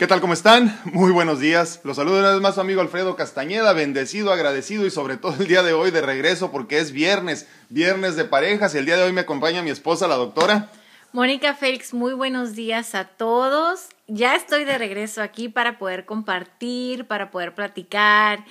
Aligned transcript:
¿Qué 0.00 0.06
tal? 0.06 0.22
¿Cómo 0.22 0.32
están? 0.32 0.80
Muy 0.86 1.12
buenos 1.12 1.40
días. 1.40 1.80
Los 1.84 1.98
saludo 1.98 2.20
una 2.20 2.30
vez 2.30 2.40
más 2.40 2.54
su 2.54 2.62
amigo 2.62 2.80
Alfredo 2.80 3.16
Castañeda, 3.16 3.74
bendecido, 3.74 4.32
agradecido 4.32 4.86
y 4.86 4.90
sobre 4.90 5.18
todo 5.18 5.34
el 5.38 5.46
día 5.46 5.62
de 5.62 5.74
hoy 5.74 5.90
de 5.90 6.00
regreso 6.00 6.50
porque 6.50 6.78
es 6.78 6.92
viernes, 6.92 7.46
viernes 7.68 8.16
de 8.16 8.24
parejas 8.24 8.74
y 8.74 8.78
el 8.78 8.86
día 8.86 8.96
de 8.96 9.02
hoy 9.02 9.12
me 9.12 9.20
acompaña 9.20 9.60
mi 9.60 9.68
esposa, 9.68 10.08
la 10.08 10.14
doctora. 10.14 10.70
Mónica 11.12 11.54
Félix, 11.54 11.92
muy 11.92 12.14
buenos 12.14 12.54
días 12.54 12.94
a 12.94 13.04
todos. 13.04 13.88
Ya 14.12 14.34
estoy 14.34 14.64
de 14.64 14.76
regreso 14.76 15.22
aquí 15.22 15.48
para 15.48 15.78
poder 15.78 16.04
compartir, 16.04 17.04
para 17.04 17.30
poder 17.30 17.54
platicar 17.54 18.44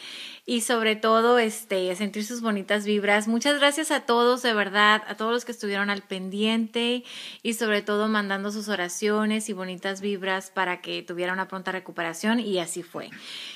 y 0.46 0.62
sobre 0.62 0.96
todo 0.96 1.38
este 1.38 1.94
sentir 1.98 2.26
sus 2.26 2.40
bonitas 2.40 2.86
vibras. 2.86 3.28
Muchas 3.28 3.60
gracias 3.60 3.92
a 3.92 4.00
todos, 4.00 4.42
de 4.42 4.54
verdad, 4.54 5.04
a 5.08 5.16
todos 5.16 5.34
los 5.34 5.44
que 5.44 5.52
estuvieron 5.52 5.90
al 5.90 6.02
pendiente 6.02 7.04
y 7.44 7.54
sobre 7.56 7.82
todo 7.82 8.08
mandando 8.08 8.52
sus 8.52 8.70
oraciones 8.70 9.50
y 9.50 9.54
bonitas 9.54 10.00
vibras 10.00 10.50
para 10.50 10.80
que 10.80 11.04
tuviera 11.04 11.34
una 11.34 11.50
pronta 11.50 11.74
recuperación 11.74 12.40
y 12.40 12.58
así 12.60 12.82
fue. 12.82 13.10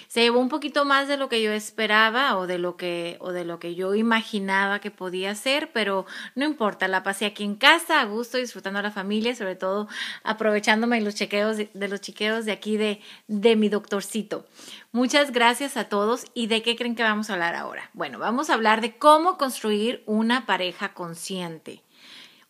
Se 0.08 0.22
llevó 0.22 0.40
un 0.40 0.50
poquito 0.50 0.86
más 0.86 1.08
de 1.08 1.18
lo 1.18 1.30
que 1.30 1.42
yo 1.42 1.52
esperaba 1.52 2.38
o 2.38 2.46
de 2.46 2.60
lo 2.60 2.78
que 2.78 3.18
o 3.20 3.32
de 3.32 3.46
lo 3.46 3.58
que 3.58 3.74
yo 3.74 3.96
imaginaba 3.96 4.78
que 4.78 4.92
podía 4.92 5.34
ser, 5.34 5.72
pero 5.74 6.06
no 6.36 6.46
importa, 6.46 6.88
la 6.88 7.02
pasé 7.02 7.26
aquí 7.26 7.44
en 7.44 7.56
casa 7.56 8.02
a 8.02 8.06
gusto 8.06 8.38
disfrutando 8.38 8.78
a 8.78 8.84
la 8.84 8.92
familia, 8.92 9.34
sobre 9.36 9.56
todo 9.56 9.88
aprovechándome 10.24 11.02
los 11.02 11.16
chequeos 11.16 11.58
de, 11.58 11.88
los 11.88 11.93
chequeos 12.02 12.46
de 12.46 12.52
aquí 12.52 12.78
de 12.78 13.02
de 13.28 13.56
mi 13.56 13.70
doctorcito. 13.70 14.46
Muchas 14.92 15.32
gracias 15.32 15.78
a 15.78 15.90
todos. 15.90 16.26
¿Y 16.34 16.48
de 16.48 16.62
qué 16.62 16.76
creen 16.76 16.96
que 16.96 17.04
vamos 17.04 17.30
a 17.30 17.34
hablar 17.34 17.56
ahora? 17.56 17.90
Bueno, 17.94 18.20
vamos 18.20 18.50
a 18.50 18.54
hablar 18.54 18.82
de 18.82 18.98
cómo 18.98 19.38
construir 19.38 20.04
una 20.06 20.46
pareja 20.46 20.94
consciente. 20.94 21.84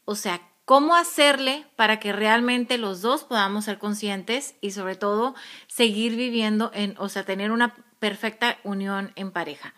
O 0.06 0.16
sea, 0.16 0.42
cómo 0.66 0.96
hacerle 0.96 1.66
para 1.76 2.00
que 2.00 2.14
realmente 2.14 2.78
los 2.78 3.02
dos 3.02 3.24
podamos 3.24 3.66
ser 3.66 3.80
conscientes 3.80 4.56
y 4.62 4.72
sobre 4.72 4.96
todo 4.96 5.36
seguir 5.68 6.16
viviendo 6.16 6.72
en, 6.74 6.96
o 6.98 7.10
sea, 7.10 7.24
tener 7.24 7.52
una 7.52 7.76
perfecta 8.00 8.58
unión 8.64 9.12
en 9.16 9.32
pareja. 9.32 9.74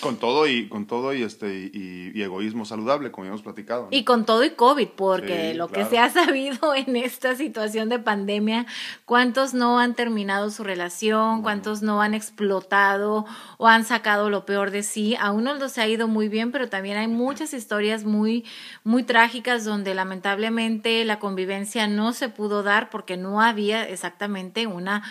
Con 0.00 0.16
todo 0.16 0.46
y 0.46 0.68
con 0.68 0.86
todo 0.86 1.12
y 1.12 1.22
este 1.22 1.70
y, 1.72 2.22
egoísmo 2.22 2.64
saludable, 2.64 3.10
como 3.10 3.26
hemos 3.26 3.42
platicado. 3.42 3.88
Y 3.90 4.04
con 4.04 4.24
todo 4.26 4.44
y 4.44 4.50
COVID, 4.50 4.88
porque 4.88 5.54
lo 5.54 5.68
que 5.68 5.84
se 5.84 5.98
ha 5.98 6.08
sabido 6.10 6.74
en 6.74 6.94
esta 6.94 7.34
situación 7.34 7.88
de 7.88 7.98
pandemia, 7.98 8.66
cuántos 9.06 9.54
no 9.54 9.80
han 9.80 9.94
terminado 9.94 10.50
su 10.50 10.62
relación, 10.62 11.42
cuántos 11.42 11.82
no 11.82 12.00
han 12.00 12.14
explotado 12.14 13.26
o 13.56 13.66
han 13.66 13.84
sacado 13.84 14.30
lo 14.30 14.46
peor 14.46 14.70
de 14.70 14.84
sí. 14.84 15.16
A 15.16 15.32
uno 15.32 15.54
los 15.54 15.78
ha 15.78 15.88
ido 15.88 16.06
muy 16.06 16.28
bien, 16.28 16.52
pero 16.52 16.68
también 16.68 16.96
hay 16.96 17.08
muchas 17.08 17.52
historias 17.52 18.04
muy 18.04 18.44
muy 18.84 19.02
trágicas 19.02 19.64
donde 19.64 19.94
lamentablemente 19.94 21.04
la 21.04 21.18
convivencia 21.18 21.88
no 21.88 22.12
se 22.12 22.28
pudo 22.28 22.62
dar 22.62 22.90
porque 22.90 23.16
no 23.16 23.40
había 23.40 23.88
exactamente 23.88 24.66
una 24.66 25.02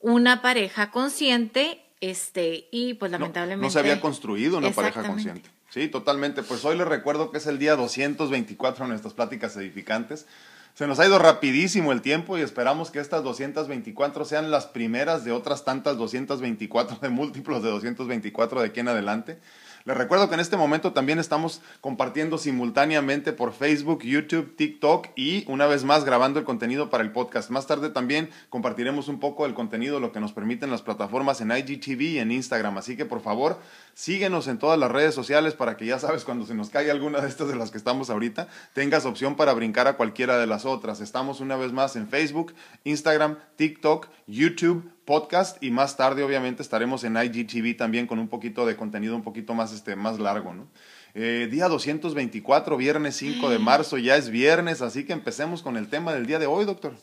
una 0.00 0.42
pareja 0.42 0.90
consciente 0.90 1.83
este, 2.10 2.68
y 2.70 2.94
pues 2.94 3.10
lamentablemente. 3.10 3.64
No, 3.64 3.70
se 3.70 3.78
había 3.78 4.00
construido 4.00 4.58
una 4.58 4.70
pareja 4.70 5.02
consciente. 5.02 5.48
Sí, 5.70 5.88
totalmente. 5.88 6.42
Pues 6.42 6.64
hoy 6.64 6.76
les 6.76 6.86
recuerdo 6.86 7.30
que 7.30 7.38
es 7.38 7.46
el 7.46 7.58
día 7.58 7.76
224 7.76 8.84
en 8.84 8.90
nuestras 8.90 9.14
pláticas 9.14 9.56
edificantes. 9.56 10.26
Se 10.74 10.86
nos 10.86 10.98
ha 10.98 11.06
ido 11.06 11.18
rapidísimo 11.18 11.92
el 11.92 12.02
tiempo 12.02 12.36
y 12.36 12.42
esperamos 12.42 12.90
que 12.90 12.98
estas 12.98 13.22
224 13.22 14.24
sean 14.24 14.50
las 14.50 14.66
primeras 14.66 15.24
de 15.24 15.32
otras 15.32 15.64
tantas 15.64 15.96
224, 15.96 16.98
de 17.00 17.08
múltiplos 17.08 17.62
de 17.62 17.70
224 17.70 18.60
de 18.60 18.66
aquí 18.66 18.80
en 18.80 18.88
adelante. 18.88 19.38
Les 19.86 19.94
recuerdo 19.94 20.30
que 20.30 20.34
en 20.34 20.40
este 20.40 20.56
momento 20.56 20.94
también 20.94 21.18
estamos 21.18 21.60
compartiendo 21.82 22.38
simultáneamente 22.38 23.34
por 23.34 23.52
Facebook, 23.52 24.02
YouTube, 24.02 24.56
TikTok 24.56 25.08
y 25.14 25.44
una 25.46 25.66
vez 25.66 25.84
más 25.84 26.06
grabando 26.06 26.38
el 26.38 26.46
contenido 26.46 26.88
para 26.88 27.04
el 27.04 27.12
podcast. 27.12 27.50
Más 27.50 27.66
tarde 27.66 27.90
también 27.90 28.30
compartiremos 28.48 29.08
un 29.08 29.20
poco 29.20 29.44
el 29.44 29.52
contenido, 29.52 30.00
lo 30.00 30.10
que 30.10 30.20
nos 30.20 30.32
permiten 30.32 30.70
las 30.70 30.80
plataformas 30.80 31.42
en 31.42 31.50
IGTV 31.50 32.00
y 32.00 32.18
en 32.18 32.32
Instagram. 32.32 32.78
Así 32.78 32.96
que 32.96 33.04
por 33.04 33.20
favor, 33.20 33.60
síguenos 33.92 34.48
en 34.48 34.58
todas 34.58 34.78
las 34.78 34.90
redes 34.90 35.14
sociales 35.14 35.52
para 35.52 35.76
que 35.76 35.84
ya 35.84 35.98
sabes 35.98 36.24
cuando 36.24 36.46
se 36.46 36.54
nos 36.54 36.70
caiga 36.70 36.90
alguna 36.90 37.20
de 37.20 37.28
estas 37.28 37.48
de 37.48 37.56
las 37.56 37.70
que 37.70 37.76
estamos 37.76 38.08
ahorita, 38.08 38.48
tengas 38.72 39.04
opción 39.04 39.36
para 39.36 39.52
brincar 39.52 39.86
a 39.86 39.98
cualquiera 39.98 40.38
de 40.38 40.46
las 40.46 40.64
otras. 40.64 41.02
Estamos 41.02 41.40
una 41.40 41.56
vez 41.56 41.72
más 41.72 41.94
en 41.96 42.08
Facebook, 42.08 42.54
Instagram, 42.84 43.36
TikTok, 43.56 44.08
YouTube 44.26 44.93
podcast 45.04 45.62
y 45.62 45.70
más 45.70 45.96
tarde 45.96 46.22
obviamente 46.22 46.62
estaremos 46.62 47.04
en 47.04 47.16
IGTV 47.16 47.76
también 47.76 48.06
con 48.06 48.18
un 48.18 48.28
poquito 48.28 48.66
de 48.66 48.76
contenido 48.76 49.14
un 49.14 49.22
poquito 49.22 49.54
más, 49.54 49.72
este, 49.72 49.96
más 49.96 50.18
largo, 50.18 50.54
¿no? 50.54 50.68
Eh, 51.14 51.48
día 51.50 51.68
224, 51.68 52.76
viernes 52.76 53.16
5 53.16 53.48
de 53.48 53.58
marzo, 53.60 53.98
ya 53.98 54.16
es 54.16 54.30
viernes, 54.30 54.82
así 54.82 55.04
que 55.04 55.12
empecemos 55.12 55.62
con 55.62 55.76
el 55.76 55.88
tema 55.88 56.12
del 56.12 56.26
día 56.26 56.40
de 56.40 56.46
hoy, 56.46 56.64
doctor. 56.64 56.94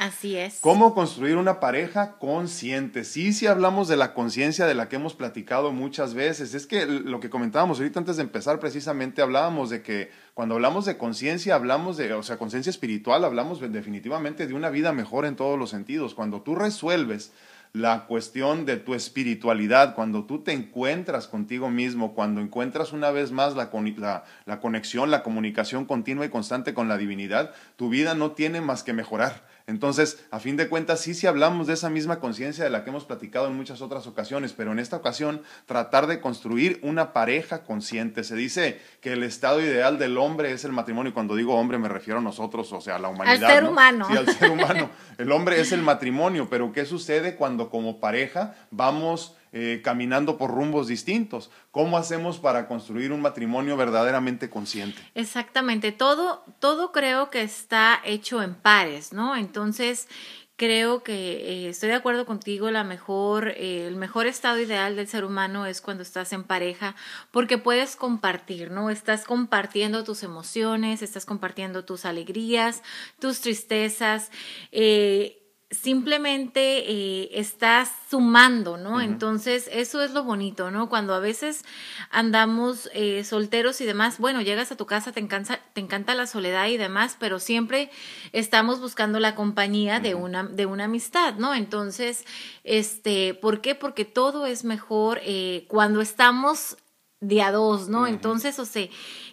Así 0.00 0.34
es. 0.34 0.60
¿Cómo 0.62 0.94
construir 0.94 1.36
una 1.36 1.60
pareja 1.60 2.16
consciente? 2.16 3.04
Sí, 3.04 3.34
sí 3.34 3.46
hablamos 3.46 3.86
de 3.86 3.98
la 3.98 4.14
conciencia 4.14 4.64
de 4.64 4.74
la 4.74 4.88
que 4.88 4.96
hemos 4.96 5.12
platicado 5.12 5.72
muchas 5.72 6.14
veces. 6.14 6.54
Es 6.54 6.66
que 6.66 6.86
lo 6.86 7.20
que 7.20 7.28
comentábamos 7.28 7.78
ahorita 7.78 8.00
antes 8.00 8.16
de 8.16 8.22
empezar, 8.22 8.60
precisamente 8.60 9.20
hablábamos 9.20 9.68
de 9.68 9.82
que 9.82 10.10
cuando 10.32 10.54
hablamos 10.54 10.86
de 10.86 10.96
conciencia, 10.96 11.54
hablamos 11.54 11.98
de, 11.98 12.14
o 12.14 12.22
sea, 12.22 12.38
conciencia 12.38 12.70
espiritual, 12.70 13.26
hablamos 13.26 13.60
definitivamente 13.60 14.46
de 14.46 14.54
una 14.54 14.70
vida 14.70 14.94
mejor 14.94 15.26
en 15.26 15.36
todos 15.36 15.58
los 15.58 15.68
sentidos. 15.68 16.14
Cuando 16.14 16.40
tú 16.40 16.54
resuelves 16.54 17.34
la 17.72 18.06
cuestión 18.06 18.66
de 18.66 18.78
tu 18.78 18.94
espiritualidad, 18.94 19.94
cuando 19.94 20.24
tú 20.24 20.42
te 20.42 20.52
encuentras 20.52 21.28
contigo 21.28 21.70
mismo, 21.70 22.14
cuando 22.14 22.40
encuentras 22.40 22.92
una 22.92 23.10
vez 23.10 23.30
más 23.32 23.54
la, 23.54 23.70
la, 23.98 24.24
la, 24.46 24.60
conexión, 24.60 25.10
la 25.10 25.22
comunicación 25.22 25.84
continua 25.84 26.24
y 26.24 26.30
constante 26.30 26.74
con 26.74 26.88
la 26.88 26.96
divinidad, 26.96 27.52
tu 27.76 27.88
vida 27.88 28.14
no 28.14 28.32
tiene 28.32 28.60
más 28.60 28.82
que 28.82 28.92
mejorar. 28.92 29.44
Entonces, 29.70 30.24
a 30.32 30.40
fin 30.40 30.56
de 30.56 30.68
cuentas, 30.68 31.00
sí, 31.00 31.14
sí 31.14 31.28
hablamos 31.28 31.68
de 31.68 31.74
esa 31.74 31.90
misma 31.90 32.18
conciencia 32.18 32.64
de 32.64 32.70
la 32.70 32.82
que 32.82 32.90
hemos 32.90 33.04
platicado 33.04 33.46
en 33.46 33.56
muchas 33.56 33.80
otras 33.80 34.06
ocasiones, 34.08 34.52
pero 34.52 34.72
en 34.72 34.80
esta 34.80 34.96
ocasión 34.96 35.42
tratar 35.66 36.08
de 36.08 36.20
construir 36.20 36.80
una 36.82 37.12
pareja 37.12 37.62
consciente. 37.62 38.24
Se 38.24 38.34
dice 38.34 38.80
que 39.00 39.12
el 39.12 39.22
estado 39.22 39.60
ideal 39.60 39.98
del 39.98 40.18
hombre 40.18 40.50
es 40.50 40.64
el 40.64 40.72
matrimonio, 40.72 41.10
y 41.10 41.12
cuando 41.12 41.36
digo 41.36 41.54
hombre 41.54 41.78
me 41.78 41.88
refiero 41.88 42.18
a 42.18 42.22
nosotros, 42.22 42.72
o 42.72 42.80
sea, 42.80 42.96
a 42.96 42.98
la 42.98 43.08
humanidad. 43.08 43.44
Al 43.44 43.54
ser 43.54 43.64
humano. 43.64 44.06
Sí, 44.10 44.16
al 44.16 44.28
ser 44.28 44.50
humano. 44.50 44.90
El 45.18 45.30
hombre 45.30 45.60
es 45.60 45.70
el 45.70 45.82
matrimonio, 45.82 46.48
pero 46.50 46.72
¿qué 46.72 46.84
sucede 46.84 47.36
cuando 47.36 47.70
como 47.70 48.00
pareja 48.00 48.56
vamos 48.72 49.36
eh, 49.52 49.80
caminando 49.82 50.38
por 50.38 50.50
rumbos 50.50 50.86
distintos. 50.86 51.50
¿Cómo 51.70 51.98
hacemos 51.98 52.38
para 52.38 52.68
construir 52.68 53.12
un 53.12 53.20
matrimonio 53.20 53.76
verdaderamente 53.76 54.48
consciente? 54.48 55.00
Exactamente, 55.14 55.92
todo, 55.92 56.44
todo 56.60 56.92
creo 56.92 57.30
que 57.30 57.42
está 57.42 58.00
hecho 58.04 58.42
en 58.42 58.54
pares, 58.54 59.12
¿no? 59.12 59.34
Entonces, 59.36 60.08
creo 60.60 61.02
que 61.02 61.64
eh, 61.64 61.68
estoy 61.70 61.88
de 61.88 61.94
acuerdo 61.94 62.26
contigo, 62.26 62.70
la 62.70 62.84
mejor, 62.84 63.48
eh, 63.56 63.86
el 63.86 63.96
mejor 63.96 64.26
estado 64.26 64.60
ideal 64.60 64.94
del 64.94 65.08
ser 65.08 65.24
humano 65.24 65.64
es 65.64 65.80
cuando 65.80 66.02
estás 66.02 66.34
en 66.34 66.44
pareja, 66.44 66.94
porque 67.30 67.56
puedes 67.56 67.96
compartir, 67.96 68.70
¿no? 68.70 68.90
Estás 68.90 69.24
compartiendo 69.24 70.04
tus 70.04 70.22
emociones, 70.22 71.00
estás 71.00 71.24
compartiendo 71.24 71.86
tus 71.86 72.04
alegrías, 72.04 72.82
tus 73.18 73.40
tristezas. 73.40 74.30
Simplemente 75.70 76.90
eh, 76.90 77.30
estás 77.32 77.92
sumando, 78.10 78.76
¿no? 78.76 79.00
Entonces, 79.00 79.68
eso 79.72 80.02
es 80.02 80.10
lo 80.10 80.24
bonito, 80.24 80.72
¿no? 80.72 80.88
Cuando 80.88 81.14
a 81.14 81.20
veces 81.20 81.64
andamos 82.10 82.90
eh, 82.92 83.22
solteros 83.22 83.80
y 83.80 83.84
demás, 83.86 84.18
bueno, 84.18 84.40
llegas 84.42 84.72
a 84.72 84.76
tu 84.76 84.86
casa, 84.86 85.12
te 85.12 85.20
encanta, 85.20 85.60
te 85.72 85.80
encanta 85.80 86.16
la 86.16 86.26
soledad 86.26 86.66
y 86.66 86.76
demás, 86.76 87.16
pero 87.20 87.38
siempre 87.38 87.90
estamos 88.32 88.80
buscando 88.80 89.20
la 89.20 89.36
compañía 89.36 90.00
de 90.00 90.16
una, 90.16 90.42
de 90.42 90.66
una 90.66 90.84
amistad, 90.84 91.34
¿no? 91.34 91.54
Entonces, 91.54 92.24
este, 92.64 93.34
¿por 93.34 93.60
qué? 93.60 93.76
Porque 93.76 94.04
todo 94.04 94.46
es 94.46 94.64
mejor 94.64 95.20
eh, 95.22 95.66
cuando 95.68 96.00
estamos 96.00 96.78
de 97.20 97.42
a 97.42 97.52
dos, 97.52 97.88
¿no? 97.88 98.06
Entonces, 98.06 98.58
o 98.58 98.64
sea, 98.64 98.88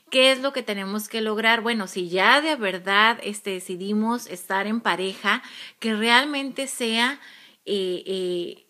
¿Qué 0.09 0.31
es 0.31 0.39
lo 0.39 0.53
que 0.53 0.63
tenemos 0.63 1.09
que 1.09 1.21
lograr? 1.21 1.61
Bueno, 1.61 1.87
si 1.87 2.07
ya 2.07 2.39
de 2.39 2.55
verdad 2.55 3.19
este, 3.23 3.51
decidimos 3.51 4.27
estar 4.27 4.65
en 4.65 4.79
pareja, 4.79 5.43
que 5.79 5.95
realmente 5.95 6.67
sea 6.67 7.19
eh, 7.65 8.03
eh, 8.05 8.67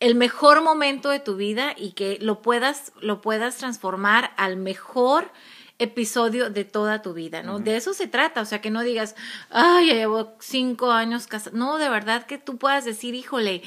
el 0.00 0.14
mejor 0.14 0.62
momento 0.62 1.10
de 1.10 1.20
tu 1.20 1.36
vida 1.36 1.74
y 1.76 1.92
que 1.92 2.18
lo 2.22 2.40
puedas, 2.40 2.92
lo 3.00 3.20
puedas 3.20 3.58
transformar 3.58 4.32
al 4.38 4.56
mejor 4.56 5.30
episodio 5.78 6.50
de 6.50 6.64
toda 6.64 7.02
tu 7.02 7.12
vida, 7.14 7.42
¿no? 7.42 7.60
De 7.60 7.76
eso 7.76 7.94
se 7.94 8.08
trata, 8.08 8.40
o 8.40 8.44
sea, 8.44 8.60
que 8.60 8.70
no 8.70 8.82
digas, 8.82 9.14
ay, 9.50 9.88
ya 9.88 9.94
llevo 9.94 10.34
cinco 10.40 10.90
años 10.90 11.26
casada, 11.26 11.56
no, 11.56 11.78
de 11.78 11.88
verdad 11.88 12.26
que 12.26 12.38
tú 12.38 12.56
puedas 12.56 12.84
decir, 12.84 13.14
híjole, 13.14 13.62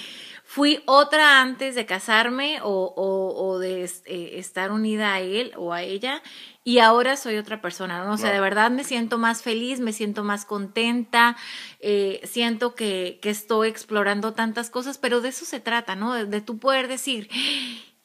fui 0.51 0.83
otra 0.85 1.41
antes 1.41 1.75
de 1.75 1.85
casarme 1.85 2.59
o, 2.61 2.93
o, 2.93 3.57
de 3.57 3.85
eh, 3.85 4.31
estar 4.33 4.73
unida 4.73 5.13
a 5.13 5.21
él 5.21 5.53
o 5.55 5.71
a 5.71 5.81
ella 5.81 6.21
y 6.65 6.79
ahora 6.79 7.15
soy 7.15 7.37
otra 7.37 7.61
persona, 7.61 8.03
¿no? 8.03 8.11
O 8.11 8.17
sea, 8.17 8.33
de 8.33 8.41
verdad 8.41 8.69
me 8.69 8.83
siento 8.83 9.17
más 9.17 9.43
feliz, 9.43 9.79
me 9.79 9.93
siento 9.93 10.25
más 10.25 10.43
contenta, 10.43 11.37
eh, 11.79 12.19
siento 12.25 12.75
que, 12.75 13.19
que, 13.21 13.29
estoy 13.29 13.69
explorando 13.69 14.33
tantas 14.33 14.69
cosas, 14.69 14.97
pero 14.97 15.21
de 15.21 15.29
eso 15.29 15.45
se 15.45 15.61
trata, 15.61 15.95
¿no? 15.95 16.13
De, 16.13 16.25
de 16.25 16.41
tú 16.41 16.57
poder 16.57 16.89
decir, 16.89 17.29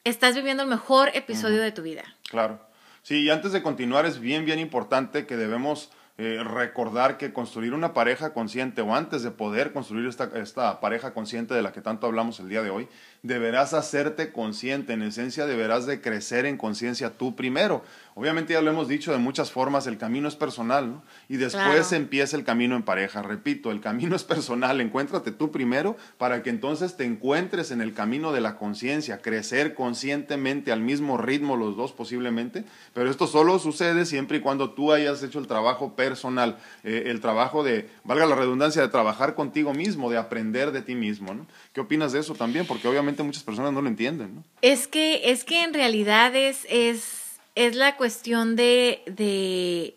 estás 0.05 0.37
viviendo 0.37 0.63
el 0.63 0.69
mejor 0.69 1.11
episodio 1.15 1.61
de 1.61 1.73
tu 1.73 1.83
vida. 1.83 2.05
Claro. 2.31 2.61
Sí, 3.03 3.25
y 3.25 3.31
antes 3.31 3.51
de 3.51 3.63
continuar 3.65 4.07
es 4.07 4.21
bien, 4.21 4.45
bien 4.45 4.61
importante 4.61 5.27
que 5.27 5.37
debemos 5.37 5.91
eh, 6.19 6.43
recordar 6.43 7.19
que 7.19 7.35
construir 7.35 7.75
una 7.75 7.93
pareja 7.93 8.33
consciente 8.33 8.81
o 8.81 8.95
antes 8.95 9.23
de 9.23 9.31
poder 9.31 9.75
construir 9.75 10.09
esta, 10.09 10.31
esta 10.35 10.81
pareja 10.81 11.13
consciente 11.13 11.53
de 11.53 11.61
la 11.61 11.73
que 11.73 11.83
tanto 11.83 12.07
hablamos 12.07 12.41
el 12.41 12.49
día 12.49 12.63
de 12.63 12.71
hoy, 12.71 12.89
deberás 13.27 13.75
hacerte 13.75 14.33
consciente, 14.33 14.93
en 14.93 15.03
esencia 15.03 15.47
deberás 15.47 15.87
de 15.87 16.01
crecer 16.01 16.47
en 16.47 16.57
conciencia 16.57 17.11
tú 17.11 17.37
primero. 17.37 17.85
Obviamente 18.15 18.55
ya 18.55 18.63
lo 18.63 18.71
hemos 18.71 18.89
dicho 18.89 19.13
de 19.13 19.19
muchas 19.19 19.51
formas, 19.51 19.87
el 19.87 19.99
camino 19.99 20.27
es 20.27 20.37
personal, 20.37 20.91
¿no? 20.91 21.03
Y 21.29 21.37
después 21.37 21.93
empieza 21.93 22.35
el 22.37 22.45
camino 22.45 22.75
en 22.75 22.83
pareja. 22.83 23.21
Repito, 23.21 23.71
el 23.71 23.83
camino 23.83 24.17
es 24.17 24.25
personal, 24.25 24.81
encuéntrate 24.81 25.33
tú 25.33 25.53
primero 25.53 25.99
para 26.17 26.43
que 26.43 26.49
entonces 26.49 26.97
te 26.97 27.05
encuentres 27.05 27.71
en 27.73 27.83
el 27.83 27.93
camino 27.93 28.33
de 28.33 28.41
la 28.41 28.57
conciencia, 28.57 29.21
crecer 29.21 29.75
conscientemente 29.75 30.73
al 30.73 30.81
mismo 30.81 31.19
ritmo 31.19 31.57
los 31.57 31.77
dos 31.77 31.93
posiblemente, 31.93 32.65
pero 32.95 33.11
esto 33.11 33.27
solo 33.27 33.59
sucede 33.59 34.07
siempre 34.07 34.39
y 34.39 34.41
cuando 34.41 34.71
tú 34.71 34.93
hayas 34.93 35.23
hecho 35.23 35.39
el 35.39 35.47
trabajo 35.47 35.95
personal, 35.95 36.57
eh, 36.85 37.05
el 37.07 37.21
trabajo 37.21 37.65
de, 37.65 37.91
valga 38.05 38.25
la 38.25 38.35
redundancia, 38.35 38.81
de 38.81 38.89
trabajar 38.89 39.35
contigo 39.35 39.75
mismo, 39.75 40.11
de 40.11 40.17
aprender 40.17 40.73
de 40.73 40.81
ti 40.81 40.95
mismo, 40.95 41.35
¿no? 41.35 41.47
¿Qué 41.77 41.83
opinas 41.83 42.13
de 42.13 42.21
eso 42.21 42.35
también? 42.35 42.67
Porque 42.67 42.89
obviamente 42.89 43.23
muchas 43.23 43.43
personas 43.43 43.71
no 43.71 43.83
lo 43.83 43.89
entienden, 43.89 44.37
¿no? 44.37 44.45
Es 44.63 44.89
que, 44.89 45.31
es 45.31 45.45
que 45.45 45.63
en 45.63 45.75
realidad 45.75 46.35
es, 46.35 46.67
es, 46.71 47.39
es 47.55 47.77
la 47.77 47.99
cuestión 47.99 48.57
de, 48.57 49.03
de, 49.05 49.95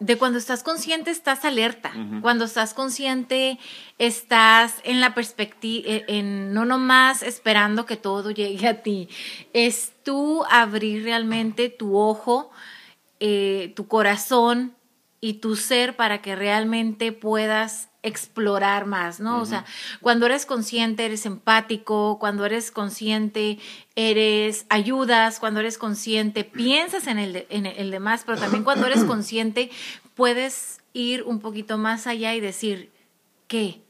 de 0.00 0.16
cuando 0.16 0.38
estás 0.38 0.62
consciente, 0.62 1.10
estás 1.10 1.44
alerta. 1.44 1.92
Cuando 2.22 2.46
estás 2.46 2.72
consciente, 2.72 3.58
estás 3.98 4.76
en 4.84 5.02
la 5.02 5.12
perspectiva, 5.12 5.86
e, 5.86 6.04
en, 6.08 6.54
no 6.54 6.64
nomás 6.64 7.22
esperando 7.22 7.84
que 7.84 7.98
todo 7.98 8.30
llegue 8.30 8.66
a 8.66 8.82
ti. 8.82 9.10
Es 9.52 9.92
tú 10.02 10.42
abrir 10.50 11.04
realmente 11.04 11.68
tu 11.68 11.98
ojo, 11.98 12.50
eh, 13.20 13.74
tu 13.76 13.88
corazón 13.88 14.74
y 15.20 15.34
tu 15.34 15.54
ser 15.54 15.96
para 15.96 16.22
que 16.22 16.34
realmente 16.34 17.12
puedas 17.12 17.91
explorar 18.02 18.86
más, 18.86 19.20
¿no? 19.20 19.40
O 19.40 19.46
sea, 19.46 19.64
cuando 20.00 20.26
eres 20.26 20.44
consciente, 20.44 21.04
eres 21.04 21.24
empático, 21.24 22.18
cuando 22.18 22.44
eres 22.44 22.70
consciente, 22.70 23.58
eres 23.94 24.66
ayudas, 24.68 25.38
cuando 25.38 25.60
eres 25.60 25.78
consciente, 25.78 26.42
piensas 26.42 27.06
en 27.06 27.18
el, 27.18 27.46
en 27.48 27.66
el 27.66 27.90
demás, 27.90 28.24
pero 28.26 28.38
también 28.38 28.64
cuando 28.64 28.86
eres 28.86 29.04
consciente, 29.06 29.70
puedes 30.14 30.80
ir 30.92 31.22
un 31.22 31.38
poquito 31.38 31.78
más 31.78 32.06
allá 32.06 32.34
y 32.34 32.40
decir, 32.40 32.90
¿qué? 33.46 33.82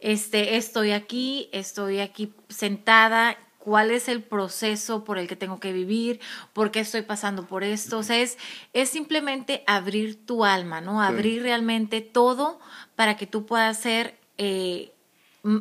Este, 0.00 0.56
estoy 0.56 0.92
aquí, 0.92 1.48
estoy 1.52 2.00
aquí 2.00 2.32
sentada, 2.48 3.36
cuál 3.68 3.90
es 3.90 4.08
el 4.08 4.22
proceso 4.22 5.04
por 5.04 5.18
el 5.18 5.28
que 5.28 5.36
tengo 5.36 5.60
que 5.60 5.74
vivir, 5.74 6.20
por 6.54 6.70
qué 6.70 6.80
estoy 6.80 7.02
pasando 7.02 7.44
por 7.44 7.64
esto. 7.64 7.98
O 7.98 8.02
sea, 8.02 8.16
es, 8.16 8.38
es 8.72 8.88
simplemente 8.88 9.62
abrir 9.66 10.24
tu 10.24 10.46
alma, 10.46 10.80
¿no? 10.80 11.02
Abrir 11.02 11.42
realmente 11.42 12.00
todo 12.00 12.60
para 12.96 13.18
que 13.18 13.26
tú 13.26 13.44
puedas 13.44 13.78
ser, 13.78 14.18
eh, 14.38 14.94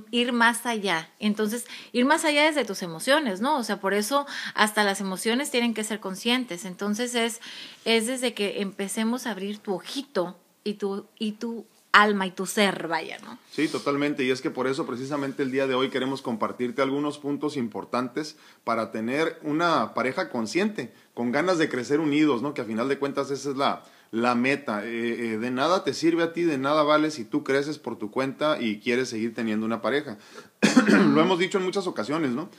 ir 0.10 0.32
más 0.32 0.66
allá. 0.66 1.10
Entonces, 1.20 1.68
ir 1.92 2.06
más 2.06 2.24
allá 2.24 2.46
desde 2.46 2.64
tus 2.64 2.82
emociones, 2.82 3.42
¿no? 3.42 3.58
O 3.58 3.64
sea, 3.66 3.82
por 3.82 3.94
eso 3.94 4.26
hasta 4.54 4.86
las 4.86 5.02
emociones 5.02 5.52
tienen 5.52 5.74
que 5.74 5.84
ser 5.84 6.00
conscientes. 6.00 6.64
Entonces, 6.64 7.14
es, 7.14 7.42
es 7.84 8.08
desde 8.08 8.34
que 8.34 8.62
empecemos 8.62 9.28
a 9.28 9.32
abrir 9.32 9.58
tu 9.58 9.74
ojito 9.74 10.40
y 10.64 10.76
tu, 10.76 11.08
y 11.20 11.34
tu 11.34 11.66
alma 12.02 12.28
y 12.28 12.32
tu 12.32 12.46
ser, 12.46 12.88
vaya, 12.88 13.18
¿no? 13.24 13.40
Sí, 13.52 13.68
totalmente. 13.68 14.24
Y 14.24 14.30
es 14.30 14.42
que 14.42 14.52
por 14.52 14.68
eso 14.68 14.86
precisamente 14.86 15.42
el 15.42 15.52
día 15.52 15.66
de 15.66 15.74
hoy 15.74 15.90
queremos 15.90 16.22
compartirte 16.22 16.84
algunos 16.84 17.18
puntos 17.18 17.58
importantes 17.58 18.38
para 18.64 18.92
tener 18.92 19.40
una 19.42 19.96
pareja 19.96 20.30
consciente, 20.30 20.94
con 21.16 21.32
ganas 21.32 21.58
de 21.58 21.70
crecer 21.70 22.00
unidos, 22.00 22.44
¿no? 22.44 22.54
Que 22.54 22.62
a 22.62 22.66
final 22.66 22.88
de 22.88 23.00
cuentas 23.00 23.32
esa 23.32 23.50
es 23.50 23.58
la, 23.58 23.84
la 24.12 24.36
meta. 24.36 24.86
Eh, 24.86 25.34
eh, 25.34 25.38
de 25.40 25.50
nada 25.50 25.84
te 25.84 25.96
sirve 25.96 26.22
a 26.22 26.34
ti, 26.34 26.44
de 26.44 26.60
nada 26.60 26.84
vale 26.84 27.10
si 27.10 27.26
tú 27.26 27.44
creces 27.44 27.80
por 27.80 27.98
tu 27.98 28.12
cuenta 28.12 28.62
y 28.62 28.80
quieres 28.80 29.10
seguir 29.10 29.34
teniendo 29.34 29.66
una 29.66 29.82
pareja. 29.82 30.20
Lo 31.14 31.22
hemos 31.22 31.40
dicho 31.40 31.58
en 31.58 31.64
muchas 31.64 31.88
ocasiones, 31.88 32.32
¿no? 32.32 32.50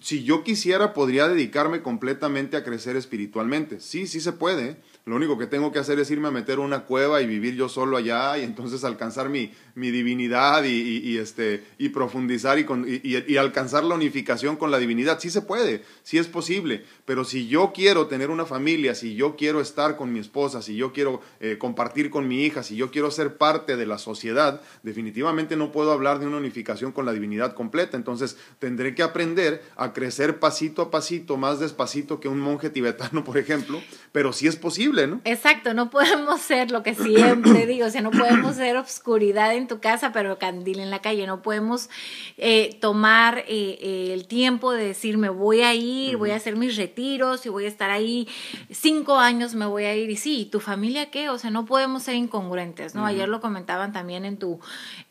Si 0.00 0.24
yo 0.24 0.42
quisiera, 0.42 0.94
podría 0.94 1.28
dedicarme 1.28 1.82
completamente 1.82 2.56
a 2.56 2.64
crecer 2.64 2.96
espiritualmente. 2.96 3.80
Sí, 3.80 4.06
sí 4.06 4.20
se 4.20 4.32
puede. 4.32 4.78
Lo 5.06 5.16
único 5.16 5.38
que 5.38 5.46
tengo 5.46 5.72
que 5.72 5.78
hacer 5.78 5.98
es 5.98 6.10
irme 6.10 6.28
a 6.28 6.30
meter 6.30 6.58
una 6.58 6.80
cueva 6.80 7.22
y 7.22 7.26
vivir 7.26 7.54
yo 7.54 7.68
solo 7.68 7.96
allá 7.96 8.36
y 8.36 8.42
entonces 8.42 8.84
alcanzar 8.84 9.30
mi, 9.30 9.52
mi 9.74 9.90
divinidad 9.90 10.64
y, 10.64 11.16
este, 11.16 11.64
y 11.78 11.88
profundizar 11.88 12.58
y, 12.58 12.66
y, 13.02 13.36
alcanzar 13.38 13.82
la 13.82 13.94
unificación 13.94 14.56
con 14.56 14.70
la 14.70 14.78
divinidad. 14.78 15.18
Sí 15.18 15.30
se 15.30 15.42
puede, 15.42 15.82
sí 16.02 16.18
es 16.18 16.26
posible, 16.26 16.84
pero 17.10 17.24
si 17.24 17.48
yo 17.48 17.72
quiero 17.74 18.06
tener 18.06 18.30
una 18.30 18.46
familia, 18.46 18.94
si 18.94 19.16
yo 19.16 19.34
quiero 19.34 19.60
estar 19.60 19.96
con 19.96 20.12
mi 20.12 20.20
esposa, 20.20 20.62
si 20.62 20.76
yo 20.76 20.92
quiero 20.92 21.20
eh, 21.40 21.58
compartir 21.58 22.08
con 22.08 22.28
mi 22.28 22.44
hija, 22.44 22.62
si 22.62 22.76
yo 22.76 22.92
quiero 22.92 23.10
ser 23.10 23.36
parte 23.36 23.76
de 23.76 23.84
la 23.84 23.98
sociedad, 23.98 24.60
definitivamente 24.84 25.56
no 25.56 25.72
puedo 25.72 25.90
hablar 25.90 26.20
de 26.20 26.28
una 26.28 26.36
unificación 26.36 26.92
con 26.92 27.06
la 27.06 27.12
divinidad 27.12 27.54
completa. 27.54 27.96
Entonces 27.96 28.36
tendré 28.60 28.94
que 28.94 29.02
aprender 29.02 29.60
a 29.74 29.92
crecer 29.92 30.38
pasito 30.38 30.82
a 30.82 30.92
pasito, 30.92 31.36
más 31.36 31.58
despacito 31.58 32.20
que 32.20 32.28
un 32.28 32.38
monje 32.38 32.70
tibetano, 32.70 33.24
por 33.24 33.38
ejemplo, 33.38 33.82
pero 34.12 34.32
sí 34.32 34.46
es 34.46 34.54
posible, 34.54 35.08
¿no? 35.08 35.20
Exacto, 35.24 35.74
no 35.74 35.90
podemos 35.90 36.40
ser 36.40 36.70
lo 36.70 36.84
que 36.84 36.94
siempre 36.94 37.66
digo, 37.66 37.86
o 37.86 37.90
sea, 37.90 38.02
no 38.02 38.12
podemos 38.12 38.54
ser 38.54 38.76
obscuridad 38.76 39.52
en 39.56 39.66
tu 39.66 39.80
casa, 39.80 40.12
pero 40.12 40.38
candil 40.38 40.78
en 40.78 40.90
la 40.90 41.00
calle. 41.00 41.26
No 41.26 41.42
podemos 41.42 41.90
eh, 42.38 42.78
tomar 42.80 43.42
eh, 43.48 44.12
el 44.12 44.28
tiempo 44.28 44.70
de 44.70 44.84
decir, 44.84 45.18
me 45.18 45.28
voy 45.28 45.62
a 45.62 45.74
ir, 45.74 46.16
voy 46.16 46.30
a 46.30 46.36
hacer 46.36 46.54
mis 46.54 46.76
retiros 46.76 46.99
y 47.00 47.48
voy 47.48 47.64
a 47.64 47.68
estar 47.68 47.90
ahí 47.90 48.28
cinco 48.70 49.16
años, 49.18 49.54
me 49.54 49.66
voy 49.66 49.84
a 49.84 49.96
ir. 49.96 50.10
Y 50.10 50.16
sí, 50.16 50.48
¿tu 50.50 50.60
familia 50.60 51.10
qué? 51.10 51.28
O 51.28 51.38
sea, 51.38 51.50
no 51.50 51.66
podemos 51.66 52.02
ser 52.02 52.14
incongruentes, 52.14 52.94
¿no? 52.94 53.06
Ayer 53.06 53.28
lo 53.28 53.40
comentaban 53.40 53.92
también 53.92 54.24
en 54.24 54.36
tu, 54.38 54.60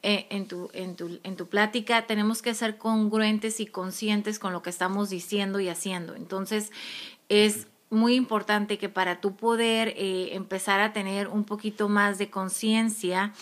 en, 0.01 0.47
tu, 0.47 0.69
en, 0.73 0.95
tu, 0.95 1.19
en 1.23 1.35
tu 1.35 1.47
plática. 1.47 2.05
Tenemos 2.05 2.41
que 2.41 2.53
ser 2.53 2.77
congruentes 2.77 3.59
y 3.59 3.65
conscientes 3.65 4.39
con 4.39 4.53
lo 4.53 4.61
que 4.61 4.69
estamos 4.69 5.09
diciendo 5.09 5.59
y 5.59 5.69
haciendo. 5.69 6.15
Entonces, 6.15 6.71
es 7.27 7.67
muy 7.89 8.15
importante 8.15 8.77
que 8.77 8.89
para 8.89 9.19
tú 9.19 9.35
poder 9.35 9.93
empezar 9.97 10.79
a 10.79 10.93
tener 10.93 11.27
un 11.27 11.43
poquito 11.43 11.89
más 11.89 12.17
de 12.17 12.29
conciencia, 12.29 13.33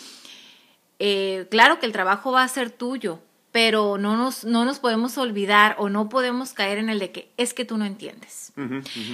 eh, 1.00 1.48
claro 1.52 1.80
que 1.80 1.86
el 1.86 1.92
trabajo 1.92 2.32
va 2.32 2.44
a 2.44 2.48
ser 2.48 2.72
tuyo, 2.72 3.20
pero 3.57 3.98
no 3.98 4.15
nos, 4.15 4.45
no 4.45 4.65
nos 4.65 4.77
podemos 4.77 5.18
olvidar 5.18 5.77
o 5.80 5.89
no 5.89 6.09
podemos 6.09 6.54
caer 6.54 6.77
en 6.77 6.89
el 6.89 7.00
de 7.00 7.09
que 7.09 7.31
es 7.38 7.56
que 7.56 7.65
tú 7.65 7.75
no 7.80 7.86
entiendes. 7.86 8.54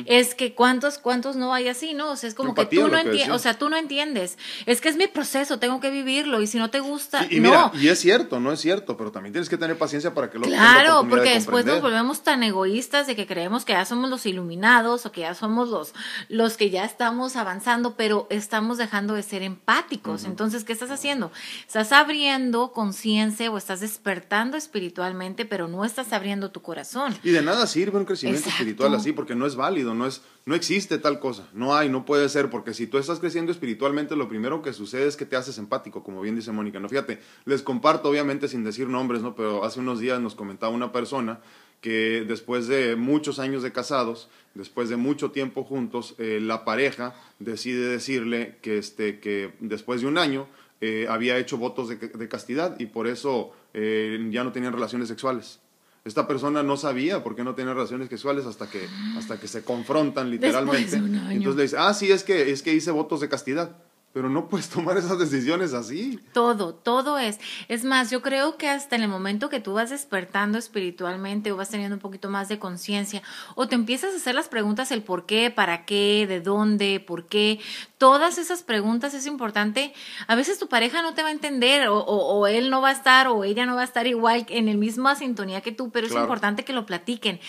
Es 0.06 0.36
que 0.36 0.54
cuántos, 0.54 0.98
cuántos 0.98 1.38
no 1.38 1.54
hay 1.54 1.70
así, 1.70 1.94
¿no? 1.94 2.12
O 2.12 2.16
sea, 2.18 2.28
es 2.28 2.36
como 2.36 2.54
que 2.54 2.66
tú 2.66 2.90
no 2.90 2.98
entiendes, 2.98 3.30
o 3.30 3.40
sea, 3.40 3.58
tú 3.58 3.70
no 3.70 3.78
entiendes. 3.78 4.38
Es 4.66 4.82
que 4.82 4.90
es 4.90 4.98
mi 4.98 5.08
proceso, 5.08 5.60
tengo 5.60 5.80
que 5.80 5.90
vivirlo 5.90 6.42
y 6.42 6.48
si 6.48 6.58
no 6.58 6.70
te 6.70 6.82
gusta, 6.82 7.26
y, 7.30 7.40
no. 7.40 7.72
y 7.74 7.88
es 7.88 8.00
cierto, 8.00 8.42
no 8.42 8.52
es 8.52 8.60
cierto, 8.60 8.98
pero 8.98 9.14
también 9.14 9.32
tienes 9.32 9.48
que 9.48 9.58
tener 9.58 9.78
paciencia 9.78 10.14
para 10.14 10.30
que 10.30 10.40
lo 10.40 10.46
Claro, 10.46 11.08
porque 11.10 11.36
después 11.36 11.66
nos 11.66 11.82
volvemos 11.82 12.22
tan 12.24 12.44
egoístas 12.44 13.08
de 13.08 13.16
que 13.16 13.26
creemos 13.26 13.64
que 13.64 13.72
ya 13.72 13.86
somos 13.86 14.10
los 14.10 14.26
iluminados 14.26 15.06
o 15.06 15.12
que 15.14 15.22
ya 15.22 15.36
somos 15.36 15.70
los, 15.70 15.94
los 16.28 16.58
que 16.58 16.70
ya 16.70 16.84
estamos 16.84 17.38
avanzando, 17.38 17.96
pero 17.96 18.28
estamos 18.30 18.78
dejando 18.78 19.14
de 19.14 19.24
ser 19.24 19.42
empáticos. 19.42 20.26
Entonces, 20.26 20.66
¿qué 20.66 20.74
estás 20.74 20.92
haciendo? 20.92 21.32
Estás 21.66 21.94
abriendo 21.94 22.74
conciencia 22.74 23.50
o 23.50 23.58
estás 23.58 23.80
despertando 23.80 24.33
espiritualmente, 24.58 25.46
pero 25.46 25.68
no 25.68 25.86
estás 25.86 26.12
abriendo 26.14 26.52
tu 26.52 26.62
corazón. 26.62 27.16
Y 27.24 27.30
de 27.32 27.42
nada 27.42 27.68
sirve 27.68 27.98
un 28.00 28.06
crecimiento 28.06 28.50
espiritual 28.50 28.94
así, 28.96 29.14
porque 29.14 29.36
no 29.36 29.46
es 29.46 29.56
válido, 29.56 29.94
no, 29.94 30.08
es, 30.08 30.22
no 30.46 30.56
existe 30.56 30.98
tal 30.98 31.20
cosa, 31.20 31.48
no 31.54 31.76
hay, 31.76 31.90
no 31.90 32.06
puede 32.06 32.28
ser, 32.30 32.50
porque 32.50 32.74
si 32.74 32.88
tú 32.88 32.98
estás 32.98 33.20
creciendo 33.20 33.52
espiritualmente, 33.52 34.16
lo 34.16 34.28
primero 34.28 34.62
que 34.62 34.74
sucede 34.74 35.08
es 35.08 35.16
que 35.16 35.26
te 35.26 35.36
haces 35.36 35.58
empático, 35.58 36.04
como 36.04 36.22
bien 36.22 36.36
dice 36.36 36.52
Mónica. 36.52 36.80
No, 36.80 36.90
fíjate, 36.90 37.20
les 37.46 37.62
comparto, 37.62 38.10
obviamente 38.10 38.48
sin 38.48 38.64
decir 38.64 38.88
nombres, 38.88 39.22
¿no? 39.22 39.36
pero 39.36 39.64
hace 39.64 39.80
unos 39.80 40.00
días 40.00 40.20
nos 40.20 40.36
comentaba 40.36 40.74
una 40.74 40.92
persona 40.92 41.40
que 41.84 42.24
después 42.26 42.68
de 42.68 42.96
muchos 42.96 43.40
años 43.40 43.62
de 43.62 43.74
casados, 43.74 44.30
después 44.56 44.88
de 44.88 44.96
mucho 44.96 45.32
tiempo 45.32 45.66
juntos, 45.66 46.16
eh, 46.18 46.40
la 46.42 46.64
pareja 46.64 47.14
decide 47.40 47.88
decirle 47.88 48.58
que, 48.62 48.78
este, 48.78 49.20
que 49.20 49.54
después 49.60 50.00
de 50.00 50.08
un 50.08 50.18
año 50.18 50.48
eh, 50.86 51.08
había 51.08 51.38
hecho 51.38 51.58
votos 51.58 51.88
de, 51.88 51.96
de, 51.96 52.28
castidad 52.28 52.78
y 52.78 52.88
por 52.88 53.08
eso 53.08 53.52
eh, 53.74 54.20
ya 54.32 54.44
no 54.44 54.52
tenían 54.52 54.74
relaciones 54.74 55.08
sexuales. 55.08 55.62
Esta 56.04 56.28
persona 56.28 56.62
no 56.62 56.76
sabía 56.76 57.24
por 57.24 57.38
qué 57.38 57.46
no 57.46 57.56
tenía 57.56 57.74
relaciones 57.74 58.10
sexuales 58.10 58.46
hasta 58.46 58.70
que, 58.70 58.86
hasta 59.18 59.40
que 59.40 59.48
se 59.48 59.64
confrontan 59.64 60.30
literalmente. 60.30 60.98
Entonces 60.98 61.56
le 61.56 61.64
dice, 61.64 61.78
ah, 61.80 61.94
sí, 61.94 62.12
es 62.12 62.26
que, 62.26 62.52
es 62.52 62.62
que 62.62 62.74
hice 62.74 62.92
votos 62.92 63.22
de 63.22 63.30
castidad 63.30 63.78
pero 64.14 64.30
no 64.30 64.48
puedes 64.48 64.70
tomar 64.70 64.98
esas 64.98 65.18
decisiones 65.20 65.74
así. 65.74 66.20
Todo, 66.32 66.74
todo 66.74 67.18
es. 67.18 67.40
Es 67.68 67.84
más, 67.84 68.12
yo 68.12 68.22
creo 68.22 68.58
que 68.58 68.70
hasta 68.70 68.96
en 68.96 69.02
el 69.02 69.10
momento 69.10 69.50
que 69.50 69.60
tú 69.60 69.74
vas 69.74 69.90
despertando 69.90 70.58
espiritualmente 70.58 71.52
o 71.52 71.58
vas 71.58 71.70
teniendo 71.70 71.96
un 71.96 72.02
poquito 72.02 72.30
más 72.30 72.48
de 72.48 72.60
conciencia 72.60 73.24
o 73.56 73.68
te 73.68 73.76
empiezas 73.76 74.14
a 74.14 74.18
hacer 74.18 74.36
las 74.36 74.48
preguntas 74.48 74.92
el 74.92 75.02
por 75.02 75.26
qué, 75.26 75.52
para 75.52 75.86
qué, 75.86 76.26
de 76.28 76.40
dónde, 76.40 77.00
por 77.00 77.26
qué, 77.26 77.60
todas 77.98 78.38
esas 78.38 78.62
preguntas 78.64 79.14
es 79.14 79.26
importante. 79.26 79.94
A 80.28 80.36
veces 80.36 80.60
tu 80.60 80.70
pareja 80.70 81.02
no 81.02 81.14
te 81.14 81.24
va 81.24 81.30
a 81.30 81.32
entender 81.32 81.88
o, 81.88 81.98
o, 82.00 82.48
él 82.48 82.70
no 82.70 82.82
va 82.82 82.90
a 82.90 82.94
estar 82.94 83.28
o 83.28 83.44
ella 83.44 83.66
no 83.66 83.76
va 83.76 83.82
a 83.82 83.86
estar 83.86 84.06
igual 84.06 84.46
en 84.50 84.68
el 84.68 84.78
misma 84.78 85.16
sintonía 85.16 85.62
que 85.62 85.72
tú, 85.72 85.90
pero 85.90 86.08
es 86.08 86.14
importante 86.14 86.64
que 86.64 86.74
lo 86.74 86.86
platiquen. 86.86 87.40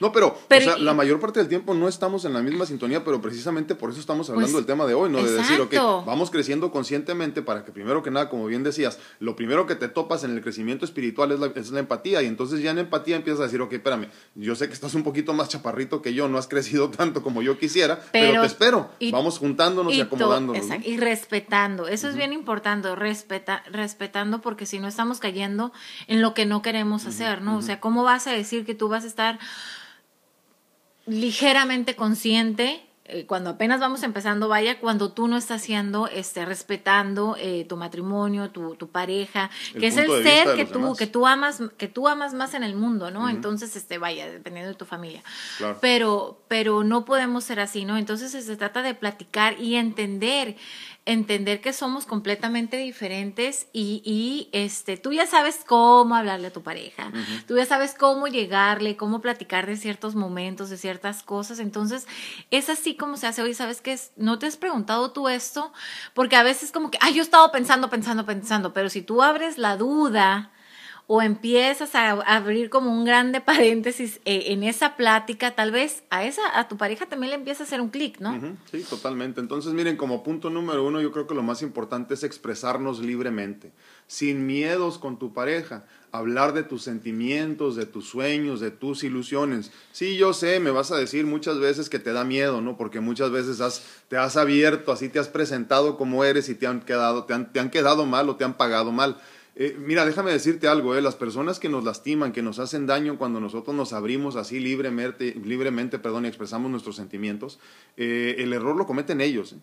No, 0.00 0.12
pero, 0.12 0.28
o 0.28 0.60
sea, 0.60 0.78
la 0.78 0.94
mayor 0.94 1.20
parte 1.20 1.40
del 1.40 1.48
tiempo 1.48 1.74
no 1.74 1.88
estamos 1.88 2.24
en 2.24 2.32
la 2.32 2.42
misma 2.42 2.66
sintonía, 2.66 3.04
pero 3.04 3.20
precisamente 3.20 3.74
por 3.74 3.90
eso 3.90 4.00
estamos 4.00 4.28
hablando 4.30 4.52
pues, 4.52 4.56
del 4.56 4.66
tema 4.66 4.86
de 4.86 4.94
hoy, 4.94 5.10
¿no? 5.10 5.22
De 5.22 5.32
decir, 5.32 5.60
ok, 5.60 5.74
vamos 6.06 6.30
creciendo 6.30 6.70
conscientemente 6.70 7.42
para 7.42 7.64
que 7.64 7.72
primero 7.72 8.02
que 8.02 8.10
nada, 8.10 8.28
como 8.28 8.46
bien 8.46 8.62
decías, 8.62 8.98
lo 9.20 9.36
primero 9.36 9.66
que 9.66 9.74
te 9.74 9.88
topas 9.88 10.24
en 10.24 10.32
el 10.32 10.42
crecimiento 10.42 10.84
espiritual 10.84 11.32
es 11.32 11.40
la, 11.40 11.46
es 11.54 11.70
la 11.70 11.80
empatía. 11.80 12.22
Y 12.22 12.26
entonces 12.26 12.62
ya 12.62 12.70
en 12.70 12.78
empatía 12.78 13.16
empiezas 13.16 13.40
a 13.40 13.44
decir, 13.44 13.60
ok, 13.60 13.72
espérame, 13.72 14.08
yo 14.34 14.54
sé 14.54 14.68
que 14.68 14.74
estás 14.74 14.94
un 14.94 15.02
poquito 15.02 15.32
más 15.32 15.48
chaparrito 15.48 16.02
que 16.02 16.14
yo, 16.14 16.28
no 16.28 16.38
has 16.38 16.48
crecido 16.48 16.90
tanto 16.98 17.22
como 17.22 17.42
yo 17.42 17.58
quisiera, 17.58 18.00
pero, 18.12 18.42
te 18.42 18.46
espero. 18.46 18.90
vamos 19.10 19.38
juntándonos 19.38 19.92
y, 19.92 20.00
acomodándonos. 20.00 20.66
Y 20.84 20.96
respetando. 20.98 21.88
Eso 21.88 22.08
es 22.08 22.16
bien 22.16 22.32
importante, 22.32 22.94
respeta, 22.94 23.62
respetando, 23.70 24.40
porque 24.40 24.66
si 24.66 24.78
no 24.78 24.88
estamos 24.88 25.18
cayendo 25.18 25.72
en 26.06 26.22
lo 26.22 26.34
que 26.34 26.46
no 26.46 26.62
queremos 26.62 27.06
hacer, 27.06 27.42
¿no? 27.42 27.58
O 27.58 27.62
sea, 27.62 27.80
¿cómo 27.80 28.04
vas 28.04 28.26
a 28.26 28.32
decir 28.32 28.64
que 28.64 28.74
tú 28.74 28.88
vas 28.88 29.04
a 29.04 29.06
estar 29.06 29.38
ligeramente 31.08 31.96
consciente 31.96 32.88
eh, 33.10 33.24
cuando 33.24 33.48
apenas 33.48 33.80
vamos 33.80 34.02
empezando, 34.02 34.48
vaya, 34.48 34.78
cuando 34.80 35.12
tú 35.12 35.28
no 35.28 35.38
estás 35.38 35.62
haciendo, 35.62 36.08
este, 36.08 36.44
respetando 36.44 37.36
eh, 37.38 37.64
tu 37.66 37.78
matrimonio, 37.78 38.50
tu, 38.50 38.74
tu 38.74 38.90
pareja, 38.90 39.48
que 39.72 39.86
es 39.86 39.96
el 39.96 40.10
ser 40.22 40.54
que 40.56 40.66
tú, 40.66 40.94
que 40.94 41.06
tú 41.06 41.26
amas, 41.26 41.62
que 41.78 41.88
tú 41.88 42.06
amas 42.06 42.34
más 42.34 42.52
en 42.52 42.64
el 42.64 42.76
mundo, 42.76 43.10
¿no? 43.10 43.30
Entonces, 43.30 43.74
este, 43.76 43.96
vaya, 43.96 44.30
dependiendo 44.30 44.72
de 44.72 44.76
tu 44.76 44.84
familia. 44.84 45.22
Pero, 45.80 46.42
pero 46.48 46.84
no 46.84 47.06
podemos 47.06 47.44
ser 47.44 47.60
así, 47.60 47.86
¿no? 47.86 47.96
Entonces 47.96 48.30
se 48.30 48.56
trata 48.58 48.82
de 48.82 48.92
platicar 48.92 49.58
y 49.58 49.76
entender 49.76 50.56
entender 51.08 51.62
que 51.62 51.72
somos 51.72 52.04
completamente 52.04 52.76
diferentes 52.76 53.66
y, 53.72 54.02
y, 54.04 54.50
este, 54.52 54.98
tú 54.98 55.14
ya 55.14 55.26
sabes 55.26 55.62
cómo 55.66 56.14
hablarle 56.14 56.48
a 56.48 56.52
tu 56.52 56.62
pareja, 56.62 57.10
tú 57.46 57.56
ya 57.56 57.64
sabes 57.64 57.94
cómo 57.94 58.28
llegarle, 58.28 58.98
cómo 58.98 59.22
platicar 59.22 59.66
de 59.66 59.78
ciertos 59.78 60.14
momentos, 60.14 60.68
de 60.68 60.76
ciertas 60.76 61.22
cosas. 61.22 61.60
Entonces, 61.60 62.06
es 62.50 62.68
así 62.68 62.94
como 62.94 63.16
se 63.16 63.26
hace 63.26 63.40
hoy. 63.40 63.54
¿Sabes 63.54 63.80
qué? 63.80 63.98
¿No 64.16 64.38
te 64.38 64.46
has 64.46 64.58
preguntado 64.58 65.10
tú 65.10 65.30
esto? 65.30 65.72
Porque 66.12 66.36
a 66.36 66.42
veces 66.42 66.72
como 66.72 66.90
que, 66.90 66.98
ay, 67.00 67.14
yo 67.14 67.22
he 67.22 67.24
estado 67.24 67.50
pensando, 67.50 67.88
pensando, 67.88 68.26
pensando, 68.26 68.74
pero 68.74 68.90
si 68.90 69.00
tú 69.00 69.22
abres 69.22 69.56
la 69.56 69.78
duda, 69.78 70.50
o 71.10 71.22
empiezas 71.22 71.94
a 71.94 72.10
abrir 72.10 72.68
como 72.68 72.92
un 72.92 73.06
grande 73.06 73.40
paréntesis 73.40 74.20
eh, 74.26 74.44
en 74.48 74.62
esa 74.62 74.94
plática, 74.94 75.54
tal 75.54 75.72
vez 75.72 76.04
a 76.10 76.24
esa 76.24 76.42
a 76.54 76.68
tu 76.68 76.76
pareja 76.76 77.06
también 77.06 77.30
le 77.30 77.36
empieza 77.36 77.62
a 77.62 77.66
hacer 77.66 77.80
un 77.80 77.88
clic, 77.88 78.20
¿no? 78.20 78.38
Sí, 78.70 78.84
totalmente. 78.88 79.40
Entonces, 79.40 79.72
miren, 79.72 79.96
como 79.96 80.22
punto 80.22 80.50
número 80.50 80.86
uno, 80.86 81.00
yo 81.00 81.10
creo 81.10 81.26
que 81.26 81.34
lo 81.34 81.42
más 81.42 81.62
importante 81.62 82.12
es 82.12 82.24
expresarnos 82.24 83.00
libremente, 83.00 83.72
sin 84.06 84.46
miedos 84.46 84.98
con 84.98 85.18
tu 85.18 85.32
pareja, 85.32 85.86
hablar 86.12 86.52
de 86.52 86.62
tus 86.62 86.82
sentimientos, 86.82 87.74
de 87.74 87.86
tus 87.86 88.06
sueños, 88.06 88.60
de 88.60 88.70
tus 88.70 89.02
ilusiones. 89.02 89.72
Sí, 89.92 90.18
yo 90.18 90.34
sé, 90.34 90.60
me 90.60 90.70
vas 90.70 90.92
a 90.92 90.98
decir 90.98 91.24
muchas 91.24 91.58
veces 91.58 91.88
que 91.88 91.98
te 91.98 92.12
da 92.12 92.24
miedo, 92.24 92.60
¿no? 92.60 92.76
Porque 92.76 93.00
muchas 93.00 93.30
veces 93.30 93.62
has, 93.62 93.82
te 94.08 94.18
has 94.18 94.36
abierto, 94.36 94.92
así 94.92 95.08
te 95.08 95.18
has 95.18 95.28
presentado 95.28 95.96
como 95.96 96.22
eres 96.24 96.50
y 96.50 96.54
te 96.54 96.66
han 96.66 96.82
quedado, 96.82 97.24
te 97.24 97.32
han, 97.32 97.50
te 97.50 97.60
han 97.60 97.70
quedado 97.70 98.04
mal 98.04 98.28
o 98.28 98.36
te 98.36 98.44
han 98.44 98.58
pagado 98.58 98.92
mal. 98.92 99.16
Eh, 99.60 99.76
mira, 99.76 100.06
déjame 100.06 100.30
decirte 100.30 100.68
algo, 100.68 100.94
eh, 100.94 101.02
las 101.02 101.16
personas 101.16 101.58
que 101.58 101.68
nos 101.68 101.82
lastiman, 101.82 102.30
que 102.30 102.42
nos 102.42 102.60
hacen 102.60 102.86
daño 102.86 103.18
cuando 103.18 103.40
nosotros 103.40 103.74
nos 103.74 103.92
abrimos 103.92 104.36
así 104.36 104.60
libremente, 104.60 105.34
libremente 105.44 105.98
perdón, 105.98 106.26
y 106.26 106.28
expresamos 106.28 106.70
nuestros 106.70 106.94
sentimientos, 106.94 107.58
eh, 107.96 108.36
el 108.38 108.52
error 108.52 108.76
lo 108.76 108.86
cometen 108.86 109.20
ellos. 109.20 109.56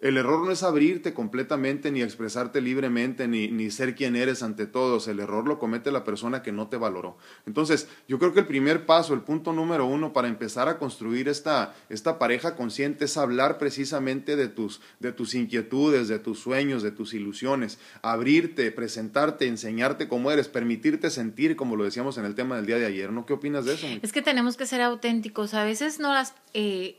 El 0.00 0.16
error 0.16 0.44
no 0.44 0.52
es 0.52 0.62
abrirte 0.62 1.12
completamente, 1.12 1.90
ni 1.90 2.02
expresarte 2.02 2.60
libremente, 2.60 3.26
ni, 3.26 3.48
ni, 3.48 3.68
ser 3.72 3.96
quien 3.96 4.14
eres 4.14 4.44
ante 4.44 4.66
todos. 4.66 5.08
El 5.08 5.18
error 5.18 5.48
lo 5.48 5.58
comete 5.58 5.90
la 5.90 6.04
persona 6.04 6.40
que 6.40 6.52
no 6.52 6.68
te 6.68 6.76
valoró. 6.76 7.16
Entonces, 7.46 7.88
yo 8.06 8.20
creo 8.20 8.32
que 8.32 8.40
el 8.40 8.46
primer 8.46 8.86
paso, 8.86 9.12
el 9.12 9.22
punto 9.22 9.52
número 9.52 9.86
uno 9.86 10.12
para 10.12 10.28
empezar 10.28 10.68
a 10.68 10.78
construir 10.78 11.28
esta, 11.28 11.74
esta 11.88 12.16
pareja 12.20 12.54
consciente 12.54 13.06
es 13.06 13.16
hablar 13.16 13.58
precisamente 13.58 14.36
de 14.36 14.46
tus, 14.46 14.80
de 15.00 15.10
tus 15.10 15.34
inquietudes, 15.34 16.06
de 16.06 16.20
tus 16.20 16.38
sueños, 16.38 16.84
de 16.84 16.92
tus 16.92 17.12
ilusiones. 17.12 17.80
Abrirte, 18.00 18.70
presentarte, 18.70 19.48
enseñarte 19.48 20.06
cómo 20.06 20.30
eres, 20.30 20.46
permitirte 20.46 21.10
sentir, 21.10 21.56
como 21.56 21.74
lo 21.74 21.82
decíamos 21.82 22.18
en 22.18 22.24
el 22.24 22.36
tema 22.36 22.54
del 22.54 22.66
día 22.66 22.76
de 22.76 22.86
ayer. 22.86 23.10
¿No? 23.10 23.26
¿Qué 23.26 23.32
opinas 23.32 23.64
de 23.64 23.74
eso? 23.74 23.88
Es 24.00 24.12
que 24.12 24.22
tenemos 24.22 24.56
que 24.56 24.66
ser 24.66 24.80
auténticos. 24.80 25.54
A 25.54 25.64
veces 25.64 25.98
no 25.98 26.12
las... 26.12 26.34
Eh 26.54 26.98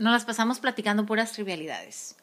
nos 0.00 0.12
las 0.14 0.24
pasamos 0.24 0.58
platicando 0.58 1.04
puras 1.04 1.32
trivialidades. 1.32 2.16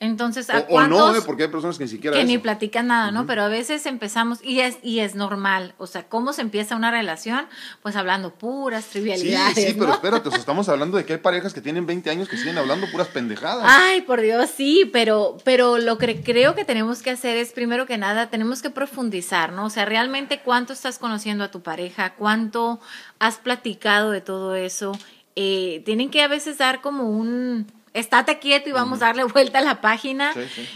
Entonces, 0.00 0.48
¿a 0.48 0.64
o, 0.70 0.86
no, 0.86 1.14
¿eh? 1.14 1.20
porque 1.20 1.42
hay 1.42 1.48
personas 1.50 1.76
que 1.76 1.84
ni 1.84 1.90
siquiera 1.90 2.16
que 2.16 2.24
ni 2.24 2.38
platican 2.38 2.86
nada, 2.86 3.10
¿no? 3.10 3.26
Pero 3.26 3.42
a 3.42 3.48
veces 3.48 3.84
empezamos 3.84 4.42
y 4.42 4.60
es 4.60 4.78
y 4.82 5.00
es 5.00 5.14
normal, 5.14 5.74
o 5.76 5.86
sea, 5.86 6.04
cómo 6.08 6.32
se 6.32 6.40
empieza 6.40 6.74
una 6.74 6.90
relación, 6.90 7.46
pues 7.82 7.96
hablando 7.96 8.32
puras 8.32 8.86
trivialidades. 8.86 9.54
Sí, 9.54 9.66
sí, 9.66 9.76
pero 9.78 9.92
espérate, 9.92 10.30
estamos 10.30 10.70
hablando 10.70 10.96
de 10.96 11.04
que 11.04 11.12
hay 11.12 11.18
parejas 11.18 11.52
que 11.52 11.60
tienen 11.60 11.84
20 11.84 12.08
años 12.08 12.28
que 12.30 12.38
siguen 12.38 12.56
hablando 12.56 12.90
puras 12.90 13.08
pendejadas. 13.08 13.64
Ay, 13.66 14.00
por 14.00 14.22
Dios, 14.22 14.48
sí, 14.56 14.88
pero 14.90 15.36
pero 15.44 15.76
lo 15.76 15.98
que 15.98 16.22
creo 16.22 16.54
que 16.54 16.64
tenemos 16.64 17.02
que 17.02 17.10
hacer 17.10 17.36
es 17.36 17.52
primero 17.52 17.84
que 17.84 17.98
nada 17.98 18.30
tenemos 18.30 18.62
que 18.62 18.70
profundizar, 18.70 19.52
¿no? 19.52 19.66
O 19.66 19.70
sea, 19.70 19.84
realmente 19.84 20.40
cuánto 20.42 20.72
estás 20.72 20.98
conociendo 20.98 21.44
a 21.44 21.50
tu 21.50 21.60
pareja, 21.60 22.14
cuánto 22.14 22.80
has 23.18 23.36
platicado 23.36 24.10
de 24.10 24.22
todo 24.22 24.54
eso 24.54 24.92
eh, 25.36 25.82
tienen 25.84 26.10
que 26.10 26.22
a 26.22 26.28
veces 26.28 26.58
dar 26.58 26.80
como 26.80 27.10
un 27.10 27.66
estate 27.92 28.38
quieto 28.38 28.68
y 28.68 28.72
vamos 28.72 29.02
a 29.02 29.06
darle 29.06 29.24
vuelta 29.32 29.58
a 29.58 29.62
la 29.62 29.80
página 29.80 30.32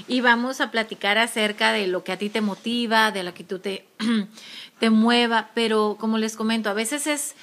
y 0.08 0.20
vamos 0.20 0.60
a 0.60 0.70
platicar 0.70 1.18
acerca 1.18 1.72
de 1.72 1.86
lo 1.86 2.04
que 2.04 2.12
a 2.12 2.18
ti 2.18 2.28
te 2.28 2.40
motiva, 2.40 3.10
de 3.10 3.22
lo 3.22 3.34
que 3.34 3.44
tú 3.44 3.58
te, 3.58 3.86
te 4.78 4.90
mueva, 4.90 5.50
pero 5.54 5.96
como 5.98 6.18
les 6.18 6.36
comento, 6.36 6.70
a 6.70 6.74
veces 6.74 7.06
es 7.06 7.34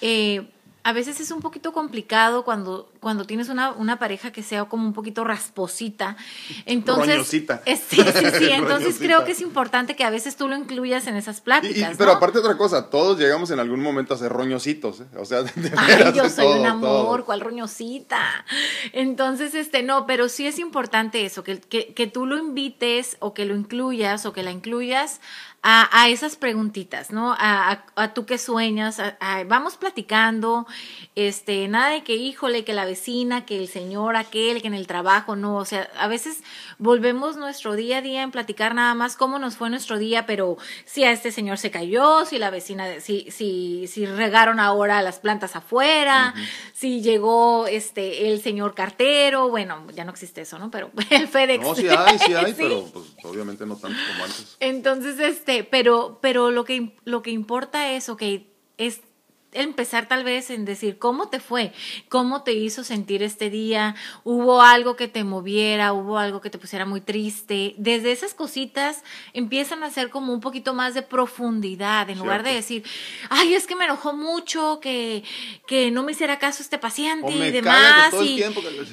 eh, 0.00 0.46
a 0.86 0.92
veces 0.92 1.18
es 1.18 1.32
un 1.32 1.40
poquito 1.40 1.72
complicado 1.72 2.44
cuando, 2.44 2.88
cuando 3.06 3.24
tienes 3.24 3.50
una, 3.50 3.70
una 3.70 4.00
pareja 4.00 4.32
que 4.32 4.42
sea 4.42 4.64
como 4.64 4.84
un 4.84 4.92
poquito 4.92 5.22
rasposita. 5.22 6.16
Entonces, 6.66 7.24
sí, 7.28 7.46
sí, 7.88 8.02
sí. 8.36 8.48
Entonces 8.50 8.96
creo 8.98 9.24
que 9.24 9.30
es 9.30 9.40
importante 9.40 9.94
que 9.94 10.02
a 10.02 10.10
veces 10.10 10.34
tú 10.34 10.48
lo 10.48 10.56
incluyas 10.56 11.06
en 11.06 11.14
esas 11.14 11.40
pláticas. 11.40 11.94
Pero 11.96 12.10
aparte 12.10 12.40
otra 12.40 12.56
cosa, 12.56 12.90
todos 12.90 13.16
llegamos 13.16 13.52
en 13.52 13.60
algún 13.60 13.80
momento 13.80 14.12
a 14.12 14.18
ser 14.18 14.32
roñositos, 14.32 15.02
¿eh? 15.02 15.06
O 15.18 15.24
sea, 15.24 15.44
de, 15.44 15.72
Ay, 15.76 16.14
yo 16.16 16.28
soy 16.28 16.58
un 16.58 16.66
amor, 16.66 17.24
¿cuál 17.24 17.42
roñosita? 17.42 18.44
Entonces, 18.92 19.54
este, 19.54 19.84
no, 19.84 20.04
pero 20.04 20.28
sí 20.28 20.48
es 20.48 20.58
importante 20.58 21.24
eso, 21.24 21.44
que, 21.44 21.60
que, 21.60 21.94
que 21.94 22.08
tú 22.08 22.26
lo 22.26 22.36
invites 22.36 23.18
o 23.20 23.34
que 23.34 23.44
lo 23.44 23.54
incluyas 23.54 24.26
o 24.26 24.32
que 24.32 24.42
la 24.42 24.50
incluyas 24.50 25.20
a, 25.68 25.88
a 25.90 26.08
esas 26.08 26.36
preguntitas, 26.36 27.10
¿no? 27.10 27.34
A, 27.36 27.84
a, 27.96 28.14
tú 28.14 28.24
que 28.24 28.38
sueñas, 28.38 29.02
vamos 29.48 29.76
platicando, 29.76 30.64
este, 31.16 31.66
nada 31.66 31.90
de 31.90 32.04
que, 32.04 32.14
híjole, 32.14 32.64
que 32.64 32.72
la 32.72 32.86
vecina, 32.96 33.44
que 33.44 33.58
el 33.58 33.68
señor 33.68 34.16
aquel, 34.16 34.62
que 34.62 34.68
en 34.68 34.74
el 34.74 34.86
trabajo, 34.86 35.36
no, 35.36 35.56
o 35.56 35.64
sea, 35.66 35.90
a 35.98 36.08
veces 36.08 36.42
volvemos 36.78 37.36
nuestro 37.36 37.74
día 37.74 37.98
a 37.98 38.02
día 38.02 38.22
en 38.22 38.30
platicar 38.30 38.74
nada 38.74 38.94
más 38.94 39.16
cómo 39.16 39.38
nos 39.38 39.56
fue 39.56 39.68
nuestro 39.68 39.98
día, 39.98 40.24
pero 40.24 40.56
si 40.86 41.04
a 41.04 41.12
este 41.12 41.30
señor 41.30 41.58
se 41.58 41.70
cayó, 41.70 42.24
si 42.24 42.38
la 42.38 42.48
vecina, 42.48 43.00
si, 43.00 43.30
si, 43.30 43.86
si 43.86 44.06
regaron 44.06 44.60
ahora 44.60 45.02
las 45.02 45.18
plantas 45.18 45.56
afuera, 45.56 46.34
si 46.72 47.02
llegó 47.02 47.66
este, 47.66 48.30
el 48.30 48.40
señor 48.40 48.74
cartero, 48.74 49.50
bueno, 49.50 49.86
ya 49.94 50.04
no 50.04 50.10
existe 50.10 50.40
eso, 50.40 50.58
¿no? 50.58 50.70
Pero 50.70 50.90
el 51.10 51.28
FedEx. 51.28 51.62
No, 51.62 51.74
sí 51.74 51.88
hay, 51.88 52.18
sí 52.18 52.32
hay, 52.32 52.52
pero 52.56 52.82
pues, 52.86 53.04
obviamente 53.24 53.66
no 53.66 53.76
tanto 53.76 53.98
como 54.12 54.24
antes. 54.24 54.56
Entonces, 54.60 55.20
este, 55.20 55.64
pero, 55.64 56.18
pero 56.22 56.50
lo 56.50 56.64
que, 56.64 56.96
lo 57.04 57.20
que 57.20 57.30
importa 57.30 57.92
es, 57.92 58.08
ok, 58.08 58.22
es 58.78 59.00
empezar 59.56 60.08
tal 60.08 60.24
vez 60.24 60.50
en 60.50 60.64
decir 60.64 60.98
cómo 60.98 61.28
te 61.28 61.40
fue, 61.40 61.72
cómo 62.08 62.42
te 62.42 62.52
hizo 62.52 62.84
sentir 62.84 63.22
este 63.22 63.50
día, 63.50 63.94
hubo 64.24 64.62
algo 64.62 64.96
que 64.96 65.08
te 65.08 65.24
moviera, 65.24 65.92
hubo 65.92 66.18
algo 66.18 66.40
que 66.40 66.50
te 66.50 66.58
pusiera 66.58 66.84
muy 66.84 67.00
triste. 67.00 67.74
Desde 67.78 68.12
esas 68.12 68.34
cositas 68.34 69.02
empiezan 69.32 69.82
a 69.82 69.90
ser 69.90 70.10
como 70.10 70.32
un 70.32 70.40
poquito 70.40 70.74
más 70.74 70.94
de 70.94 71.02
profundidad, 71.02 72.08
en 72.10 72.18
lugar 72.18 72.42
de 72.42 72.52
decir, 72.52 72.84
ay, 73.30 73.54
es 73.54 73.66
que 73.66 73.76
me 73.76 73.84
enojó 73.84 74.12
mucho, 74.12 74.80
que, 74.80 75.24
que 75.66 75.90
no 75.90 76.02
me 76.02 76.12
hiciera 76.12 76.38
caso 76.38 76.62
este 76.62 76.78
paciente 76.78 77.32
y 77.32 77.50
demás, 77.50 78.14
y, 78.22 78.42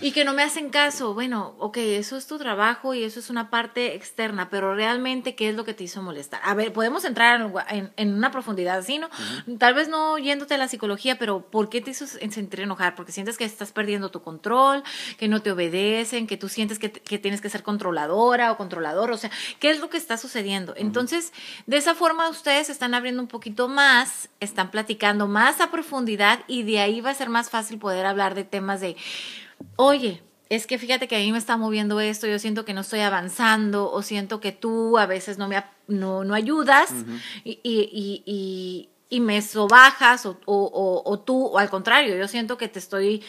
y 0.01 0.11
que 0.11 0.25
no 0.25 0.33
me 0.33 0.43
hacen 0.43 0.69
caso. 0.69 1.13
Bueno, 1.13 1.55
ok, 1.59 1.77
eso 1.77 2.17
es 2.17 2.27
tu 2.27 2.37
trabajo 2.37 2.93
y 2.93 3.03
eso 3.03 3.19
es 3.19 3.29
una 3.29 3.49
parte 3.49 3.95
externa, 3.95 4.49
pero 4.49 4.75
realmente, 4.75 5.35
¿qué 5.35 5.49
es 5.49 5.55
lo 5.55 5.65
que 5.65 5.73
te 5.73 5.83
hizo 5.83 6.01
molestar? 6.01 6.41
A 6.43 6.53
ver, 6.53 6.73
podemos 6.73 7.05
entrar 7.05 7.41
en, 7.69 7.91
en, 7.95 8.13
una 8.13 8.31
profundidad 8.31 8.77
así, 8.77 8.99
¿no? 8.99 9.09
Tal 9.57 9.73
vez 9.73 9.87
no 9.87 10.17
yéndote 10.17 10.52
la 10.57 10.67
psicología, 10.67 11.17
pero 11.17 11.41
¿por 11.41 11.69
qué 11.69 11.81
te 11.81 11.91
hizo 11.91 12.07
sentir 12.07 12.61
enojar? 12.61 12.95
Porque 12.95 13.11
sientes 13.11 13.37
que 13.37 13.45
estás 13.45 13.71
perdiendo 13.71 14.09
tu 14.09 14.21
control, 14.21 14.83
que 15.17 15.27
no 15.27 15.41
te 15.41 15.51
obedecen, 15.51 16.27
que 16.27 16.37
tú 16.37 16.49
sientes 16.49 16.79
que, 16.79 16.89
tienes 16.89 17.41
que 17.41 17.49
ser 17.49 17.63
controladora 17.63 18.51
o 18.51 18.57
controlador, 18.57 19.11
o 19.11 19.17
sea, 19.17 19.31
¿qué 19.59 19.69
es 19.69 19.79
lo 19.79 19.89
que 19.89 19.97
está 19.97 20.17
sucediendo? 20.17 20.73
Entonces, 20.77 21.33
de 21.65 21.77
esa 21.77 21.95
forma 21.95 22.29
ustedes 22.29 22.69
están 22.69 22.93
abriendo 22.93 23.21
un 23.21 23.27
poquito 23.27 23.67
más, 23.67 24.29
están 24.39 24.71
platicando 24.71 25.27
más 25.27 25.61
a 25.61 25.71
profundidad 25.71 26.39
y 26.47 26.63
de 26.63 26.79
ahí 26.79 27.01
va 27.01 27.11
a 27.11 27.15
ser 27.15 27.29
más 27.29 27.49
fácil 27.49 27.79
poder 27.79 28.05
hablar 28.05 28.35
de 28.35 28.43
temas 28.43 28.81
de, 28.81 28.95
oye, 29.75 30.21
es 30.49 30.67
que 30.67 30.77
fíjate 30.77 31.07
que 31.07 31.15
a 31.15 31.19
mí 31.19 31.31
me 31.31 31.37
está 31.37 31.57
moviendo 31.57 31.99
esto, 31.99 32.27
yo 32.27 32.37
siento 32.37 32.63
que 32.65 32.73
no 32.73 32.81
estoy 32.81 32.99
avanzando 32.99 33.91
o 33.91 34.01
siento 34.03 34.39
que 34.39 34.51
tú 34.51 34.97
a 34.97 35.05
veces 35.05 35.37
no 35.37 35.47
me 35.47 35.63
no, 35.87 36.23
no 36.23 36.33
ayudas 36.33 36.93
y, 37.43 37.59
y, 37.63 38.23
y 38.25 38.89
me 39.19 39.41
sobajas 39.41 40.25
o, 40.25 40.37
o, 40.45 41.01
o 41.05 41.19
tú, 41.19 41.45
o 41.47 41.57
al 41.57 41.69
contrario, 41.69 42.15
yo 42.15 42.27
siento 42.27 42.57
que 42.57 42.67
te 42.67 42.79
estoy 42.79 43.23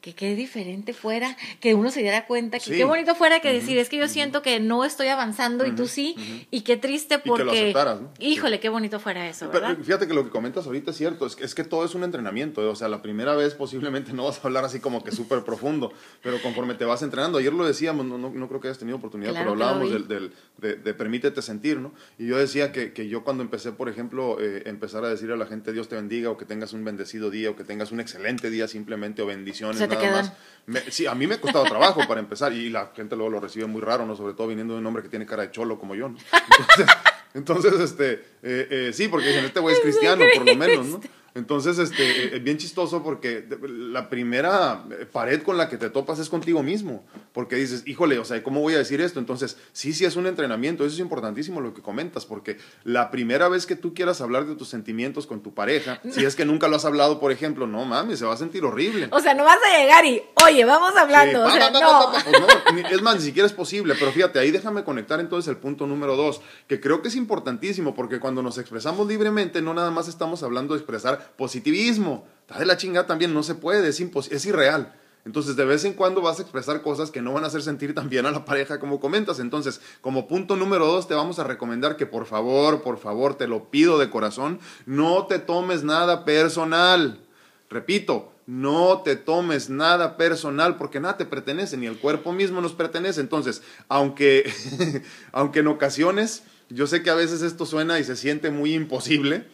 que 0.00 0.14
qué 0.14 0.36
diferente 0.36 0.92
fuera, 0.92 1.36
que 1.60 1.74
uno 1.74 1.90
se 1.90 2.00
diera 2.00 2.26
cuenta, 2.26 2.60
que 2.60 2.70
qué 2.70 2.84
bonito 2.84 3.14
fuera 3.16 3.40
que 3.40 3.52
decir, 3.52 3.78
es 3.78 3.88
que 3.88 3.96
yo 3.96 4.06
siento 4.06 4.42
que 4.42 4.60
no 4.60 4.84
estoy 4.84 5.08
avanzando 5.08 5.66
y 5.66 5.72
tú 5.72 5.88
sí, 5.88 6.46
y 6.50 6.60
qué 6.60 6.76
triste 6.76 7.18
porque, 7.18 7.74
híjole, 8.20 8.60
qué 8.60 8.68
bonito 8.68 9.00
fuera 9.00 9.28
eso, 9.28 9.50
¿verdad? 9.50 9.76
fíjate 9.82 10.06
que 10.06 10.14
lo 10.14 10.24
que 10.24 10.30
comentas 10.30 10.66
ahorita 10.66 10.92
es 10.92 10.96
cierto, 10.96 11.26
es 11.26 11.34
que, 11.34 11.44
es 11.44 11.54
que 11.54 11.64
todo 11.64 11.84
es 11.84 11.94
un 11.96 12.04
entrenamiento, 12.04 12.62
¿eh? 12.62 12.68
o 12.68 12.76
sea, 12.76 12.88
la 12.88 13.02
primera 13.02 13.34
vez 13.34 13.54
posiblemente 13.54 14.12
no 14.14 14.24
vas 14.24 14.38
a 14.38 14.46
hablar 14.46 14.64
así 14.64 14.78
como 14.78 15.02
que 15.02 15.10
súper 15.10 15.42
profundo, 15.42 15.92
pero 16.22 16.40
conforme 16.42 16.74
te 16.74 16.84
vas 16.84 17.02
entrenando, 17.02 17.38
ayer 17.38 17.52
lo 17.52 17.66
decíamos, 17.66 18.06
no, 18.06 18.18
no, 18.18 18.48
creo 18.48 18.60
que 18.60 18.68
hayas 18.68 18.78
tenido 18.78 18.98
oportunidad, 18.98 19.32
pero 19.34 19.50
hablábamos 19.50 19.90
del, 19.90 20.06
del 20.06 20.32
de, 20.58 20.94
permítete 20.94 21.42
sentir, 21.42 21.78
¿no? 21.78 21.92
Y 22.18 22.26
yo 22.26 22.36
decía 22.36 22.72
que, 22.72 22.92
que 22.92 23.08
yo 23.08 23.24
cuando 23.24 23.42
empecé, 23.42 23.72
por 23.72 23.88
ejemplo, 23.88 24.38
eh, 24.40 24.62
empezar 24.66 25.04
a 25.04 25.08
decir 25.08 25.30
a 25.32 25.36
la 25.36 25.46
gente 25.46 25.72
Dios 25.72 25.88
te 25.88 25.96
bendiga 25.96 26.30
o 26.30 26.36
que 26.36 26.44
tengas 26.44 26.72
un 26.72 26.84
bendecido 26.84 27.30
día 27.30 27.50
o 27.50 27.56
que 27.56 27.64
tengas 27.64 27.92
un 27.92 28.00
excelente 28.00 28.50
día 28.50 28.68
simplemente 28.68 29.22
o 29.22 29.26
bendiciones 29.26 29.87
nada 29.96 30.32
más. 30.66 30.84
sí, 30.90 31.06
a 31.06 31.14
mí 31.14 31.26
me 31.26 31.36
ha 31.36 31.40
costado 31.40 31.64
trabajo 31.64 32.06
para 32.06 32.20
empezar 32.20 32.52
y 32.52 32.70
la 32.70 32.92
gente 32.94 33.16
luego 33.16 33.30
lo 33.30 33.40
recibe 33.40 33.66
muy 33.66 33.80
raro, 33.80 34.06
¿no? 34.06 34.16
Sobre 34.16 34.34
todo 34.34 34.48
viniendo 34.48 34.74
de 34.74 34.80
un 34.80 34.86
hombre 34.86 35.02
que 35.02 35.08
tiene 35.08 35.26
cara 35.26 35.42
de 35.42 35.50
cholo 35.50 35.78
como 35.78 35.94
yo, 35.94 36.08
¿no? 36.08 36.18
Entonces, 37.34 37.74
entonces 37.74 37.80
este, 37.80 38.12
eh, 38.42 38.68
eh, 38.70 38.90
sí, 38.92 39.08
porque 39.08 39.28
dicen, 39.28 39.44
este 39.44 39.60
güey 39.60 39.74
es 39.74 39.80
cristiano, 39.82 40.24
por 40.34 40.46
lo 40.46 40.56
menos, 40.56 40.86
¿no? 40.86 41.00
Entonces, 41.34 41.78
este, 41.78 42.36
es 42.36 42.42
bien 42.42 42.58
chistoso 42.58 43.02
porque 43.02 43.46
la 43.62 44.08
primera 44.08 44.84
pared 45.12 45.42
con 45.42 45.56
la 45.56 45.68
que 45.68 45.76
te 45.76 45.90
topas 45.90 46.18
es 46.18 46.28
contigo 46.28 46.62
mismo, 46.62 47.04
porque 47.32 47.56
dices, 47.56 47.82
híjole, 47.86 48.18
o 48.18 48.24
sea, 48.24 48.42
¿cómo 48.42 48.60
voy 48.60 48.74
a 48.74 48.78
decir 48.78 49.00
esto? 49.00 49.18
Entonces, 49.18 49.56
sí, 49.72 49.92
sí 49.92 50.04
es 50.04 50.16
un 50.16 50.26
entrenamiento, 50.26 50.84
eso 50.84 50.94
es 50.94 51.00
importantísimo 51.00 51.60
lo 51.60 51.74
que 51.74 51.82
comentas, 51.82 52.26
porque 52.26 52.58
la 52.84 53.10
primera 53.10 53.48
vez 53.48 53.66
que 53.66 53.76
tú 53.76 53.94
quieras 53.94 54.20
hablar 54.20 54.46
de 54.46 54.56
tus 54.56 54.68
sentimientos 54.68 55.26
con 55.26 55.42
tu 55.42 55.54
pareja, 55.54 56.00
si 56.10 56.24
es 56.24 56.34
que 56.34 56.44
nunca 56.44 56.68
lo 56.68 56.76
has 56.76 56.84
hablado, 56.84 57.20
por 57.20 57.30
ejemplo, 57.30 57.66
no 57.66 57.84
mames, 57.84 58.18
se 58.18 58.24
va 58.24 58.34
a 58.34 58.36
sentir 58.36 58.64
horrible. 58.64 59.08
O 59.12 59.20
sea, 59.20 59.34
no 59.34 59.44
vas 59.44 59.58
a 59.62 59.78
llegar 59.78 60.04
y, 60.04 60.22
oye, 60.44 60.64
vamos 60.64 60.96
hablando. 60.96 61.44
o 61.44 61.50
sea, 61.50 61.70
no. 61.70 62.12
es 62.90 63.02
más, 63.02 63.16
ni 63.16 63.22
siquiera 63.22 63.46
es 63.46 63.52
posible, 63.52 63.94
pero 63.98 64.12
fíjate, 64.12 64.38
ahí 64.38 64.50
déjame 64.50 64.82
conectar 64.82 65.20
entonces 65.20 65.48
el 65.48 65.58
punto 65.58 65.86
número 65.86 66.16
dos, 66.16 66.40
que 66.66 66.80
creo 66.80 67.02
que 67.02 67.08
es 67.08 67.16
importantísimo, 67.16 67.94
porque 67.94 68.18
cuando 68.18 68.42
nos 68.42 68.58
expresamos 68.58 69.06
libremente, 69.06 69.62
no 69.62 69.74
nada 69.74 69.90
más 69.90 70.08
estamos 70.08 70.42
hablando 70.42 70.74
de 70.74 70.80
expresar 70.80 71.17
positivismo. 71.36 72.26
Está 72.40 72.58
de 72.58 72.66
la 72.66 72.76
chingada 72.76 73.06
también, 73.06 73.34
no 73.34 73.42
se 73.42 73.54
puede, 73.54 73.88
es, 73.88 74.00
es 74.00 74.46
irreal. 74.46 74.94
Entonces, 75.24 75.56
de 75.56 75.66
vez 75.66 75.84
en 75.84 75.92
cuando 75.92 76.22
vas 76.22 76.38
a 76.38 76.42
expresar 76.42 76.80
cosas 76.80 77.10
que 77.10 77.20
no 77.20 77.34
van 77.34 77.44
a 77.44 77.48
hacer 77.48 77.60
sentir 77.60 77.94
tan 77.94 78.08
bien 78.08 78.24
a 78.24 78.30
la 78.30 78.46
pareja 78.46 78.80
como 78.80 78.98
comentas. 78.98 79.40
Entonces, 79.40 79.80
como 80.00 80.26
punto 80.26 80.56
número 80.56 80.86
dos, 80.86 81.06
te 81.06 81.14
vamos 81.14 81.38
a 81.38 81.44
recomendar 81.44 81.96
que 81.96 82.06
por 82.06 82.24
favor, 82.24 82.82
por 82.82 82.98
favor, 82.98 83.34
te 83.34 83.46
lo 83.46 83.70
pido 83.70 83.98
de 83.98 84.08
corazón, 84.08 84.58
no 84.86 85.26
te 85.26 85.38
tomes 85.38 85.84
nada 85.84 86.24
personal. 86.24 87.20
Repito, 87.68 88.32
no 88.46 89.02
te 89.02 89.16
tomes 89.16 89.68
nada 89.68 90.16
personal 90.16 90.78
porque 90.78 91.00
nada 91.00 91.18
te 91.18 91.26
pertenece, 91.26 91.76
ni 91.76 91.84
el 91.84 91.98
cuerpo 91.98 92.32
mismo 92.32 92.62
nos 92.62 92.72
pertenece. 92.72 93.20
Entonces, 93.20 93.62
aunque, 93.88 94.50
aunque 95.32 95.58
en 95.58 95.66
ocasiones, 95.66 96.44
yo 96.70 96.86
sé 96.86 97.02
que 97.02 97.10
a 97.10 97.14
veces 97.14 97.42
esto 97.42 97.66
suena 97.66 97.98
y 97.98 98.04
se 98.04 98.16
siente 98.16 98.50
muy 98.50 98.72
imposible, 98.72 99.46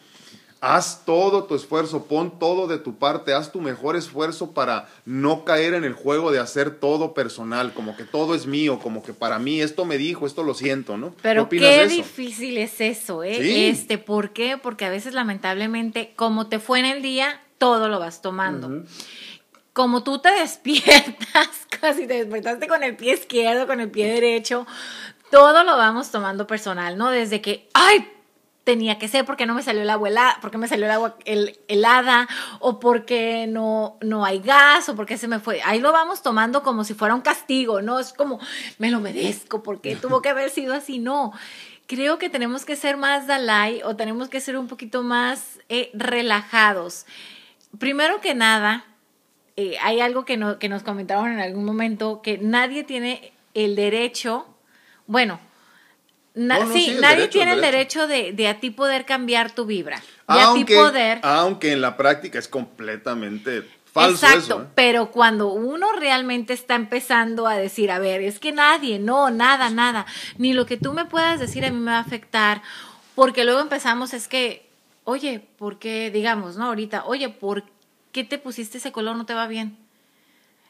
Haz 0.67 1.05
todo 1.05 1.43
tu 1.43 1.53
esfuerzo, 1.53 2.05
pon 2.05 2.39
todo 2.39 2.65
de 2.65 2.79
tu 2.79 2.95
parte, 2.97 3.35
haz 3.35 3.51
tu 3.51 3.61
mejor 3.61 3.95
esfuerzo 3.95 4.49
para 4.49 4.89
no 5.05 5.45
caer 5.45 5.75
en 5.75 5.83
el 5.83 5.93
juego 5.93 6.31
de 6.31 6.39
hacer 6.39 6.79
todo 6.79 7.13
personal, 7.13 7.71
como 7.71 7.95
que 7.95 8.03
todo 8.03 8.33
es 8.33 8.47
mío, 8.47 8.79
como 8.79 9.03
que 9.03 9.13
para 9.13 9.37
mí 9.37 9.61
esto 9.61 9.85
me 9.85 9.99
dijo, 9.99 10.25
esto 10.25 10.41
lo 10.41 10.55
siento, 10.55 10.97
¿no? 10.97 11.13
Pero 11.21 11.47
qué, 11.49 11.87
difícil 11.87 12.57
es 12.57 12.81
eso, 12.81 13.21
¿eh? 13.21 13.69
Este, 13.69 13.99
¿por 13.99 14.31
qué? 14.31 14.57
Porque 14.57 14.85
a 14.85 14.89
veces 14.89 15.13
lamentablemente, 15.13 16.13
como 16.15 16.47
te 16.47 16.57
fue 16.57 16.79
en 16.79 16.85
el 16.85 17.03
día, 17.03 17.39
todo 17.59 17.87
lo 17.87 17.99
vas 17.99 18.23
tomando. 18.23 18.85
Como 19.71 20.03
tú 20.03 20.17
te 20.17 20.31
despiertas, 20.39 21.67
casi 21.79 22.07
te 22.07 22.25
despertaste 22.25 22.67
con 22.67 22.81
el 22.81 22.95
pie 22.95 23.13
izquierdo, 23.13 23.67
con 23.67 23.81
el 23.81 23.91
pie 23.91 24.11
derecho, 24.11 24.65
todo 25.29 25.63
lo 25.63 25.77
vamos 25.77 26.09
tomando 26.09 26.47
personal, 26.47 26.97
¿no? 26.97 27.11
Desde 27.11 27.39
que, 27.39 27.69
ay, 27.75 28.14
tenía 28.65 28.97
que 28.97 29.07
ser 29.07 29.25
porque 29.25 29.45
no 29.45 29.53
me 29.53 29.61
salió 29.61 29.83
el 29.83 29.89
agua 29.89 30.09
helada, 30.09 30.37
porque 30.41 30.57
me 30.57 30.67
salió 30.67 30.85
el 30.85 30.91
agua 30.91 31.15
helada 31.67 32.27
o 32.59 32.79
porque 32.79 33.45
no, 33.47 33.97
no 34.01 34.25
hay 34.25 34.39
gas 34.39 34.89
o 34.89 34.95
porque 34.95 35.17
se 35.17 35.27
me 35.27 35.39
fue. 35.39 35.61
Ahí 35.63 35.79
lo 35.79 35.93
vamos 35.93 36.23
tomando 36.23 36.63
como 36.63 36.83
si 36.83 36.95
fuera 36.95 37.13
un 37.13 37.21
castigo, 37.21 37.83
¿no? 37.83 37.99
Es 37.99 38.11
como, 38.11 38.39
me 38.79 38.89
lo 38.89 38.99
merezco 38.99 39.61
porque 39.63 39.95
tuvo 40.01 40.21
que 40.21 40.29
haber 40.29 40.49
sido 40.49 40.73
así. 40.73 40.97
No, 40.97 41.31
creo 41.85 42.17
que 42.17 42.27
tenemos 42.27 42.65
que 42.65 42.75
ser 42.75 42.97
más 42.97 43.27
Dalai 43.27 43.83
o 43.83 43.95
tenemos 43.95 44.29
que 44.29 44.41
ser 44.41 44.57
un 44.57 44.67
poquito 44.67 45.03
más 45.03 45.59
eh, 45.69 45.91
relajados. 45.93 47.05
Primero 47.77 48.19
que 48.19 48.33
nada, 48.33 48.83
eh, 49.57 49.77
hay 49.83 50.01
algo 50.01 50.25
que, 50.25 50.37
no, 50.37 50.57
que 50.57 50.69
nos 50.69 50.81
comentaron 50.81 51.31
en 51.31 51.39
algún 51.39 51.65
momento, 51.65 52.23
que 52.23 52.39
nadie 52.39 52.83
tiene 52.83 53.31
el 53.53 53.75
derecho, 53.75 54.47
bueno, 55.05 55.39
sí, 56.73 56.97
nadie 56.99 57.27
tiene 57.29 57.53
el 57.53 57.61
derecho, 57.61 58.07
de, 58.07 58.47
a 58.47 58.59
ti 58.59 58.69
poder 58.69 59.05
cambiar 59.05 59.51
tu 59.51 59.65
vibra. 59.65 60.01
aunque, 60.27 60.75
poder. 60.75 61.19
Aunque 61.23 61.71
en 61.71 61.81
la 61.81 61.97
práctica 61.97 62.39
es 62.39 62.47
completamente 62.47 63.63
falso. 63.91 64.25
Exacto, 64.25 64.61
¿eh? 64.61 64.67
pero 64.75 65.11
cuando 65.11 65.53
uno 65.53 65.93
realmente 65.93 66.53
está 66.53 66.75
empezando 66.75 67.47
a 67.47 67.55
decir, 67.55 67.91
a 67.91 67.99
ver, 67.99 68.21
es 68.21 68.39
que 68.39 68.51
nadie, 68.51 68.99
no, 68.99 69.29
nada, 69.31 69.69
nada, 69.69 70.05
ni 70.37 70.53
lo 70.53 70.65
que 70.65 70.77
tú 70.77 70.91
me 70.91 71.05
puedas 71.05 71.39
decir 71.39 71.65
a 71.65 71.71
mí 71.71 71.77
me 71.77 71.91
va 71.91 71.97
a 71.97 72.01
afectar, 72.01 72.61
porque 73.15 73.45
luego 73.45 73.61
empezamos, 73.61 74.13
es 74.13 74.27
que, 74.27 74.69
oye, 75.05 75.39
¿por 75.57 75.79
qué, 75.79 76.11
digamos, 76.11 76.57
no, 76.57 76.65
ahorita, 76.65 77.05
oye, 77.05 77.29
¿por 77.29 77.63
qué 78.11 78.25
te 78.25 78.37
pusiste 78.37 78.79
ese 78.79 78.91
color? 78.91 79.15
No 79.15 79.25
te 79.25 79.33
va 79.33 79.47
bien. 79.47 79.84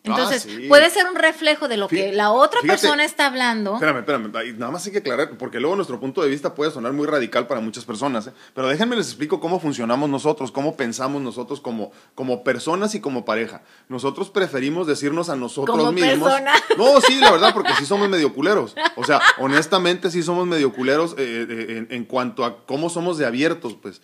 Entonces, 0.06 0.48
ah, 0.50 0.62
puede 0.68 0.90
ser 0.90 1.06
un 1.08 1.16
reflejo 1.16 1.68
de 1.68 1.78
lo 1.78 1.88
que 1.88 2.12
la 2.12 2.32
otra 2.32 2.62
persona 2.62 3.04
está 3.04 3.28
hablando. 3.28 3.74
Espérame, 3.74 4.00
espérame, 4.00 4.32
nada 4.58 4.72
más 4.72 4.86
hay 4.86 4.92
que 4.92 5.00
aclarar, 5.00 5.38
porque 5.38 5.60
luego 5.60 5.76
nuestro 5.76 6.00
punto 6.00 6.22
de 6.22 6.30
vista 6.30 6.54
puede 6.54 6.72
sonar 6.72 6.94
muy 6.94 7.08
radical 7.08 7.48
para 7.48 7.62
muchas 7.62 7.86
personas, 7.86 8.28
¿eh? 8.28 8.34
pero 8.54 8.68
déjenme 8.68 8.96
les 8.96 9.08
explico 9.08 9.40
cómo 9.40 9.60
funcionamos 9.60 10.10
nosotros, 10.10 10.52
cómo 10.52 10.76
pensamos 10.76 11.22
nosotros 11.22 11.60
como, 11.60 11.92
como 12.14 12.44
personas 12.44 12.96
y 12.96 13.02
como 13.02 13.26
pareja. 13.26 13.62
Nosotros 13.90 14.30
preferimos 14.30 14.88
decirnos 14.88 15.30
a 15.30 15.36
nosotros 15.36 15.78
como 15.78 15.92
mismos. 15.92 16.30
Persona. 16.30 16.52
No, 16.78 17.00
sí, 17.00 17.20
la 17.20 17.32
verdad, 17.32 17.54
porque 17.54 17.74
sí 17.78 17.86
somos 17.86 18.10
medio 18.10 18.34
culeros. 18.34 18.76
O 18.98 19.04
sea, 19.04 19.22
honestamente 19.38 20.12
sí 20.12 20.24
somos 20.24 20.46
medio 20.46 20.74
culeros 20.74 21.14
eh, 21.18 21.46
eh, 21.50 21.66
en, 21.78 21.88
en, 21.90 22.06
cuanto 22.06 22.44
a 22.44 22.66
cómo 22.66 22.90
somos 22.90 23.18
de 23.18 23.26
abiertos, 23.26 23.78
pues. 23.82 24.02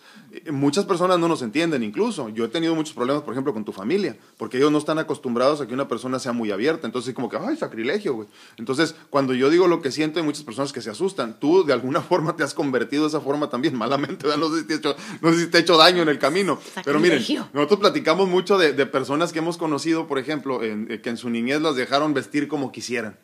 Muchas 0.50 0.86
personas 0.86 1.18
no 1.18 1.28
nos 1.28 1.42
entienden, 1.42 1.82
incluso. 1.82 2.30
Yo 2.30 2.46
he 2.46 2.48
tenido 2.48 2.74
muchos 2.74 2.94
problemas, 2.94 3.22
por 3.22 3.34
ejemplo, 3.34 3.52
con 3.52 3.64
tu 3.64 3.72
familia, 3.72 4.16
porque 4.38 4.56
ellos 4.56 4.72
no 4.72 4.78
están 4.78 4.98
acostumbrados 4.98 5.60
a 5.60 5.66
que 5.66 5.74
una 5.74 5.88
persona 5.92 6.18
sea 6.18 6.32
muy 6.32 6.50
abierta. 6.50 6.86
Entonces, 6.86 7.14
como 7.14 7.28
que, 7.28 7.36
ay, 7.36 7.54
sacrilegio, 7.54 8.14
güey. 8.14 8.28
Entonces, 8.56 8.94
cuando 9.10 9.34
yo 9.34 9.50
digo 9.50 9.68
lo 9.68 9.82
que 9.82 9.90
siento, 9.90 10.18
hay 10.18 10.24
muchas 10.24 10.42
personas 10.42 10.72
que 10.72 10.80
se 10.80 10.88
asustan. 10.88 11.38
Tú, 11.38 11.64
de 11.64 11.74
alguna 11.74 12.00
forma, 12.10 12.34
te 12.34 12.42
has 12.42 12.54
convertido 12.54 13.02
de 13.02 13.08
esa 13.08 13.20
forma 13.20 13.50
también, 13.50 13.76
malamente, 13.76 14.26
No 14.38 14.50
sé 14.50 14.60
si 14.60 14.66
te 14.66 14.74
he 14.74 14.76
hecho, 14.78 14.96
no 15.20 15.32
sé 15.32 15.40
si 15.40 15.46
te 15.48 15.58
he 15.58 15.60
hecho 15.60 15.76
daño 15.76 16.00
en 16.00 16.08
el 16.08 16.18
camino. 16.18 16.58
Pero 16.82 16.98
miren, 16.98 17.22
nosotros 17.52 17.80
platicamos 17.80 18.26
mucho 18.26 18.56
de, 18.56 18.72
personas 18.86 19.32
que 19.32 19.40
hemos 19.40 19.58
conocido, 19.58 20.06
por 20.06 20.18
ejemplo, 20.18 20.62
en, 20.62 20.90
eh, 20.90 21.00
que 21.00 21.10
en 21.10 21.16
su 21.18 21.28
niñez 21.28 21.60
las 21.60 21.76
dejaron 21.76 22.14
vestir 22.14 22.48
como 22.48 22.72
quisieran. 22.72 23.18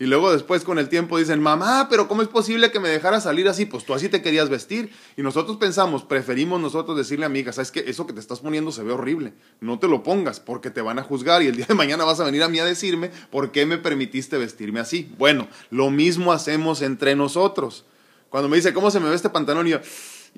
Y 0.00 0.06
luego 0.06 0.30
después 0.30 0.62
con 0.62 0.78
el 0.78 0.88
tiempo 0.88 1.18
dicen, 1.18 1.40
mamá, 1.40 1.88
pero 1.90 2.06
¿cómo 2.06 2.22
es 2.22 2.28
posible 2.28 2.70
que 2.70 2.78
me 2.78 2.88
dejara 2.88 3.20
salir 3.20 3.48
así? 3.48 3.66
Pues 3.66 3.84
tú 3.84 3.94
así 3.94 4.08
te 4.08 4.22
querías 4.22 4.48
vestir. 4.48 4.92
Y 5.16 5.22
nosotros 5.22 5.56
pensamos, 5.56 6.04
preferimos 6.04 6.60
nosotros 6.60 6.96
decirle 6.96 7.26
amiga, 7.26 7.52
sabes 7.52 7.72
que 7.72 7.80
eso 7.80 8.06
que 8.06 8.12
te 8.12 8.20
estás 8.20 8.38
poniendo 8.38 8.70
se 8.70 8.84
ve 8.84 8.92
horrible. 8.92 9.32
No 9.60 9.80
te 9.80 9.88
lo 9.88 10.04
pongas 10.04 10.38
porque 10.38 10.70
te 10.70 10.82
van 10.82 11.00
a 11.00 11.02
juzgar 11.02 11.42
y 11.42 11.48
el 11.48 11.56
día 11.56 11.66
de 11.66 11.74
mañana 11.74 12.04
vas 12.04 12.20
a 12.20 12.24
venir 12.24 12.44
a 12.44 12.48
mí 12.48 12.60
a 12.60 12.64
decirme 12.64 13.10
por 13.30 13.50
qué 13.50 13.66
me 13.66 13.76
permitiste 13.76 14.38
vestirme 14.38 14.78
así. 14.78 15.12
Bueno, 15.18 15.48
lo 15.70 15.90
mismo 15.90 16.32
hacemos 16.32 16.80
entre 16.82 17.16
nosotros. 17.16 17.84
Cuando 18.28 18.48
me 18.48 18.56
dice, 18.56 18.72
¿cómo 18.72 18.92
se 18.92 19.00
me 19.00 19.08
ve 19.08 19.16
este 19.16 19.30
pantalón? 19.30 19.66
Y 19.66 19.70
yo, 19.70 19.80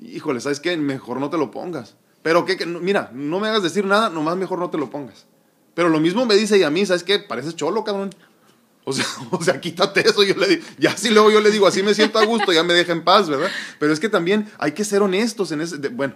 híjole, 0.01 0.39
¿sabes 0.39 0.59
qué? 0.59 0.75
Mejor 0.75 1.19
no 1.19 1.29
te 1.29 1.37
lo 1.37 1.51
pongas. 1.51 1.95
Pero 2.23 2.45
que, 2.45 2.65
mira, 2.65 3.11
no 3.13 3.39
me 3.39 3.47
hagas 3.47 3.61
decir 3.61 3.85
nada, 3.85 4.09
nomás 4.09 4.37
mejor 4.37 4.57
no 4.57 4.71
te 4.71 4.79
lo 4.79 4.89
pongas. 4.89 5.27
Pero 5.75 5.89
lo 5.89 5.99
mismo 5.99 6.25
me 6.25 6.35
dice 6.35 6.57
y 6.57 6.63
a 6.63 6.69
mí, 6.71 6.85
¿sabes 6.85 7.03
qué? 7.03 7.19
Pareces 7.19 7.55
cholo, 7.55 7.83
cabrón. 7.83 8.09
O 8.83 8.93
sea, 8.93 9.05
o 9.31 9.43
sea, 9.43 9.59
quítate 9.59 10.07
eso, 10.07 10.23
yo 10.23 10.35
le 10.35 10.47
digo, 10.47 10.63
ya 10.77 10.95
si 10.97 11.09
luego 11.09 11.31
yo 11.31 11.41
le 11.41 11.51
digo, 11.51 11.67
así 11.67 11.83
me 11.83 11.93
siento 11.93 12.19
a 12.19 12.25
gusto, 12.25 12.51
ya 12.51 12.63
me 12.63 12.73
deja 12.73 12.91
en 12.91 13.03
paz, 13.03 13.29
¿verdad? 13.29 13.49
Pero 13.79 13.93
es 13.93 13.99
que 13.99 14.09
también 14.09 14.51
hay 14.57 14.71
que 14.71 14.83
ser 14.83 15.01
honestos 15.01 15.51
en 15.51 15.61
ese, 15.61 15.77
bueno, 15.89 16.15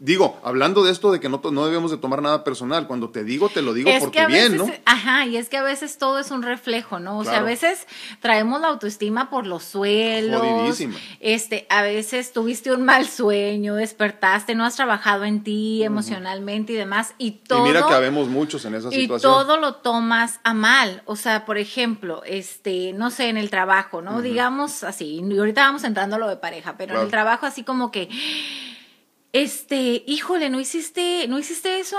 digo, 0.00 0.38
hablando 0.42 0.84
de 0.84 0.92
esto 0.92 1.10
de 1.12 1.20
que 1.20 1.28
no, 1.28 1.40
no 1.52 1.66
debemos 1.66 1.90
de 1.90 1.96
tomar 1.96 2.22
nada 2.22 2.44
personal, 2.44 2.86
cuando 2.86 3.10
te 3.10 3.24
digo, 3.24 3.48
te 3.48 3.62
lo 3.62 3.72
digo 3.72 3.90
por 3.98 4.10
tu 4.10 4.26
bien, 4.26 4.56
¿no? 4.56 4.70
Ajá, 4.84 5.26
y 5.26 5.36
es 5.36 5.48
que 5.48 5.56
a 5.56 5.62
veces 5.62 5.98
todo 5.98 6.18
es 6.18 6.30
un 6.30 6.42
reflejo, 6.42 7.00
¿no? 7.00 7.18
O 7.18 7.24
sea, 7.24 7.38
a 7.38 7.42
veces 7.42 7.86
traemos 8.20 8.60
la 8.60 8.68
autoestima 8.68 9.30
por 9.30 9.46
los 9.46 9.64
suelos. 9.64 10.40
Jodidísima. 10.40 10.96
Este, 11.20 11.66
a 11.70 11.82
veces 11.82 12.32
tuviste 12.32 12.72
un 12.72 12.84
mal 12.84 13.08
sueño, 13.08 13.74
despertaste, 13.74 14.54
no 14.54 14.64
has 14.64 14.76
trabajado 14.76 15.24
en 15.24 15.42
ti 15.42 15.82
emocionalmente 15.82 16.72
y 16.72 16.76
demás, 16.76 17.14
y 17.18 17.32
todo. 17.32 17.66
Y 17.66 17.68
mira 17.68 17.86
que 17.86 17.94
habemos 17.94 18.28
muchos 18.28 18.64
en 18.64 18.74
esa 18.74 18.90
situación. 18.90 19.18
Y 19.18 19.34
todo 19.34 19.56
lo 19.56 19.76
tomas 19.76 20.40
a 20.44 20.54
mal. 20.54 21.02
O 21.06 21.16
sea, 21.16 21.44
por 21.44 21.58
ejemplo, 21.58 22.22
este, 22.24 22.92
no 22.92 23.10
sé, 23.10 23.28
en 23.28 23.36
el 23.36 23.50
trabajo, 23.50 24.02
¿no? 24.02 24.22
Digamos 24.22 24.84
así, 24.84 25.22
y 25.22 25.38
ahorita 25.38 25.62
vamos 25.62 25.84
entrando 25.84 26.16
a 26.16 26.18
lo 26.18 26.28
de 26.28 26.36
pareja, 26.36 26.76
pero 26.76 26.96
en 26.96 27.02
el 27.02 27.08
trabajo 27.08 27.46
así 27.46 27.62
como 27.62 27.90
que 27.90 28.08
este, 29.32 30.04
híjole, 30.06 30.50
no 30.50 30.60
hiciste, 30.60 31.26
no 31.28 31.38
hiciste 31.38 31.80
eso. 31.80 31.98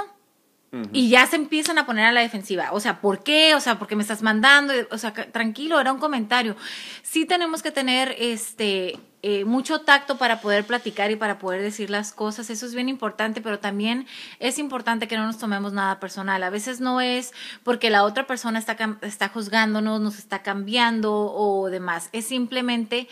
Y 0.93 1.09
ya 1.09 1.25
se 1.25 1.35
empiezan 1.35 1.79
a 1.79 1.87
poner 1.87 2.05
a 2.05 2.11
la 2.11 2.21
defensiva. 2.21 2.69
O 2.73 2.79
sea, 2.79 3.01
¿por 3.01 3.23
qué? 3.23 3.55
O 3.55 3.59
sea, 3.59 3.79
¿por 3.79 3.87
qué 3.87 3.95
me 3.95 4.03
estás 4.03 4.21
mandando? 4.21 4.71
O 4.91 4.99
sea, 4.99 5.13
tranquilo, 5.13 5.79
era 5.79 5.91
un 5.91 5.99
comentario. 5.99 6.55
Sí 7.01 7.25
tenemos 7.25 7.63
que 7.63 7.71
tener 7.71 8.15
este 8.19 8.99
eh, 9.23 9.45
mucho 9.45 9.81
tacto 9.81 10.19
para 10.19 10.41
poder 10.41 10.65
platicar 10.65 11.09
y 11.09 11.15
para 11.15 11.39
poder 11.39 11.63
decir 11.63 11.89
las 11.89 12.11
cosas. 12.11 12.51
Eso 12.51 12.67
es 12.67 12.75
bien 12.75 12.87
importante, 12.87 13.41
pero 13.41 13.57
también 13.57 14.05
es 14.39 14.59
importante 14.59 15.07
que 15.07 15.17
no 15.17 15.25
nos 15.25 15.39
tomemos 15.39 15.73
nada 15.73 15.99
personal. 15.99 16.43
A 16.43 16.51
veces 16.51 16.79
no 16.79 17.01
es 17.01 17.33
porque 17.63 17.89
la 17.89 18.03
otra 18.03 18.27
persona 18.27 18.59
está, 18.59 18.77
está 19.01 19.29
juzgándonos, 19.29 19.99
nos 20.01 20.19
está 20.19 20.43
cambiando 20.43 21.33
o 21.33 21.69
demás. 21.71 22.09
Es 22.11 22.27
simplemente 22.27 23.07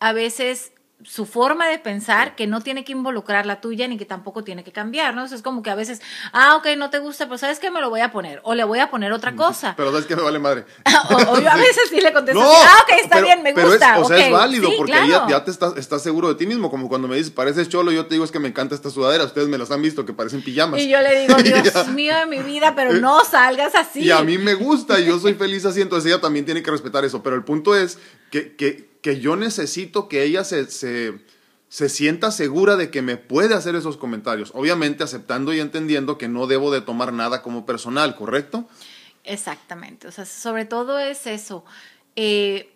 a 0.00 0.14
veces 0.14 0.72
su 1.04 1.26
forma 1.26 1.68
de 1.68 1.78
pensar 1.78 2.34
que 2.34 2.46
no 2.46 2.60
tiene 2.60 2.84
que 2.84 2.92
involucrar 2.92 3.46
la 3.46 3.60
tuya 3.60 3.86
ni 3.88 3.96
que 3.96 4.04
tampoco 4.04 4.44
tiene 4.44 4.64
que 4.64 4.72
cambiar, 4.72 5.14
¿no? 5.14 5.24
es 5.24 5.42
como 5.42 5.62
que 5.62 5.70
a 5.70 5.74
veces, 5.74 6.00
ah, 6.32 6.56
ok, 6.56 6.68
no 6.76 6.90
te 6.90 6.98
gusta, 6.98 7.26
pero 7.26 7.38
¿sabes 7.38 7.58
qué? 7.58 7.70
Me 7.70 7.80
lo 7.80 7.90
voy 7.90 8.00
a 8.00 8.12
poner. 8.12 8.40
O 8.44 8.54
le 8.54 8.64
voy 8.64 8.78
a 8.78 8.90
poner 8.90 9.12
otra 9.12 9.34
cosa. 9.34 9.74
Pero 9.76 9.90
¿sabes 9.90 10.06
qué 10.06 10.16
me 10.16 10.22
vale 10.22 10.38
madre? 10.38 10.64
o, 11.10 11.38
yo 11.38 11.50
a 11.50 11.56
veces 11.56 11.88
sí 11.90 12.00
le 12.00 12.12
contesto, 12.12 12.40
ah, 12.42 12.82
ok, 12.82 12.92
está 13.02 13.20
bien, 13.20 13.42
me 13.42 13.52
gusta. 13.52 13.98
o 13.98 14.04
sea, 14.06 14.18
es 14.18 14.32
válido 14.32 14.70
porque 14.76 14.92
ya, 14.92 15.26
ya, 15.28 15.44
te 15.44 15.50
estás, 15.50 15.76
estás, 15.76 16.02
seguro 16.02 16.28
de 16.28 16.34
ti 16.34 16.46
mismo. 16.46 16.70
Como 16.70 16.88
cuando 16.88 17.08
me 17.08 17.16
dices, 17.16 17.30
pareces 17.32 17.68
cholo, 17.68 17.92
yo 17.92 18.06
te 18.06 18.14
digo, 18.14 18.24
es 18.24 18.30
que 18.30 18.38
me 18.38 18.48
encanta 18.48 18.74
esta 18.74 18.90
sudadera. 18.90 19.24
Ustedes 19.24 19.48
me 19.48 19.58
las 19.58 19.70
han 19.70 19.82
visto 19.82 20.04
que 20.04 20.12
parecen 20.12 20.42
pijamas. 20.42 20.80
Y 20.80 20.88
yo 20.88 21.00
le 21.00 21.20
digo, 21.20 21.34
Dios 21.62 21.88
mío 21.88 22.16
de 22.16 22.26
mi 22.26 22.40
vida, 22.42 22.74
pero 22.74 22.94
no 22.94 23.24
salgas 23.24 23.74
así. 23.74 24.00
Y 24.00 24.10
a 24.10 24.22
mí 24.22 24.38
me 24.38 24.54
gusta 24.54 25.00
y 25.00 25.06
yo 25.06 25.18
soy 25.18 25.34
feliz 25.44 25.64
así, 25.64 25.80
entonces 25.80 26.10
ella 26.10 26.20
también 26.20 26.44
tiene 26.44 26.62
que 26.62 26.70
respetar 26.70 27.04
eso. 27.04 27.22
Pero 27.22 27.36
el 27.36 27.44
punto 27.44 27.74
es 27.74 27.98
que, 28.30 28.54
que, 28.56 28.93
que 29.04 29.20
yo 29.20 29.36
necesito 29.36 30.08
que 30.08 30.22
ella 30.22 30.44
se, 30.44 30.64
se 30.70 31.20
se 31.74 31.88
sienta 31.88 32.30
segura 32.30 32.76
de 32.76 32.88
que 32.88 33.02
me 33.02 33.16
puede 33.16 33.52
hacer 33.52 33.74
esos 33.74 33.96
comentarios, 33.96 34.52
obviamente 34.54 35.02
aceptando 35.02 35.52
y 35.52 35.58
entendiendo 35.58 36.18
que 36.18 36.28
no 36.28 36.46
debo 36.46 36.70
de 36.70 36.80
tomar 36.80 37.12
nada 37.12 37.42
como 37.42 37.66
personal, 37.66 38.14
¿correcto? 38.14 38.68
Exactamente, 39.24 40.06
o 40.06 40.12
sea, 40.12 40.24
sobre 40.24 40.66
todo 40.66 41.00
es 41.00 41.26
eso. 41.26 41.64
Eh, 42.14 42.72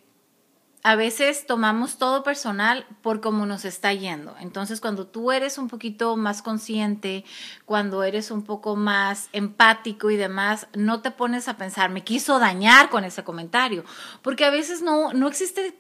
a 0.83 0.97
veces 0.97 1.47
tomamos 1.47 1.99
todo 1.99 2.25
personal 2.25 2.87
por 3.01 3.21
cómo 3.21 3.47
nos 3.47 3.65
está 3.65 3.93
yendo. 3.93 4.35
Entonces, 4.41 4.81
cuando 4.81 5.07
tú 5.07 5.31
eres 5.31 5.59
un 5.59 5.69
poquito 5.69 6.17
más 6.17 6.43
consciente, 6.43 7.25
cuando 7.67 8.03
eres 8.03 8.33
un 8.33 8.43
poco 8.43 8.75
más 8.75 9.29
empático 9.33 10.11
y 10.11 10.17
demás, 10.17 10.67
no 10.75 11.03
te 11.03 11.13
pones 11.13 11.47
a 11.47 11.57
pensar, 11.57 11.91
me 11.91 12.03
quiso 12.03 12.41
dañar 12.41 12.91
con 12.91 13.05
ese 13.05 13.23
comentario, 13.23 13.85
porque 14.23 14.45
a 14.45 14.51
veces 14.51 14.83
no, 14.83 15.13
no 15.13 15.29
existe 15.29 15.78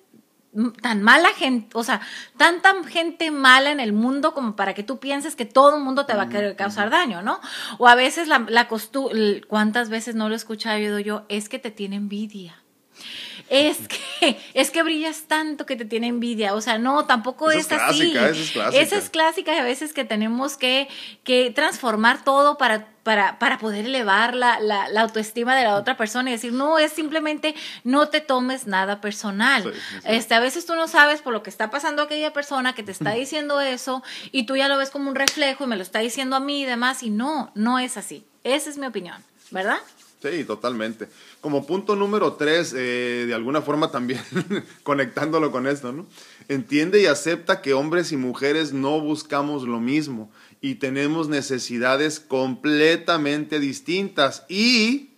tan 0.83 1.03
mala 1.03 1.29
gente, 1.31 1.77
o 1.77 1.85
sea, 1.85 2.01
tanta 2.37 2.75
gente 2.85 3.31
mala 3.31 3.71
en 3.71 3.81
el 3.81 3.92
mundo 3.92 4.35
como 4.35 4.57
para 4.57 4.75
que 4.75 4.83
tú 4.83 4.99
pienses 4.99 5.37
que 5.37 5.44
todo 5.44 5.77
el 5.77 5.83
mundo 5.83 6.07
te 6.07 6.14
va 6.14 6.25
a 6.25 6.29
querer 6.29 6.57
causar 6.57 6.90
daño, 6.90 7.23
¿no? 7.23 7.40
O 7.79 7.88
a 7.88 7.94
veces 7.94 8.29
la, 8.29 8.44
la 8.49 8.68
costumbre, 8.68 9.42
¿cuántas 9.47 9.88
veces 9.88 10.14
no 10.14 10.29
lo 10.29 10.35
he 10.35 10.37
escuchado 10.37 10.99
yo? 10.99 11.25
Es 11.29 11.49
que 11.49 11.59
te 11.59 11.71
tiene 11.71 11.97
envidia 11.97 12.62
es 13.50 13.78
que, 13.88 14.38
es 14.54 14.70
que 14.70 14.82
brillas 14.82 15.22
tanto 15.26 15.66
que 15.66 15.76
te 15.76 15.84
tiene 15.84 16.08
envidia. 16.08 16.54
O 16.54 16.61
sea, 16.61 16.78
no, 16.78 17.06
tampoco 17.06 17.50
es, 17.50 17.70
así. 17.72 18.12
Esa 18.12 18.28
es 18.28 18.50
clásica. 18.50 18.80
Esa 18.80 18.96
es 18.96 19.11
clásica 19.11 19.54
y 19.54 19.58
a 19.58 19.64
veces 19.64 19.92
que 19.92 20.04
tenemos 20.04 20.56
que, 20.56 20.88
que 21.24 21.50
transformar 21.50 22.24
todo 22.24 22.58
para, 22.58 22.88
para, 23.02 23.38
para 23.38 23.58
poder 23.58 23.87
elevar 23.87 24.34
la, 24.34 24.61
la, 24.61 24.88
la, 24.88 25.00
autoestima 25.00 25.56
de 25.56 25.64
la 25.64 25.76
otra 25.76 25.96
persona 25.96 26.30
y 26.30 26.34
decir, 26.34 26.52
no, 26.52 26.78
es 26.78 26.92
simplemente 26.92 27.54
no 27.84 28.08
te 28.08 28.20
tomes 28.20 28.66
nada 28.66 29.00
personal. 29.00 29.72
Este, 30.04 30.34
a 30.34 30.40
veces 30.40 30.66
tú 30.66 30.74
no 30.74 30.88
sabes 30.88 31.22
por 31.22 31.32
lo 31.32 31.42
que 31.42 31.50
está 31.50 31.70
pasando 31.70 32.02
aquella 32.02 32.32
persona 32.32 32.74
que 32.74 32.82
te 32.82 32.92
está 32.92 33.12
diciendo 33.12 33.61
eso 33.61 34.02
y 34.30 34.44
tú 34.44 34.56
ya 34.56 34.68
lo 34.68 34.76
ves 34.76 34.90
como 34.90 35.08
un 35.08 35.14
reflejo 35.16 35.64
y 35.64 35.66
me 35.66 35.76
lo 35.76 35.82
está 35.82 36.00
diciendo 36.00 36.37
a 36.37 36.40
mí 36.40 36.62
y 36.62 36.64
demás 36.66 37.02
y 37.02 37.11
no, 37.11 37.50
no 37.54 37.78
es 37.78 37.96
así. 37.96 38.24
Esa 38.44 38.68
es 38.70 38.78
mi 38.78 38.87
opinión, 38.87 39.22
¿verdad? 39.50 39.78
Sí, 40.20 40.42
totalmente. 40.44 41.09
Como 41.40 41.64
punto 41.64 41.94
número 41.94 42.33
tres, 42.33 42.74
eh, 42.76 43.24
de 43.26 43.35
alguna 43.35 43.62
forma 43.62 43.92
también 43.92 44.20
conectándolo 44.83 45.52
con 45.52 45.68
esto, 45.68 45.92
¿no? 45.92 46.07
Entiende 46.48 47.00
y 47.00 47.07
acepta 47.07 47.62
que 47.62 47.72
hombres 47.72 48.11
y 48.11 48.16
mujeres 48.16 48.72
no 48.72 49.00
buscamos 49.00 49.62
lo 49.62 49.78
mismo 49.78 50.31
y 50.61 50.76
tenemos 50.76 51.28
necesidades 51.28 52.18
completamente 52.18 53.61
distintas 53.61 54.44
y, 54.48 55.11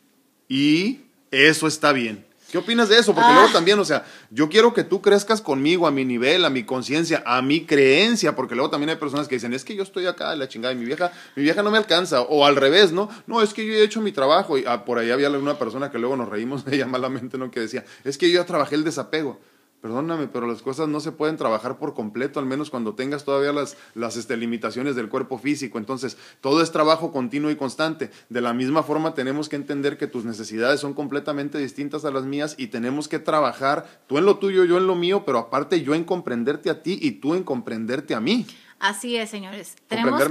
y 0.48 1.00
eso 1.30 1.66
está 1.66 1.92
bien. 1.92 2.29
¿Qué 2.50 2.58
opinas 2.58 2.88
de 2.88 2.98
eso? 2.98 3.14
Porque 3.14 3.32
luego 3.32 3.48
ah. 3.48 3.52
también, 3.52 3.78
o 3.78 3.84
sea, 3.84 4.04
yo 4.30 4.48
quiero 4.48 4.74
que 4.74 4.82
tú 4.82 5.00
crezcas 5.00 5.40
conmigo 5.40 5.86
a 5.86 5.90
mi 5.90 6.04
nivel, 6.04 6.44
a 6.44 6.50
mi 6.50 6.64
conciencia, 6.64 7.22
a 7.24 7.42
mi 7.42 7.64
creencia, 7.64 8.34
porque 8.34 8.54
luego 8.54 8.70
también 8.70 8.90
hay 8.90 8.96
personas 8.96 9.28
que 9.28 9.36
dicen, 9.36 9.54
es 9.54 9.64
que 9.64 9.76
yo 9.76 9.82
estoy 9.82 10.06
acá, 10.06 10.34
la 10.34 10.48
chingada, 10.48 10.74
y 10.74 10.76
mi 10.76 10.84
vieja, 10.84 11.12
mi 11.36 11.44
vieja 11.44 11.62
no 11.62 11.70
me 11.70 11.78
alcanza, 11.78 12.22
o 12.22 12.44
al 12.44 12.56
revés, 12.56 12.92
¿no? 12.92 13.08
No, 13.26 13.40
es 13.40 13.54
que 13.54 13.64
yo 13.64 13.74
he 13.74 13.82
hecho 13.82 14.00
mi 14.00 14.10
trabajo, 14.10 14.58
y 14.58 14.64
ah, 14.66 14.84
por 14.84 14.98
ahí 14.98 15.10
había 15.10 15.30
una 15.30 15.58
persona 15.58 15.90
que 15.90 15.98
luego 15.98 16.16
nos 16.16 16.28
reímos 16.28 16.64
de 16.64 16.76
ella 16.76 16.86
malamente, 16.88 17.38
¿no? 17.38 17.50
Que 17.50 17.60
decía, 17.60 17.84
es 18.04 18.18
que 18.18 18.30
yo 18.30 18.40
ya 18.40 18.46
trabajé 18.46 18.74
el 18.74 18.84
desapego. 18.84 19.38
Perdóname, 19.80 20.28
pero 20.28 20.46
las 20.46 20.60
cosas 20.60 20.88
no 20.88 21.00
se 21.00 21.10
pueden 21.10 21.38
trabajar 21.38 21.78
por 21.78 21.94
completo, 21.94 22.38
al 22.38 22.44
menos 22.44 22.68
cuando 22.68 22.94
tengas 22.94 23.24
todavía 23.24 23.50
las, 23.50 23.78
las 23.94 24.18
este, 24.18 24.36
limitaciones 24.36 24.94
del 24.94 25.08
cuerpo 25.08 25.38
físico. 25.38 25.78
Entonces, 25.78 26.18
todo 26.42 26.60
es 26.60 26.70
trabajo 26.70 27.12
continuo 27.12 27.50
y 27.50 27.56
constante. 27.56 28.10
De 28.28 28.42
la 28.42 28.52
misma 28.52 28.82
forma, 28.82 29.14
tenemos 29.14 29.48
que 29.48 29.56
entender 29.56 29.96
que 29.96 30.06
tus 30.06 30.26
necesidades 30.26 30.80
son 30.80 30.92
completamente 30.92 31.56
distintas 31.56 32.04
a 32.04 32.10
las 32.10 32.24
mías 32.24 32.56
y 32.58 32.66
tenemos 32.66 33.08
que 33.08 33.18
trabajar 33.18 34.02
tú 34.06 34.18
en 34.18 34.26
lo 34.26 34.36
tuyo, 34.36 34.64
yo 34.64 34.76
en 34.76 34.86
lo 34.86 34.96
mío, 34.96 35.24
pero 35.24 35.38
aparte 35.38 35.80
yo 35.80 35.94
en 35.94 36.04
comprenderte 36.04 36.68
a 36.68 36.82
ti 36.82 36.98
y 37.00 37.12
tú 37.12 37.34
en 37.34 37.42
comprenderte 37.42 38.14
a 38.14 38.20
mí. 38.20 38.46
Así 38.80 39.14
es, 39.16 39.28
señores. 39.28 39.76
Tenemos, 39.88 40.22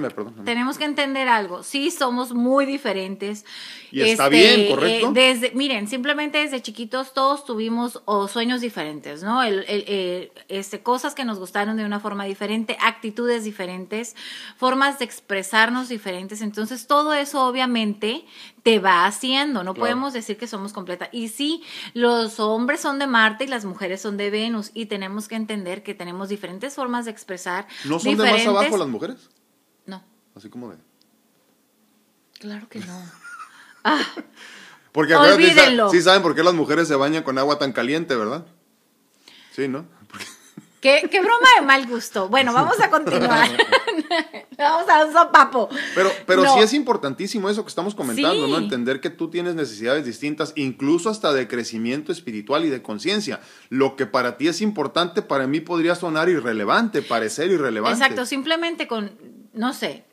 tenemos 0.43 0.79
que 0.79 0.83
entender 0.85 1.29
algo. 1.29 1.61
Sí, 1.61 1.91
somos 1.91 2.33
muy 2.33 2.65
diferentes. 2.65 3.45
Y 3.91 4.01
está 4.01 4.27
bien, 4.27 4.61
este, 4.61 4.69
correcto. 4.69 5.07
Eh, 5.09 5.11
desde, 5.13 5.51
miren, 5.51 5.87
simplemente 5.87 6.39
desde 6.39 6.59
chiquitos 6.59 7.13
todos 7.13 7.45
tuvimos 7.45 8.01
sueños 8.27 8.59
diferentes, 8.59 9.21
¿no? 9.21 9.43
El, 9.43 9.65
el, 9.67 10.31
este, 10.47 10.81
cosas 10.81 11.13
que 11.13 11.25
nos 11.25 11.37
gustaron 11.37 11.77
de 11.77 11.85
una 11.85 11.99
forma 11.99 12.25
diferente, 12.25 12.75
actitudes 12.81 13.43
diferentes, 13.43 14.15
formas 14.57 14.97
de 14.97 15.05
expresarnos 15.05 15.87
diferentes. 15.87 16.41
Entonces, 16.41 16.87
todo 16.87 17.13
eso 17.13 17.45
obviamente 17.45 18.25
te 18.63 18.79
va 18.79 19.05
haciendo, 19.05 19.63
no 19.63 19.73
podemos 19.73 20.13
decir 20.13 20.37
que 20.37 20.47
somos 20.47 20.73
completas. 20.73 21.09
Y 21.11 21.29
sí, 21.29 21.63
los 21.93 22.39
hombres 22.39 22.81
son 22.81 22.99
de 22.99 23.07
Marte 23.07 23.45
y 23.45 23.47
las 23.47 23.65
mujeres 23.65 24.01
son 24.01 24.17
de 24.17 24.29
Venus 24.29 24.71
y 24.73 24.87
tenemos 24.87 25.27
que 25.27 25.35
entender 25.35 25.83
que 25.83 25.93
tenemos 25.93 26.29
diferentes 26.29 26.75
formas 26.75 27.05
de 27.05 27.11
expresar. 27.11 27.67
¿No 27.85 27.99
son 27.99 28.17
de 28.17 28.31
más 28.31 28.45
abajo 28.47 28.77
las 28.77 28.87
mujeres? 28.87 29.29
No. 29.85 30.03
Así 30.35 30.49
como 30.49 30.69
de... 30.69 30.77
Claro 32.39 32.67
que 32.69 32.79
no. 32.79 33.01
Ah, 33.81 34.03
Porque 34.91 35.15
Olvídenlo. 35.15 35.89
sí 35.89 36.01
saben 36.01 36.21
por 36.21 36.35
qué 36.35 36.43
las 36.43 36.53
mujeres 36.53 36.85
se 36.89 36.95
bañan 36.95 37.23
con 37.23 37.37
agua 37.37 37.57
tan 37.57 37.71
caliente, 37.71 38.13
¿verdad? 38.17 38.45
Sí, 39.53 39.69
¿no? 39.69 39.85
¿Qué, 40.81 41.07
qué 41.09 41.21
broma 41.21 41.47
de 41.57 41.65
mal 41.65 41.87
gusto. 41.87 42.27
Bueno, 42.27 42.51
vamos 42.51 42.77
a 42.81 42.89
continuar. 42.89 43.49
vamos 44.57 44.89
a 44.89 45.05
un 45.05 45.13
sopapo. 45.13 45.69
Pero, 45.95 46.11
pero 46.25 46.43
sí 46.53 46.59
es 46.59 46.73
importantísimo 46.73 47.49
eso 47.49 47.63
que 47.63 47.69
estamos 47.69 47.95
comentando, 47.95 48.47
¿no? 48.47 48.57
Entender 48.57 49.01
que 49.01 49.09
tú 49.09 49.29
tienes 49.29 49.55
necesidades 49.55 50.05
distintas, 50.05 50.53
incluso 50.55 51.09
hasta 51.09 51.33
de 51.33 51.47
crecimiento 51.47 52.11
espiritual 52.11 52.65
y 52.65 52.69
de 52.69 52.81
conciencia. 52.81 53.39
Lo 53.69 53.95
que 53.95 54.05
para 54.05 54.37
ti 54.37 54.47
es 54.47 54.61
importante, 54.61 55.21
para 55.21 55.47
mí 55.47 55.59
podría 55.59 55.95
sonar 55.95 56.29
irrelevante, 56.29 57.01
parecer 57.01 57.51
irrelevante. 57.51 57.99
Exacto, 57.99 58.25
simplemente 58.25 58.87
con, 58.87 59.11
no 59.53 59.73
sé, 59.73 60.05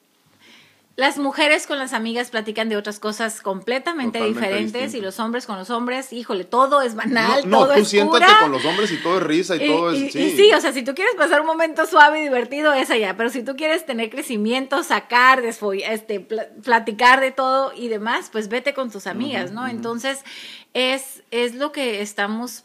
las 0.97 1.19
mujeres 1.19 1.67
con 1.67 1.79
las 1.79 1.93
amigas 1.93 2.31
platican 2.31 2.71
de 2.71 2.77
otras 2.79 2.99
cosas 2.99 3.43
completamente 3.43 4.25
diferentes 4.25 4.95
y 4.95 5.03
los 5.03 5.21
hombres 5.21 5.45
con 5.45 5.59
los 5.59 5.69
hombres, 5.69 6.11
híjole, 6.11 6.45
todo 6.45 6.81
es 6.81 6.95
banal. 6.95 7.49
No, 7.49 7.67
no 7.67 7.75
tú 7.75 7.85
siéntate 7.85 8.25
con 8.41 8.51
los 8.51 8.65
hombres 8.65 8.91
y 8.91 8.97
todo 9.03 9.19
es 9.19 9.23
risa 9.23 9.57
y, 9.57 9.67
todo 9.67 9.91
es. 9.91 10.11
sí. 10.11 10.31
sí, 10.35 10.51
o 10.55 10.61
sea, 10.61 10.73
si 10.73 10.83
tú 10.83 10.95
quieres 10.95 11.15
pasar 11.15 11.43
un 11.43 11.47
momento 11.49 11.85
suave 11.85 12.21
y 12.21 12.23
divertido, 12.23 12.73
es 12.73 12.91
allá. 12.91 13.15
Pero 13.15 13.29
si 13.29 13.43
tú 13.43 13.57
quieres 13.57 13.85
tener 13.85 14.09
crecimiento, 14.09 14.83
sacar, 14.83 15.45
este, 15.45 16.21
platicar 16.21 17.21
de 17.21 17.31
todo 17.31 17.75
y 17.75 17.89
demás, 17.89 18.31
pues 18.33 18.49
vete 18.49 18.73
con 18.73 18.91
tus 18.91 19.07
amigas, 19.07 19.53
¿no? 19.53 19.69
Entonces, 19.69 20.25
es, 20.73 21.23
es 21.31 21.55
lo 21.55 21.73
que 21.73 22.01
estamos 22.01 22.65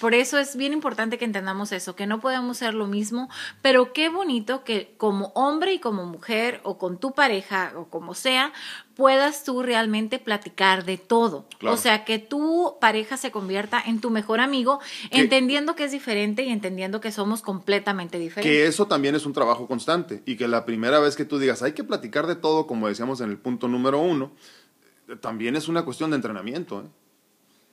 por 0.00 0.14
eso 0.14 0.38
es 0.38 0.56
bien 0.56 0.72
importante 0.72 1.18
que 1.18 1.24
entendamos 1.24 1.72
eso, 1.72 1.96
que 1.96 2.06
no 2.06 2.20
podemos 2.20 2.58
ser 2.58 2.74
lo 2.74 2.86
mismo, 2.86 3.28
pero 3.62 3.92
qué 3.92 4.08
bonito 4.08 4.64
que 4.64 4.94
como 4.96 5.32
hombre 5.34 5.74
y 5.74 5.78
como 5.78 6.04
mujer 6.04 6.60
o 6.62 6.78
con 6.78 6.98
tu 6.98 7.12
pareja 7.12 7.72
o 7.76 7.86
como 7.86 8.14
sea, 8.14 8.52
puedas 8.94 9.44
tú 9.44 9.62
realmente 9.62 10.18
platicar 10.18 10.84
de 10.84 10.98
todo. 10.98 11.46
O 11.62 11.76
sea, 11.76 12.04
que 12.04 12.18
tu 12.18 12.76
pareja 12.80 13.16
se 13.16 13.30
convierta 13.30 13.80
en 13.80 14.00
tu 14.00 14.10
mejor 14.10 14.40
amigo, 14.40 14.80
entendiendo 15.10 15.76
que 15.76 15.84
es 15.84 15.92
diferente 15.92 16.42
y 16.42 16.50
entendiendo 16.50 17.00
que 17.00 17.12
somos 17.12 17.42
completamente 17.42 18.18
diferentes. 18.18 18.50
Que 18.50 18.66
eso 18.66 18.86
también 18.86 19.14
es 19.14 19.24
un 19.24 19.32
trabajo 19.32 19.68
constante 19.68 20.22
y 20.26 20.36
que 20.36 20.48
la 20.48 20.64
primera 20.64 20.98
vez 20.98 21.14
que 21.16 21.24
tú 21.24 21.38
digas, 21.38 21.62
hay 21.62 21.72
que 21.72 21.84
platicar 21.84 22.26
de 22.26 22.34
todo, 22.34 22.66
como 22.66 22.88
decíamos 22.88 23.20
en 23.20 23.30
el 23.30 23.38
punto 23.38 23.68
número 23.68 24.00
uno, 24.00 24.32
también 25.20 25.56
es 25.56 25.68
una 25.68 25.84
cuestión 25.84 26.10
de 26.10 26.16
entrenamiento, 26.16 26.80
¿eh? 26.80 26.88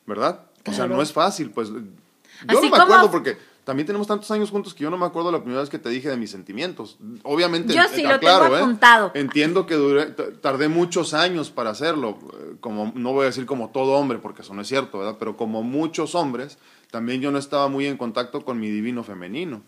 ¿verdad? 0.05 0.45
O 0.67 0.73
sea, 0.73 0.87
no 0.87 1.01
es 1.01 1.11
fácil, 1.11 1.51
pues 1.51 1.71
yo 2.47 2.61
no 2.61 2.69
me 2.69 2.77
acuerdo 2.77 3.11
porque 3.11 3.37
también 3.65 3.87
tenemos 3.87 4.05
tantos 4.05 4.29
años 4.29 4.51
juntos 4.51 4.75
que 4.75 4.83
yo 4.83 4.91
no 4.91 4.97
me 4.97 5.07
acuerdo 5.07 5.31
la 5.31 5.39
primera 5.39 5.59
vez 5.59 5.69
que 5.69 5.79
te 5.79 5.89
dije 5.89 6.07
de 6.07 6.17
mis 6.17 6.29
sentimientos. 6.29 6.97
Obviamente, 7.23 7.73
yo 7.73 7.81
sí, 7.91 8.03
lo 8.03 8.19
tengo 8.19 8.55
¿eh? 8.55 8.61
apuntado. 8.61 9.11
Entiendo 9.15 9.65
que 9.65 9.75
tardé 10.39 10.67
muchos 10.67 11.15
años 11.15 11.49
para 11.49 11.71
hacerlo, 11.71 12.19
eh, 12.33 12.55
como 12.59 12.91
no 12.95 13.11
voy 13.13 13.23
a 13.23 13.25
decir 13.25 13.47
como 13.47 13.71
todo 13.71 13.93
hombre, 13.93 14.19
porque 14.19 14.43
eso 14.43 14.53
no 14.53 14.61
es 14.61 14.67
cierto, 14.67 14.99
¿verdad? 14.99 15.15
Pero 15.17 15.35
como 15.35 15.63
muchos 15.63 16.13
hombres, 16.13 16.59
también 16.91 17.21
yo 17.21 17.31
no 17.31 17.39
estaba 17.39 17.67
muy 17.67 17.87
en 17.87 17.97
contacto 17.97 18.45
con 18.45 18.59
mi 18.59 18.69
divino 18.69 19.03
femenino. 19.03 19.63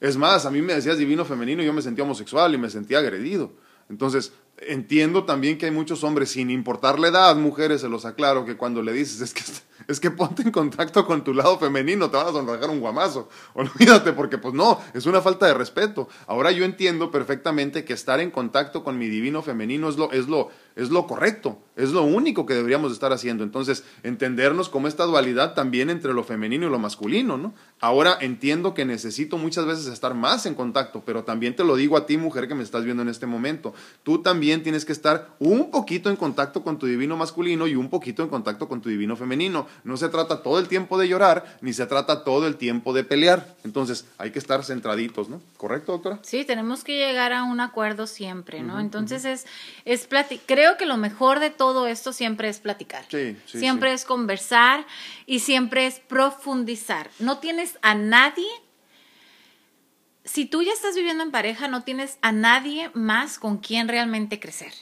Es 0.00 0.16
más, 0.16 0.44
a 0.44 0.50
mí 0.50 0.60
me 0.60 0.74
decías 0.74 0.98
divino 0.98 1.24
femenino 1.24 1.62
y 1.62 1.66
yo 1.66 1.72
me 1.72 1.82
sentía 1.82 2.02
homosexual 2.02 2.52
y 2.54 2.58
me 2.58 2.70
sentía 2.70 2.98
agredido. 2.98 3.52
Entonces, 3.88 4.32
entiendo 4.62 5.24
también 5.24 5.58
que 5.58 5.66
hay 5.66 5.72
muchos 5.72 6.04
hombres, 6.04 6.30
sin 6.30 6.50
importar 6.50 6.98
la 6.98 7.08
edad, 7.08 7.36
mujeres, 7.36 7.80
se 7.80 7.88
los 7.88 8.04
aclaro, 8.04 8.44
que 8.44 8.56
cuando 8.56 8.82
le 8.82 8.92
dices, 8.92 9.20
es 9.20 9.34
que 9.34 9.42
es 9.86 10.00
que 10.00 10.10
ponte 10.10 10.42
en 10.42 10.50
contacto 10.50 11.06
con 11.06 11.24
tu 11.24 11.32
lado 11.32 11.58
femenino, 11.58 12.10
te 12.10 12.16
van 12.16 12.26
a 12.26 12.32
sonrajar 12.32 12.68
un 12.68 12.80
guamazo. 12.80 13.28
Olvídate, 13.54 14.12
porque 14.12 14.36
pues 14.36 14.52
no, 14.54 14.80
es 14.92 15.06
una 15.06 15.22
falta 15.22 15.46
de 15.46 15.54
respeto. 15.54 16.08
Ahora 16.26 16.50
yo 16.50 16.64
entiendo 16.64 17.10
perfectamente 17.10 17.84
que 17.84 17.92
estar 17.92 18.20
en 18.20 18.30
contacto 18.30 18.84
con 18.84 18.98
mi 18.98 19.08
divino 19.08 19.42
femenino 19.42 19.88
es 19.88 19.96
lo, 19.96 20.12
es 20.12 20.28
lo, 20.28 20.50
es 20.78 20.90
lo 20.90 21.08
correcto, 21.08 21.58
es 21.74 21.90
lo 21.90 22.04
único 22.04 22.46
que 22.46 22.54
deberíamos 22.54 22.92
estar 22.92 23.12
haciendo. 23.12 23.42
Entonces, 23.42 23.82
entendernos 24.04 24.68
como 24.68 24.86
esta 24.86 25.04
dualidad 25.04 25.54
también 25.54 25.90
entre 25.90 26.14
lo 26.14 26.22
femenino 26.22 26.68
y 26.68 26.70
lo 26.70 26.78
masculino, 26.78 27.36
¿no? 27.36 27.52
Ahora 27.80 28.16
entiendo 28.20 28.74
que 28.74 28.84
necesito 28.84 29.38
muchas 29.38 29.66
veces 29.66 29.86
estar 29.88 30.14
más 30.14 30.46
en 30.46 30.54
contacto, 30.54 31.02
pero 31.04 31.24
también 31.24 31.56
te 31.56 31.64
lo 31.64 31.74
digo 31.74 31.96
a 31.96 32.06
ti, 32.06 32.16
mujer, 32.16 32.46
que 32.46 32.54
me 32.54 32.62
estás 32.62 32.84
viendo 32.84 33.02
en 33.02 33.08
este 33.08 33.26
momento. 33.26 33.74
Tú 34.04 34.22
también 34.22 34.62
tienes 34.62 34.84
que 34.84 34.92
estar 34.92 35.30
un 35.40 35.72
poquito 35.72 36.10
en 36.10 36.16
contacto 36.16 36.62
con 36.62 36.78
tu 36.78 36.86
divino 36.86 37.16
masculino 37.16 37.66
y 37.66 37.74
un 37.74 37.90
poquito 37.90 38.22
en 38.22 38.28
contacto 38.28 38.68
con 38.68 38.80
tu 38.80 38.88
divino 38.88 39.16
femenino. 39.16 39.66
No 39.82 39.96
se 39.96 40.08
trata 40.08 40.42
todo 40.44 40.60
el 40.60 40.68
tiempo 40.68 40.96
de 40.96 41.08
llorar, 41.08 41.58
ni 41.60 41.72
se 41.72 41.86
trata 41.86 42.22
todo 42.22 42.46
el 42.46 42.54
tiempo 42.54 42.92
de 42.92 43.02
pelear. 43.02 43.56
Entonces, 43.64 44.06
hay 44.16 44.30
que 44.30 44.38
estar 44.38 44.64
centraditos, 44.64 45.28
¿no? 45.28 45.40
¿Correcto, 45.56 45.90
doctora? 45.90 46.20
Sí, 46.22 46.44
tenemos 46.44 46.84
que 46.84 46.96
llegar 46.98 47.32
a 47.32 47.42
un 47.42 47.58
acuerdo 47.58 48.06
siempre, 48.06 48.62
¿no? 48.62 48.78
Entonces, 48.78 49.24
es, 49.24 49.46
es 49.84 50.08
creo 50.46 50.67
que 50.76 50.86
lo 50.86 50.96
mejor 50.96 51.40
de 51.40 51.50
todo 51.50 51.86
esto 51.86 52.12
siempre 52.12 52.48
es 52.48 52.60
platicar. 52.60 53.04
Sí, 53.08 53.36
sí, 53.46 53.58
siempre 53.58 53.92
es 53.92 54.04
conversar 54.04 54.86
y 55.26 55.40
siempre 55.40 55.86
es 55.86 56.00
profundizar. 56.00 57.10
No 57.18 57.38
tienes 57.38 57.78
a 57.82 57.94
nadie 57.94 58.46
si 60.28 60.44
tú 60.44 60.62
ya 60.62 60.72
estás 60.72 60.94
viviendo 60.94 61.24
en 61.24 61.30
pareja, 61.30 61.68
no 61.68 61.82
tienes 61.82 62.18
a 62.20 62.32
nadie 62.32 62.90
más 62.92 63.38
con 63.38 63.58
quien 63.58 63.88
realmente 63.88 64.38
crecer. 64.38 64.72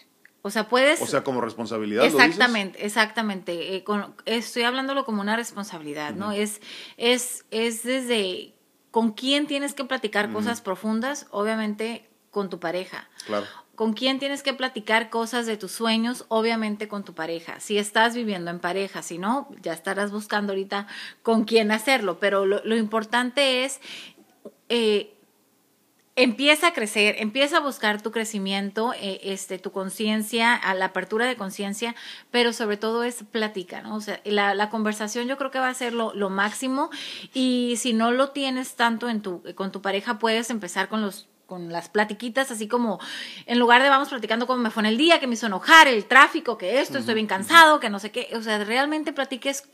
O 0.42 0.50
sea, 0.50 0.68
puedes... 0.68 1.00
O 1.00 1.06
sea, 1.06 1.24
como 1.24 1.40
responsabilidad. 1.40 2.04
Exactamente, 2.04 2.84
exactamente. 2.84 3.76
Eh, 3.76 3.84
estoy 4.26 4.62
hablándolo 4.62 5.04
como 5.04 5.20
una 5.20 5.36
responsabilidad, 5.36 6.14
¿no? 6.14 6.32
Es, 6.32 6.60
es, 6.96 7.44
es 7.50 7.82
desde 7.84 8.54
con 8.90 9.12
quién 9.12 9.46
tienes 9.46 9.74
que 9.74 9.84
platicar 9.84 10.32
cosas 10.32 10.60
profundas, 10.60 11.26
obviamente 11.30 12.08
con 12.30 12.48
tu 12.48 12.60
pareja. 12.60 13.08
Claro. 13.26 13.46
¿Con 13.76 13.92
quién 13.92 14.18
tienes 14.18 14.42
que 14.42 14.54
platicar 14.54 15.10
cosas 15.10 15.46
de 15.46 15.56
tus 15.56 15.70
sueños? 15.70 16.24
Obviamente 16.28 16.88
con 16.88 17.04
tu 17.04 17.14
pareja. 17.14 17.60
Si 17.60 17.78
estás 17.78 18.14
viviendo 18.14 18.50
en 18.50 18.58
pareja, 18.58 19.02
si 19.02 19.18
no, 19.18 19.48
ya 19.62 19.72
estarás 19.72 20.10
buscando 20.10 20.52
ahorita 20.52 20.86
con 21.22 21.44
quién 21.44 21.70
hacerlo. 21.70 22.18
Pero 22.18 22.46
lo, 22.46 22.76
importante 22.76 23.64
es 23.64 23.80
eh, 24.70 25.12
empieza 26.16 26.68
a 26.68 26.72
crecer, 26.72 27.16
empieza 27.18 27.58
a 27.58 27.60
buscar 27.60 28.00
tu 28.00 28.10
crecimiento, 28.10 28.94
eh, 28.94 29.20
este, 29.24 29.58
tu 29.58 29.70
conciencia, 29.70 30.58
la 30.74 30.86
apertura 30.86 31.26
de 31.26 31.36
conciencia, 31.36 31.94
pero 32.30 32.54
sobre 32.54 32.78
todo 32.78 33.04
es 33.04 33.22
plática, 33.30 33.82
¿no? 33.82 33.96
O 33.96 34.00
sea, 34.00 34.20
la, 34.24 34.54
la 34.54 34.70
conversación 34.70 35.28
yo 35.28 35.36
creo 35.36 35.50
que 35.50 35.58
va 35.58 35.68
a 35.68 35.74
ser 35.74 35.92
lo, 35.92 36.14
lo, 36.14 36.30
máximo 36.30 36.90
y 37.34 37.74
si 37.76 37.92
no 37.92 38.10
lo 38.10 38.30
tienes 38.30 38.74
tanto 38.76 39.10
en 39.10 39.20
tu, 39.20 39.42
con 39.54 39.70
tu 39.70 39.82
pareja, 39.82 40.18
puedes 40.18 40.48
empezar 40.48 40.88
con 40.88 41.02
los 41.02 41.28
con 41.46 41.72
las 41.72 41.88
platiquitas, 41.88 42.50
así 42.50 42.68
como 42.68 42.98
en 43.46 43.58
lugar 43.58 43.82
de 43.82 43.88
vamos 43.88 44.08
platicando 44.08 44.46
cómo 44.46 44.62
me 44.62 44.70
fue 44.70 44.82
en 44.82 44.86
el 44.86 44.96
día, 44.96 45.20
que 45.20 45.26
me 45.26 45.34
hizo 45.34 45.46
enojar, 45.46 45.88
el 45.88 46.04
tráfico, 46.04 46.58
que 46.58 46.80
esto, 46.80 46.98
estoy 46.98 47.14
bien 47.14 47.26
cansado, 47.26 47.80
que 47.80 47.88
no 47.88 47.98
sé 47.98 48.10
qué, 48.10 48.28
o 48.34 48.42
sea, 48.42 48.62
realmente 48.64 49.12
platiques, 49.12 49.68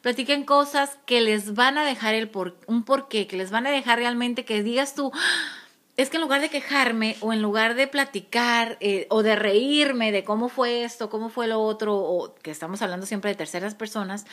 platiquen 0.00 0.44
cosas 0.44 0.98
que 1.06 1.20
les 1.20 1.54
van 1.54 1.78
a 1.78 1.84
dejar 1.84 2.14
el 2.14 2.28
por, 2.28 2.56
un 2.66 2.82
porqué, 2.82 3.26
que 3.26 3.36
les 3.36 3.50
van 3.50 3.66
a 3.66 3.70
dejar 3.70 3.98
realmente 3.98 4.44
que 4.44 4.62
digas 4.62 4.94
tú, 4.94 5.12
es 5.98 6.10
que 6.10 6.16
en 6.16 6.22
lugar 6.22 6.40
de 6.40 6.48
quejarme 6.48 7.16
o 7.20 7.32
en 7.32 7.42
lugar 7.42 7.74
de 7.74 7.88
platicar 7.88 8.78
eh, 8.80 9.06
o 9.10 9.24
de 9.24 9.34
reírme 9.34 10.12
de 10.12 10.22
cómo 10.22 10.48
fue 10.48 10.84
esto, 10.84 11.10
cómo 11.10 11.28
fue 11.28 11.48
lo 11.48 11.60
otro, 11.60 11.96
o 11.96 12.34
que 12.36 12.52
estamos 12.52 12.80
hablando 12.82 13.04
siempre 13.04 13.30
de 13.30 13.36
terceras 13.36 13.74
personas, 13.74 14.24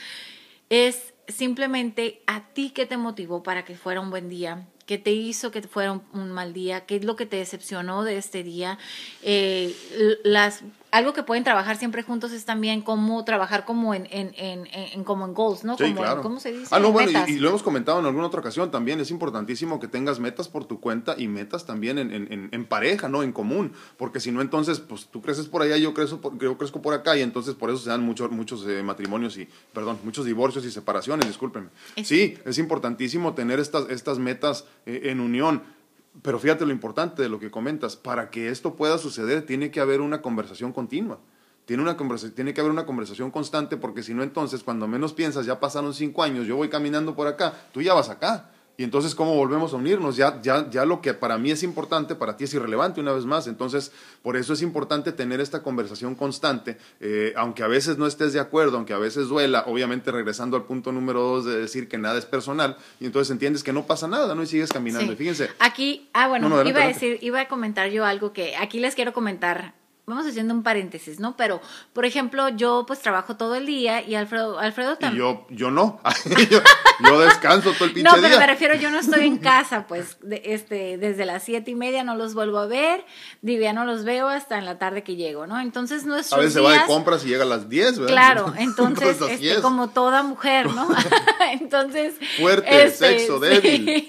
es 0.69 1.13
simplemente 1.27 2.21
a 2.27 2.47
ti 2.53 2.69
que 2.69 2.85
te 2.85 2.97
motivó 2.97 3.43
para 3.43 3.65
que 3.65 3.75
fuera 3.75 3.99
un 3.99 4.11
buen 4.11 4.29
día, 4.29 4.67
qué 4.85 4.97
te 4.97 5.11
hizo 5.11 5.51
que 5.51 5.61
fuera 5.63 6.01
un, 6.13 6.31
mal 6.31 6.53
día, 6.53 6.85
qué 6.85 6.97
es 6.97 7.05
lo 7.05 7.15
que 7.15 7.25
te 7.25 7.37
decepcionó 7.37 8.03
de 8.03 8.17
este 8.17 8.43
día, 8.43 8.77
eh, 9.23 9.75
las 10.23 10.63
algo 10.95 11.11
que 11.11 11.23
pueden 11.23 11.43
trabajar 11.43 11.75
siempre 11.75 12.03
juntos 12.03 12.31
es 12.31 12.45
también 12.45 12.81
cómo 12.81 13.25
trabajar 13.25 13.65
como 13.65 13.93
en, 13.93 14.07
en, 14.11 14.33
en, 14.37 14.65
en 14.71 15.03
como 15.03 15.25
en 15.25 15.33
goals, 15.33 15.65
¿no? 15.65 15.77
Sí, 15.77 15.83
como, 15.83 15.97
claro. 15.97 16.21
¿Cómo 16.21 16.39
se 16.39 16.53
dice? 16.53 16.67
Ah, 16.71 16.79
no, 16.79 16.93
bueno, 16.93 17.11
y, 17.27 17.35
lo 17.35 17.49
hemos 17.49 17.63
comentado 17.63 17.99
en 17.99 18.05
alguna 18.05 18.27
otra 18.27 18.39
ocasión 18.39 18.71
también. 18.71 19.01
Es 19.01 19.11
importantísimo 19.11 19.81
que 19.81 19.89
tengas 19.89 20.21
metas 20.21 20.47
por 20.47 20.63
tu 20.63 20.79
cuenta 20.79 21.15
y 21.17 21.27
metas 21.27 21.65
también 21.65 21.99
en, 21.99 22.49
en 22.49 22.65
pareja, 22.65 23.09
¿no? 23.09 23.23
En 23.23 23.33
común. 23.33 23.73
Porque 23.97 24.21
si 24.21 24.31
no, 24.31 24.41
entonces, 24.41 24.79
pues 24.79 25.07
tú 25.07 25.21
creces 25.21 25.47
por 25.47 25.61
allá, 25.61 25.75
yo 25.75 25.93
crezco 25.93 26.21
por, 26.21 26.37
yo 26.39 26.57
crezco 26.57 26.81
por 26.81 26.93
acá 26.93 27.17
y 27.17 27.21
entonces 27.21 27.55
por 27.55 27.69
eso 27.69 27.79
se 27.79 27.89
dan 27.89 28.01
muchos, 28.01 28.31
muchos 28.31 28.65
eh, 28.65 28.81
matrimonios 28.81 29.37
y, 29.37 29.49
perdón, 29.73 29.99
muchos 30.03 30.25
divorcios 30.25 30.63
y 30.65 30.71
separaciones, 30.71 31.27
discúlpenme. 31.27 31.69
Sí, 32.03 32.37
es 32.45 32.57
importantísimo 32.57 33.33
tener 33.33 33.59
estas, 33.59 33.89
estas 33.89 34.17
metas 34.17 34.65
eh, 34.85 35.01
en 35.05 35.19
unión 35.19 35.74
pero 36.21 36.39
fíjate 36.39 36.65
lo 36.65 36.71
importante 36.71 37.21
de 37.21 37.29
lo 37.29 37.39
que 37.39 37.51
comentas, 37.51 37.95
para 37.95 38.29
que 38.29 38.49
esto 38.49 38.75
pueda 38.75 38.97
suceder 38.97 39.45
tiene 39.45 39.71
que 39.71 39.79
haber 39.79 40.01
una 40.01 40.21
conversación 40.21 40.73
continua. 40.73 41.19
Tiene, 41.65 41.81
una 41.81 41.97
tiene 42.35 42.53
que 42.53 42.61
haber 42.61 42.71
una 42.71 42.85
conversación 42.85 43.31
constante 43.31 43.75
porque 43.75 44.03
si 44.03 44.13
no 44.13 44.21
entonces 44.21 44.63
cuando 44.63 44.87
menos 44.87 45.13
piensas 45.13 45.47
ya 45.47 45.59
pasaron 45.59 45.93
cinco 45.95 46.21
años, 46.21 46.45
yo 46.45 46.55
voy 46.55 46.69
caminando 46.69 47.15
por 47.15 47.27
acá, 47.27 47.53
tú 47.73 47.81
ya 47.81 47.95
vas 47.95 48.09
acá 48.09 48.51
y 48.77 48.83
entonces, 48.83 49.15
¿cómo 49.15 49.35
volvemos 49.35 49.73
a 49.73 49.77
unirnos? 49.77 50.17
Ya, 50.17 50.41
ya, 50.41 50.69
ya 50.69 50.83
lo 50.85 51.01
que 51.01 51.13
para 51.13 51.37
mí 51.37 51.49
es 51.49 51.63
importante, 51.63 52.13
para 52.13 52.35
ti 52.35 52.43
es 52.43 52.53
irrelevante 52.53 52.99
una 52.99 53.13
vez 53.13 53.25
más. 53.25 53.47
Entonces, 53.47 53.93
por 54.21 54.35
eso 54.35 54.51
es 54.51 54.61
importante 54.61 55.13
tener 55.13 55.39
esta 55.39 55.63
conversación 55.63 56.15
constante, 56.15 56.77
eh, 56.99 57.33
aunque 57.37 57.63
a 57.63 57.67
veces 57.67 57.97
no 57.97 58.05
estés 58.05 58.33
de 58.33 58.41
acuerdo, 58.41 58.75
aunque 58.75 58.93
a 58.93 58.97
veces 58.97 59.29
duela, 59.29 59.63
obviamente 59.67 60.11
regresando 60.11 60.57
al 60.57 60.63
punto 60.63 60.91
número 60.91 61.21
dos 61.21 61.45
de 61.45 61.57
decir 61.57 61.87
que 61.87 61.97
nada 61.97 62.17
es 62.17 62.25
personal, 62.25 62.75
y 62.99 63.05
entonces 63.05 63.31
entiendes 63.31 63.63
que 63.63 63.71
no 63.71 63.85
pasa 63.85 64.07
nada, 64.07 64.35
¿no? 64.35 64.43
Y 64.43 64.47
sigues 64.47 64.71
caminando. 64.71 65.13
Y 65.13 65.15
fíjense. 65.15 65.49
Aquí, 65.59 66.09
ah, 66.13 66.27
bueno, 66.27 66.47
iba 66.65 66.83
a 66.83 66.87
decir, 66.87 67.17
iba 67.21 67.39
a 67.39 67.47
comentar 67.47 67.89
yo 67.89 68.05
algo 68.05 68.33
que 68.33 68.57
aquí 68.57 68.79
les 68.79 68.95
quiero 68.95 69.13
comentar 69.13 69.73
vamos 70.07 70.27
haciendo 70.27 70.53
un 70.53 70.61
paréntesis, 70.61 71.19
¿no? 71.19 71.35
Pero, 71.35 71.61
por 71.93 72.05
ejemplo, 72.05 72.49
yo 72.49 72.85
pues 72.85 72.99
trabajo 72.99 73.37
todo 73.37 73.55
el 73.55 73.65
día 73.65 74.01
y 74.07 74.15
Alfredo, 74.15 74.59
Alfredo 74.59 74.97
también. 74.97 75.19
yo, 75.19 75.47
yo 75.49 75.71
no. 75.71 75.99
yo, 77.09 77.19
descanso 77.19 77.71
todo 77.73 77.85
el 77.85 77.93
pinche 77.93 78.09
No, 78.09 78.21
pero 78.21 78.37
me 78.37 78.45
refiero, 78.45 78.75
yo 78.75 78.91
no 78.91 78.99
estoy 78.99 79.25
en 79.25 79.37
casa, 79.37 79.87
pues, 79.87 80.17
de, 80.21 80.41
este, 80.45 80.97
desde 80.97 81.25
las 81.25 81.43
siete 81.43 81.71
y 81.71 81.75
media 81.75 82.03
no 82.03 82.15
los 82.15 82.35
vuelvo 82.35 82.59
a 82.59 82.67
ver, 82.67 83.03
Divia 83.41 83.73
no 83.73 83.85
los 83.85 84.03
veo 84.03 84.27
hasta 84.27 84.59
en 84.59 84.65
la 84.65 84.77
tarde 84.77 85.03
que 85.03 85.15
llego, 85.15 85.47
¿no? 85.47 85.59
Entonces 85.59 86.05
nuestros 86.05 86.33
A 86.33 86.37
veces 86.37 86.53
se 86.53 86.59
va 86.59 86.73
de 86.73 86.85
compras 86.85 87.25
y 87.25 87.29
llega 87.29 87.43
a 87.43 87.47
las 87.47 87.67
diez, 87.67 87.97
¿verdad? 87.97 88.13
Claro, 88.13 88.53
entonces, 88.57 89.19
este, 89.21 89.61
como 89.61 89.89
toda 89.89 90.21
mujer, 90.21 90.67
¿no? 90.67 90.87
entonces. 91.51 92.15
Fuerte, 92.39 92.85
este, 92.85 93.19
sexo, 93.19 93.39
débil. 93.39 94.07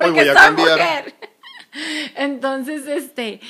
Hoy 0.00 0.10
voy 0.10 0.28
a 0.28 0.34
cambiar. 0.34 0.78
Mujer. 0.78 1.14
Entonces, 2.14 2.86
este 2.86 3.40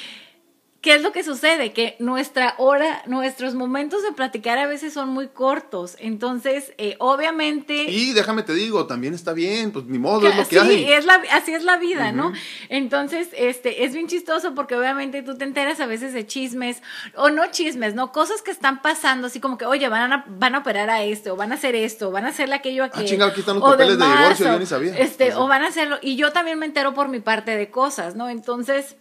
¿Qué 0.85 0.95
es 0.97 1.03
lo 1.03 1.13
que 1.13 1.25
sucede? 1.25 1.73
Que 1.73 1.97
nuestra 1.99 2.57
hora, 2.59 3.03
nuestros 3.07 3.55
momentos 3.55 4.03
de 4.03 4.13
platicar 4.13 4.59
a 4.59 4.67
veces 4.67 4.93
son 4.93 5.09
muy 5.09 5.29
cortos. 5.29 5.97
Entonces, 5.99 6.75
eh, 6.77 6.97
obviamente. 6.99 7.85
Y 7.85 8.13
déjame 8.13 8.43
te 8.43 8.53
digo, 8.53 8.85
también 8.85 9.15
está 9.15 9.33
bien, 9.33 9.73
pues 9.73 9.87
ni 9.87 9.99
modo, 9.99 10.29
es 10.29 10.37
lo 10.37 10.47
que 10.47 10.61
hay. 10.61 10.93
Es 10.93 11.07
así 11.33 11.55
es 11.55 11.65
la 11.65 11.79
vida, 11.79 12.13
¿no? 12.13 12.35
Entonces, 12.69 13.29
este, 13.33 13.85
es 13.85 13.95
bien 13.95 14.09
chistoso 14.09 14.55
porque 14.55 14.77
obviamente 14.77 15.23
tú 15.23 15.39
te 15.39 15.47
enteras 15.47 15.81
a 15.81 15.87
veces 15.87 16.13
de 16.13 16.27
chismes, 16.27 16.83
o 17.15 17.31
no 17.31 17.51
chismes, 17.51 17.95
¿no? 17.95 18.13
Cosas 18.13 18.43
que 18.43 18.51
están 18.51 18.83
pasando, 18.83 19.29
así 19.29 19.41
como 19.41 19.57
que, 19.57 19.65
oye, 19.65 19.89
van 19.89 20.13
a, 20.13 20.27
van 20.29 20.55
a 20.55 20.59
operar 20.59 20.91
a 20.91 21.03
esto, 21.03 21.33
o 21.33 21.37
van 21.37 21.53
a 21.53 21.55
hacer 21.55 21.75
esto, 21.77 22.11
o 22.11 22.13
van 22.13 22.27
a 22.27 22.29
hacer 22.29 22.53
aquello, 22.53 22.85
aquello. 22.85 23.07
Ah, 23.07 23.09
chingado, 23.09 23.31
aquí 23.31 23.41
están 23.41 23.59
los 23.59 23.71
papeles 23.71 23.99
de, 23.99 24.05
divorcio, 24.05 24.47
yo 24.53 24.59
ni 24.59 24.67
sabía. 24.67 24.99
Este, 24.99 25.35
o 25.35 25.49
van 25.49 25.63
a 25.63 25.69
hacerlo. 25.69 25.97
Y 26.03 26.17
yo 26.17 26.31
también 26.33 26.59
me 26.59 26.67
entero 26.67 26.93
por 26.93 27.09
mi 27.09 27.21
parte 27.21 27.57
de 27.57 27.71
cosas, 27.71 28.17
¿no? 28.17 28.29
Entonces 28.29 28.97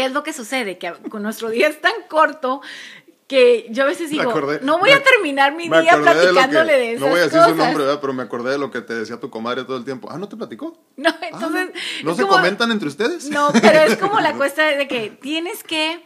¿Qué 0.00 0.06
es 0.06 0.12
lo 0.12 0.22
que 0.22 0.32
sucede? 0.32 0.78
Que 0.78 0.94
con 1.10 1.22
nuestro 1.22 1.50
día 1.50 1.68
es 1.68 1.78
tan 1.78 1.92
corto 2.08 2.62
que 3.26 3.66
yo 3.68 3.82
a 3.82 3.86
veces 3.86 4.08
digo, 4.08 4.32
no 4.62 4.78
voy 4.78 4.92
a 4.92 5.02
terminar 5.02 5.54
mi 5.54 5.64
día 5.64 6.00
platicándole 6.00 6.72
de, 6.72 6.92
esas 6.92 7.00
No 7.02 7.08
voy 7.08 7.20
a 7.20 7.24
decir 7.24 7.40
su 7.42 7.54
nombre, 7.54 7.84
¿verdad? 7.84 7.98
pero 8.00 8.14
me 8.14 8.22
acordé 8.22 8.52
de 8.52 8.56
lo 8.58 8.70
que 8.70 8.80
te 8.80 8.94
decía 8.94 9.20
tu 9.20 9.28
comadre 9.28 9.64
todo 9.64 9.76
el 9.76 9.84
tiempo. 9.84 10.08
Ah, 10.10 10.16
¿no 10.16 10.26
te 10.26 10.38
platicó? 10.38 10.82
No, 10.96 11.10
ah, 11.10 11.26
entonces... 11.30 11.68
¿No, 12.02 12.14
se 12.14 12.26
comentan 12.26 12.72
entre 12.72 12.88
ustedes? 12.88 13.28
No, 13.28 13.50
pero 13.52 13.80
es 13.80 13.98
como 13.98 14.20
la 14.20 14.32
cuestión 14.38 14.78
de 14.78 14.88
que 14.88 15.10
tienes 15.10 15.62
que, 15.64 16.02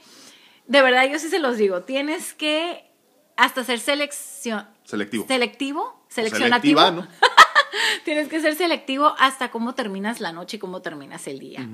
de 0.66 0.82
verdad, 0.82 1.08
yo 1.08 1.20
sí 1.20 1.28
se 1.28 1.38
los 1.38 1.56
digo, 1.56 1.82
tienes 1.82 2.34
que 2.34 2.90
hasta 3.36 3.62
ser 3.62 3.78
selección... 3.78 4.66
Selectivo. 4.82 5.24
Selectivo, 5.28 6.04
seleccionativo. 6.08 6.90
¿no? 6.90 7.06
tienes 8.04 8.28
que 8.28 8.40
ser 8.40 8.54
selectivo 8.54 9.14
hasta 9.18 9.50
cómo 9.50 9.74
terminas 9.74 10.20
la 10.20 10.32
noche 10.32 10.56
y 10.56 10.60
cómo 10.60 10.82
terminas 10.82 11.26
el 11.26 11.38
día. 11.38 11.68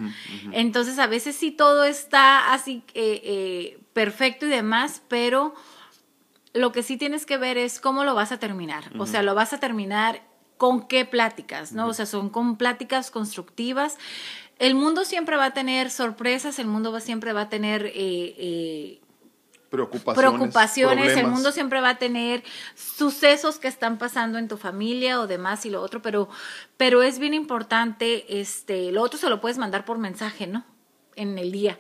Entonces, 0.53 0.99
a 0.99 1.07
veces 1.07 1.37
sí 1.37 1.51
todo 1.51 1.85
está 1.85 2.53
así 2.53 2.83
eh, 2.95 3.21
eh, 3.25 3.79
perfecto 3.93 4.47
y 4.47 4.51
demás, 4.51 5.03
pero 5.09 5.55
lo 6.53 6.73
que 6.73 6.83
sí 6.83 6.97
tienes 6.97 7.27
que 7.27 7.37
ver 7.37 7.59
es 7.59 7.81
cómo 7.81 8.05
lo 8.05 8.15
vas 8.15 8.33
a 8.33 8.39
terminar. 8.39 8.91
O 8.99 9.07
sea, 9.07 9.23
lo 9.23 9.35
vas 9.35 9.53
a 9.53 9.61
terminar 9.61 10.23
con 10.57 10.87
qué 10.87 11.05
pláticas, 11.05 11.73
¿no? 11.73 11.87
O 11.87 11.95
sea, 11.95 12.07
son 12.07 12.29
con 12.29 12.57
pláticas 12.57 13.11
constructivas. 13.11 13.97
El 14.59 14.75
mundo 14.75 15.07
siempre 15.07 15.37
va 15.37 15.47
a 15.47 15.55
tener 15.55 15.91
sorpresas, 15.91 16.59
el 16.59 16.67
mundo 16.67 16.93
va, 16.93 17.01
siempre 17.01 17.33
va 17.33 17.43
a 17.43 17.49
tener 17.49 17.91
eh, 17.95 19.01
preocupaciones, 19.71 20.37
preocupaciones 20.37 21.17
el 21.17 21.29
mundo 21.29 21.53
siempre 21.53 21.81
va 21.81 21.91
a 21.91 21.99
tener 21.99 22.43
sucesos 22.75 23.59
que 23.59 23.69
están 23.69 23.99
pasando 23.99 24.37
en 24.39 24.49
tu 24.49 24.57
familia 24.57 25.21
o 25.21 25.27
demás 25.27 25.65
y 25.65 25.71
lo 25.71 25.81
otro, 25.81 26.03
pero, 26.03 26.29
pero 26.77 27.03
es 27.03 27.19
bien 27.19 27.35
importante, 27.35 28.41
este, 28.41 28.93
lo 28.93 29.03
otro 29.03 29.19
se 29.19 29.31
lo 29.31 29.41
puedes 29.41 29.59
mandar 29.59 29.85
por 29.85 29.99
mensaje, 29.99 30.47
¿no? 30.47 30.65
En 31.15 31.39
el 31.39 31.53
día. 31.53 31.79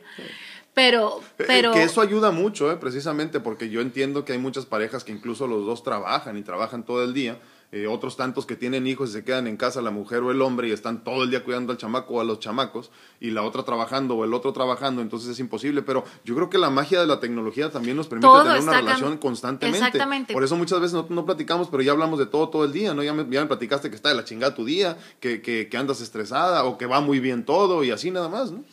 Pero, 0.73 1.21
eh, 1.39 1.45
pero... 1.47 1.73
Que 1.73 1.83
eso 1.83 2.01
ayuda 2.01 2.31
mucho, 2.31 2.71
¿eh? 2.71 2.77
precisamente 2.77 3.41
porque 3.41 3.69
yo 3.69 3.81
entiendo 3.81 4.25
que 4.25 4.33
hay 4.33 4.39
muchas 4.39 4.67
parejas 4.67 5.03
que 5.03 5.13
incluso 5.13 5.47
los 5.47 5.67
dos 5.67 5.83
trabajan 5.83 6.37
y 6.37 6.43
trabajan 6.43 6.85
todo 6.85 7.03
el 7.03 7.13
día. 7.13 7.41
Eh, 7.73 7.87
otros 7.87 8.17
tantos 8.17 8.47
que 8.47 8.57
tienen 8.57 8.89
hijos 8.89 9.11
y 9.11 9.13
se 9.13 9.23
quedan 9.23 9.47
en 9.47 9.57
casa 9.57 9.81
la 9.81 9.93
mujer 9.93 10.25
o 10.25 10.33
el 10.33 10.43
hombre 10.43 10.67
y 10.67 10.73
están 10.73 11.05
todo 11.05 11.23
el 11.23 11.31
día 11.31 11.45
cuidando 11.45 11.71
al 11.71 11.79
chamaco 11.79 12.15
o 12.15 12.21
a 12.21 12.25
los 12.25 12.41
chamacos 12.41 12.91
y 13.21 13.31
la 13.31 13.45
otra 13.45 13.63
trabajando 13.63 14.17
o 14.17 14.25
el 14.25 14.35
otro 14.35 14.53
trabajando, 14.53 15.03
entonces 15.03 15.31
es 15.31 15.39
imposible. 15.39 15.83
Pero 15.83 16.05
yo 16.25 16.35
creo 16.35 16.51
que 16.51 16.59
la 16.59 16.69
magia 16.69 17.01
de 17.01 17.07
la 17.07 17.21
tecnología 17.21 17.71
también 17.71 17.97
nos 17.97 18.09
permite 18.09 18.29
tener 18.43 18.61
una 18.61 18.73
relación 18.73 19.19
constantemente. 19.19 19.87
Exactamente. 19.87 20.33
Por 20.33 20.43
eso 20.43 20.57
muchas 20.57 20.81
veces 20.81 21.05
no, 21.09 21.25
platicamos, 21.25 21.69
pero 21.69 21.85
ya 21.85 21.93
hablamos 21.93 22.19
de 22.19 22.27
todo 22.27 22.49
todo 22.49 22.65
el 22.65 22.73
día, 22.73 22.93
¿no? 22.93 23.05
Ya 23.05 23.13
me, 23.13 23.25
ya 23.33 23.43
me 23.43 23.47
platicaste 23.47 23.89
que 23.89 23.95
está 23.95 24.09
de 24.09 24.17
la 24.17 24.25
chingada 24.25 24.53
tu 24.53 24.65
día, 24.65 24.99
que, 25.21 25.41
que, 25.41 25.69
que 25.69 25.77
andas 25.77 26.01
estresada 26.01 26.65
o 26.65 26.77
que 26.77 26.87
va 26.87 27.01
muy 27.01 27.21
bien 27.21 27.45
todo 27.45 27.85
y 27.85 27.93
así 27.93 28.11
nada 28.11 28.29
más, 28.29 28.51
¿no? 28.51 28.65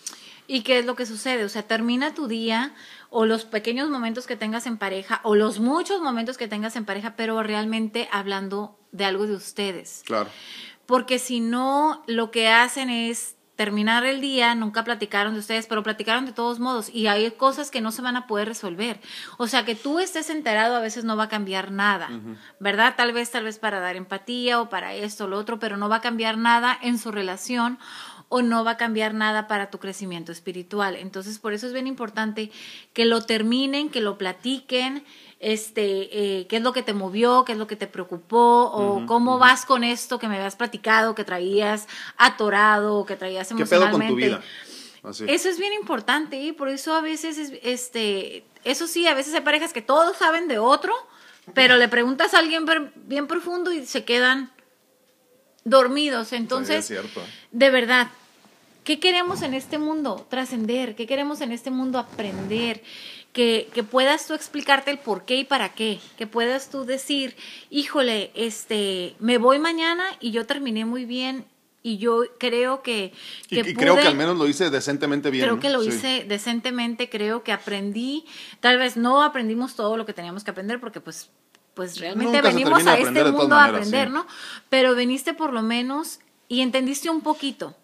¿Y 0.47 0.61
qué 0.61 0.79
es 0.79 0.85
lo 0.85 0.95
que 0.95 1.05
sucede? 1.05 1.43
O 1.43 1.49
sea, 1.49 1.63
termina 1.63 2.13
tu 2.13 2.27
día 2.27 2.73
o 3.09 3.25
los 3.25 3.45
pequeños 3.45 3.89
momentos 3.89 4.27
que 4.27 4.35
tengas 4.35 4.65
en 4.65 4.77
pareja 4.77 5.21
o 5.23 5.35
los 5.35 5.59
muchos 5.59 6.01
momentos 6.01 6.37
que 6.37 6.47
tengas 6.47 6.75
en 6.75 6.85
pareja, 6.85 7.15
pero 7.15 7.41
realmente 7.43 8.09
hablando 8.11 8.77
de 8.91 9.05
algo 9.05 9.27
de 9.27 9.35
ustedes. 9.35 10.03
Claro. 10.05 10.29
Porque 10.85 11.19
si 11.19 11.39
no, 11.39 12.03
lo 12.07 12.31
que 12.31 12.47
hacen 12.47 12.89
es 12.89 13.37
terminar 13.57 14.05
el 14.05 14.21
día, 14.21 14.53
nunca 14.55 14.83
platicaron 14.83 15.33
de 15.33 15.39
ustedes, 15.39 15.65
pero 15.65 15.83
platicaron 15.83 16.25
de 16.25 16.31
todos 16.31 16.59
modos 16.59 16.89
y 16.93 17.07
hay 17.07 17.29
cosas 17.31 17.71
que 17.71 17.81
no 17.81 17.91
se 17.91 18.03
van 18.03 18.15
a 18.15 18.27
poder 18.27 18.47
resolver. 18.47 19.01
O 19.37 19.47
sea, 19.47 19.65
que 19.65 19.75
tú 19.75 19.99
estés 19.99 20.29
enterado 20.29 20.75
a 20.75 20.79
veces 20.79 21.03
no 21.03 21.17
va 21.17 21.23
a 21.23 21.29
cambiar 21.29 21.71
nada, 21.71 22.09
¿verdad? 22.59 22.93
Tal 22.95 23.11
vez, 23.13 23.31
tal 23.31 23.43
vez 23.43 23.57
para 23.57 23.79
dar 23.79 23.95
empatía 23.95 24.61
o 24.61 24.69
para 24.69 24.93
esto 24.93 25.25
o 25.25 25.27
lo 25.27 25.37
otro, 25.37 25.59
pero 25.59 25.75
no 25.75 25.89
va 25.89 25.97
a 25.97 26.01
cambiar 26.01 26.37
nada 26.37 26.77
en 26.81 26.99
su 26.99 27.11
relación 27.11 27.79
o 28.29 28.41
no 28.41 28.63
va 28.63 28.71
a 28.71 28.77
cambiar 28.77 29.13
nada 29.13 29.47
para 29.47 29.69
tu 29.69 29.79
crecimiento 29.79 30.31
espiritual. 30.31 30.95
Entonces, 30.95 31.39
por 31.39 31.53
eso 31.53 31.67
es 31.67 31.73
bien 31.73 31.87
importante 31.87 32.51
que 32.93 33.05
lo 33.05 33.21
terminen, 33.21 33.89
que 33.89 34.01
lo 34.01 34.17
platiquen, 34.17 35.03
este, 35.39 36.39
eh, 36.39 36.47
qué 36.47 36.57
es 36.57 36.63
lo 36.63 36.73
que 36.73 36.83
te 36.83 36.93
movió, 36.93 37.45
qué 37.45 37.53
es 37.53 37.57
lo 37.57 37.67
que 37.67 37.75
te 37.75 37.87
preocupó, 37.87 38.71
o 38.71 39.05
cómo 39.05 39.37
vas 39.37 39.65
con 39.65 39.83
esto 39.83 40.19
que 40.19 40.27
me 40.27 40.35
habías 40.35 40.55
platicado, 40.55 41.15
que 41.15 41.23
traías 41.23 41.87
atorado, 42.17 43.05
que 43.05 43.15
traías 43.15 43.49
emocionalmente. 43.51 44.07
¿Qué 44.07 44.21
pedo 44.21 44.35
con 44.35 44.41
tu 44.41 45.25
vida? 45.25 45.33
Eso 45.33 45.49
es 45.49 45.57
bien 45.57 45.73
importante 45.73 46.41
y 46.41 46.51
por 46.51 46.67
eso 46.67 46.93
a 46.93 47.01
veces, 47.01 47.37
es, 47.37 47.53
este, 47.63 48.43
eso 48.65 48.87
sí, 48.87 49.07
a 49.07 49.13
veces 49.13 49.33
hay 49.33 49.41
parejas 49.41 49.71
que 49.71 49.81
todos 49.81 50.17
saben 50.17 50.49
de 50.49 50.59
otro, 50.59 50.93
pero 51.53 51.77
le 51.77 51.87
preguntas 51.87 52.33
a 52.33 52.39
alguien 52.39 52.65
bien 52.95 53.27
profundo 53.27 53.71
y 53.71 53.85
se 53.85 54.03
quedan 54.03 54.51
dormidos. 55.69 56.33
Entonces, 56.33 56.91
de 57.51 57.69
verdad, 57.69 58.09
¿qué 58.83 58.99
queremos 58.99 59.41
en 59.41 59.53
este 59.53 59.77
mundo? 59.77 60.25
Trascender, 60.29 60.95
¿qué 60.95 61.05
queremos 61.05 61.41
en 61.41 61.51
este 61.51 61.71
mundo? 61.71 61.99
Aprender. 61.99 62.81
Que, 63.33 63.69
que, 63.71 63.83
puedas 63.83 64.25
tú 64.25 64.33
explicarte 64.33 64.89
el 64.89 64.97
por 64.97 65.23
qué 65.23 65.35
y 65.35 65.43
para 65.43 65.69
qué, 65.75 65.99
que 66.17 66.25
puedas 66.25 66.71
tú 66.71 66.85
decir, 66.85 67.35
híjole, 67.69 68.31
este, 68.33 69.15
me 69.19 69.37
voy 69.37 69.59
mañana 69.59 70.05
y 70.19 70.31
yo 70.31 70.47
terminé 70.47 70.85
muy 70.85 71.05
bien 71.05 71.45
y 71.83 71.97
yo 71.99 72.23
creo 72.39 72.81
que, 72.81 73.13
y, 73.49 73.73
creo 73.75 73.95
que 73.95 74.07
al 74.07 74.15
menos 74.15 74.37
lo 74.37 74.47
hice 74.47 74.69
decentemente 74.69 75.29
bien. 75.29 75.45
Creo 75.45 75.59
que 75.59 75.69
lo 75.69 75.83
hice 75.83 76.25
decentemente, 76.27 77.09
creo 77.09 77.43
que 77.43 77.51
aprendí, 77.51 78.25
tal 78.59 78.77
vez 78.77 78.97
no 78.97 79.23
aprendimos 79.23 79.75
todo 79.75 79.95
lo 79.95 80.05
que 80.05 80.13
teníamos 80.13 80.43
que 80.43 80.51
aprender 80.51 80.79
porque 80.79 80.99
pues 80.99 81.29
pues 81.77 81.99
realmente 81.99 82.41
venimos 82.41 82.87
a 82.87 82.97
este 82.97 83.23
mundo 83.25 83.55
a 83.55 83.65
aprender, 83.65 84.09
¿no? 84.09 84.25
Pero 84.67 84.95
viniste 84.95 85.35
por 85.35 85.53
lo 85.53 85.61
menos 85.61 86.19
y 86.47 86.61
entendiste 86.61 87.11
un 87.11 87.21
poquito. 87.21 87.77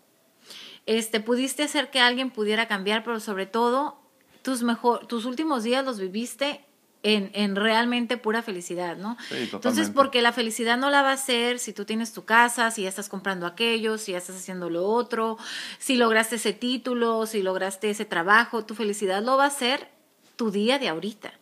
Este, 0.87 1.19
pudiste 1.19 1.61
hacer 1.61 1.91
que 1.91 1.99
alguien 1.99 2.31
pudiera 2.31 2.67
cambiar, 2.67 3.03
pero 3.03 3.19
sobre 3.19 3.45
todo 3.45 3.99
tus 4.41 4.63
mejor, 4.63 5.05
tus 5.05 5.25
últimos 5.25 5.61
días 5.61 5.85
los 5.85 5.99
viviste 5.99 6.65
en, 7.03 7.29
en, 7.35 7.55
realmente 7.55 8.17
pura 8.17 8.41
felicidad, 8.41 8.97
¿no? 8.97 9.15
Sí, 9.29 9.49
Entonces, 9.53 9.91
porque 9.91 10.23
la 10.23 10.31
felicidad 10.31 10.75
no 10.75 10.89
la 10.89 11.03
va 11.03 11.11
a 11.11 11.17
ser 11.17 11.59
si 11.59 11.71
tú 11.71 11.85
tienes 11.85 12.13
tu 12.13 12.25
casa, 12.25 12.71
si 12.71 12.81
ya 12.81 12.89
estás 12.89 13.09
comprando 13.09 13.45
aquello, 13.45 13.99
si 13.99 14.13
ya 14.13 14.17
estás 14.17 14.37
haciendo 14.37 14.71
lo 14.71 14.87
otro, 14.87 15.37
si 15.77 15.97
lograste 15.97 16.37
ese 16.37 16.53
título, 16.53 17.27
si 17.27 17.43
lograste 17.43 17.91
ese 17.91 18.05
trabajo, 18.05 18.65
tu 18.65 18.73
felicidad 18.73 19.21
lo 19.21 19.37
va 19.37 19.45
a 19.45 19.51
ser 19.51 19.92
tu 20.35 20.51
día 20.51 20.79
de 20.79 20.89
ahorita. 20.89 21.33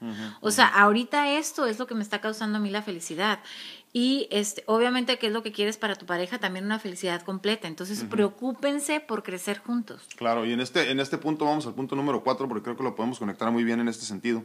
o 0.41 0.51
sea, 0.51 0.67
ahorita 0.67 1.37
esto 1.37 1.65
es 1.65 1.79
lo 1.79 1.87
que 1.87 1.95
me 1.95 2.03
está 2.03 2.21
causando 2.21 2.57
a 2.57 2.61
mí 2.61 2.69
la 2.69 2.81
felicidad. 2.81 3.39
Y 3.93 4.27
este, 4.31 4.63
obviamente, 4.67 5.17
¿qué 5.17 5.27
es 5.27 5.33
lo 5.33 5.43
que 5.43 5.51
quieres 5.51 5.75
para 5.75 5.95
tu 5.95 6.05
pareja? 6.05 6.39
También 6.39 6.63
una 6.63 6.79
felicidad 6.79 7.21
completa. 7.23 7.67
Entonces, 7.67 8.05
preocúpense 8.05 9.01
por 9.01 9.21
crecer 9.21 9.59
juntos. 9.59 10.01
Claro, 10.15 10.45
y 10.45 10.53
en 10.53 10.61
este, 10.61 10.91
en 10.91 11.01
este 11.01 11.17
punto 11.17 11.43
vamos 11.43 11.67
al 11.67 11.73
punto 11.73 11.95
número 11.97 12.23
cuatro, 12.23 12.47
porque 12.47 12.63
creo 12.63 12.77
que 12.77 12.83
lo 12.83 12.95
podemos 12.95 13.19
conectar 13.19 13.51
muy 13.51 13.65
bien 13.65 13.81
en 13.81 13.89
este 13.89 14.05
sentido. 14.05 14.43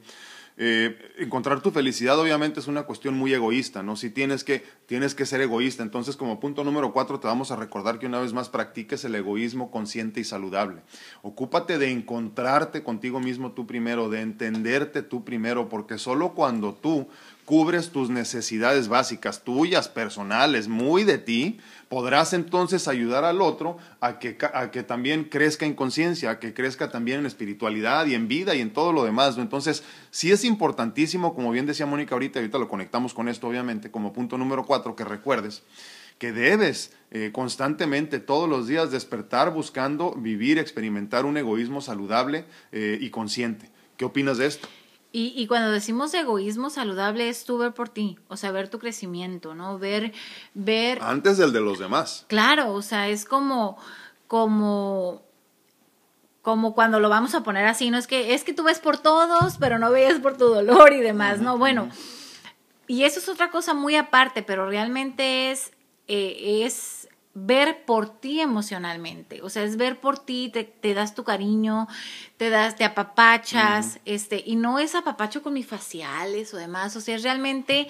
Eh, 0.59 0.97
encontrar 1.19 1.61
tu 1.61 1.71
felicidad 1.71 2.19
obviamente 2.19 2.61
es 2.61 2.67
una 2.67 2.85
cuestión 2.85 3.15
muy 3.15 3.35
egoísta, 3.35 3.83
¿no? 3.83 3.95
Si 3.95 4.09
tienes 4.09 4.43
que, 4.43 4.65
tienes 4.87 5.15
que 5.15 5.27
ser 5.27 5.43
egoísta. 5.43 5.83
Entonces, 5.83 6.17
como 6.17 6.41
punto 6.41 6.65
número 6.65 6.93
cuatro, 6.93 7.21
te 7.21 7.27
vamos 7.27 7.51
a 7.51 7.57
recordar 7.57 7.99
que 7.99 8.07
una 8.07 8.21
vez 8.21 8.33
más 8.33 8.49
practiques 8.49 9.05
el 9.05 9.15
egoísmo 9.15 9.71
consciente 9.71 10.21
y 10.21 10.25
saludable. 10.25 10.81
Ocúpate 11.21 11.79
de 11.79 11.91
encontrarte 11.91 12.83
contigo 12.83 13.21
mismo 13.21 13.53
tú 13.53 13.67
primero, 13.67 14.09
de 14.09 14.23
entenderte 14.23 15.03
tú 15.03 15.25
primero, 15.25 15.69
porque 15.69 15.99
solo 15.99 16.33
cuando 16.33 16.73
tú 16.73 17.07
cubres 17.45 17.91
tus 17.91 18.11
necesidades 18.11 18.89
básicas, 18.89 19.45
tuyas, 19.45 19.89
personales, 19.89 20.69
muy 20.69 21.05
de 21.05 21.19
ti, 21.19 21.61
podrás 21.89 22.33
entonces 22.33 22.89
ayudar 22.89 23.25
al 23.25 23.41
otro 23.41 23.79
a 24.01 24.19
que, 24.19 24.37
a 24.53 24.71
que 24.71 24.83
también 24.83 25.25
crezca 25.25 25.67
en 25.67 25.75
conciencia, 25.75 26.31
a 26.31 26.39
que 26.41 26.53
crezca 26.53 26.91
también 26.91 27.21
en 27.21 27.27
espiritualidad 27.27 28.07
y 28.07 28.15
en 28.15 28.29
vida 28.29 28.55
y 28.55 28.61
en 28.61 28.73
todo 28.73 28.93
lo 28.93 29.05
demás. 29.05 29.39
Entonces, 29.39 29.85
sí 30.11 30.33
es 30.33 30.45
importantísimo, 30.45 31.35
como 31.35 31.51
bien 31.53 31.67
decía 31.67 31.87
Mónica 31.87 32.15
ahorita, 32.15 32.41
ahorita 32.41 32.59
lo 32.59 32.69
conectamos 32.69 33.15
con 33.15 33.29
esto, 33.29 33.49
obviamente, 33.49 33.91
como 33.91 34.13
punto 34.13 34.37
número 34.39 34.65
cuatro, 34.65 34.97
que 34.97 35.05
recuerdes 35.05 35.63
que 36.19 36.33
debes 36.33 36.93
eh, 37.11 37.31
constantemente, 37.33 38.21
todos 38.21 38.49
los 38.49 38.67
días, 38.67 38.91
despertar 38.91 39.53
buscando 39.53 40.13
vivir, 40.15 40.59
experimentar 40.59 41.27
un 41.27 41.37
egoísmo 41.37 41.81
saludable 41.81 42.47
eh, 42.73 42.99
y 43.01 43.11
consciente. 43.11 43.71
¿Qué 43.97 44.05
opinas 44.05 44.39
de 44.39 44.47
esto? 44.47 44.69
Y, 45.19 45.33
y, 45.35 45.47
cuando 45.47 45.71
decimos 45.71 46.13
egoísmo 46.13 46.69
saludable 46.69 47.31
es 47.31 47.47
tú 47.47 47.57
ver 47.57 47.73
por 47.73 47.89
ti, 47.89 48.19
o 48.29 48.37
sea, 48.37 48.51
ver 48.51 48.69
tu 48.69 48.79
crecimiento, 48.79 49.55
¿no? 49.55 49.79
Ver, 49.79 50.13
ver... 50.53 50.99
Antes 51.01 51.39
del 51.39 51.55
de 51.55 51.63
los 51.63 51.79
demás. 51.79 52.27
Claro, 52.29 52.75
o 52.75 52.83
sea, 52.83 53.09
es 53.09 53.25
como, 53.25 53.79
como, 54.27 55.23
como 56.43 56.75
cuando 56.75 57.01
lo 57.01 57.09
vamos 57.09 57.35
a 57.35 57.43
poner 57.43 57.65
así, 57.65 57.91
no 57.91 57.97
es 57.97 58.07
que, 58.07 58.35
es 58.35 58.45
que 58.45 58.53
tú 58.53 58.63
ves 58.65 58.79
por 58.79 58.99
todos, 58.99 59.57
pero 59.59 59.79
no 59.79 59.91
ves 59.91 60.21
por 60.21 60.37
tu 60.37 60.49
dolor 60.49 60.93
y 60.93 61.01
demás, 61.01 61.41
¿no? 61.41 61.57
Bueno, 61.57 61.89
y 62.87 63.05
eso 63.05 63.19
es 63.19 63.31
otra 63.31 63.51
cosa 63.51 63.73
muy 63.73 63.97
aparte, 63.97 64.43
pero 64.43 64.69
realmente 64.69 65.51
es, 65.51 65.73
eh, 66.09 66.63
es 66.67 67.06
ver 67.39 67.85
por 67.85 68.09
ti 68.09 68.41
emocionalmente, 68.41 69.43
o 69.43 69.51
sea, 69.51 69.63
es 69.63 69.77
ver 69.77 70.01
por 70.01 70.19
ti, 70.19 70.51
te, 70.51 70.95
das 70.95 71.15
tu 71.15 71.23
cariño, 71.23 71.87
te 72.39 72.49
das, 72.49 72.77
te 72.77 72.85
apapachas, 72.85 74.01
este, 74.07 74.43
y 74.47 74.57
no 74.57 74.79
es 74.79 74.95
apapacho 74.95 75.43
con 75.43 75.53
mis 75.53 75.67
faciales 75.67 76.55
o 76.55 76.57
demás, 76.57 76.97
o 76.97 77.03
sea, 77.03 77.15
es 77.15 77.23
realmente, 77.23 77.89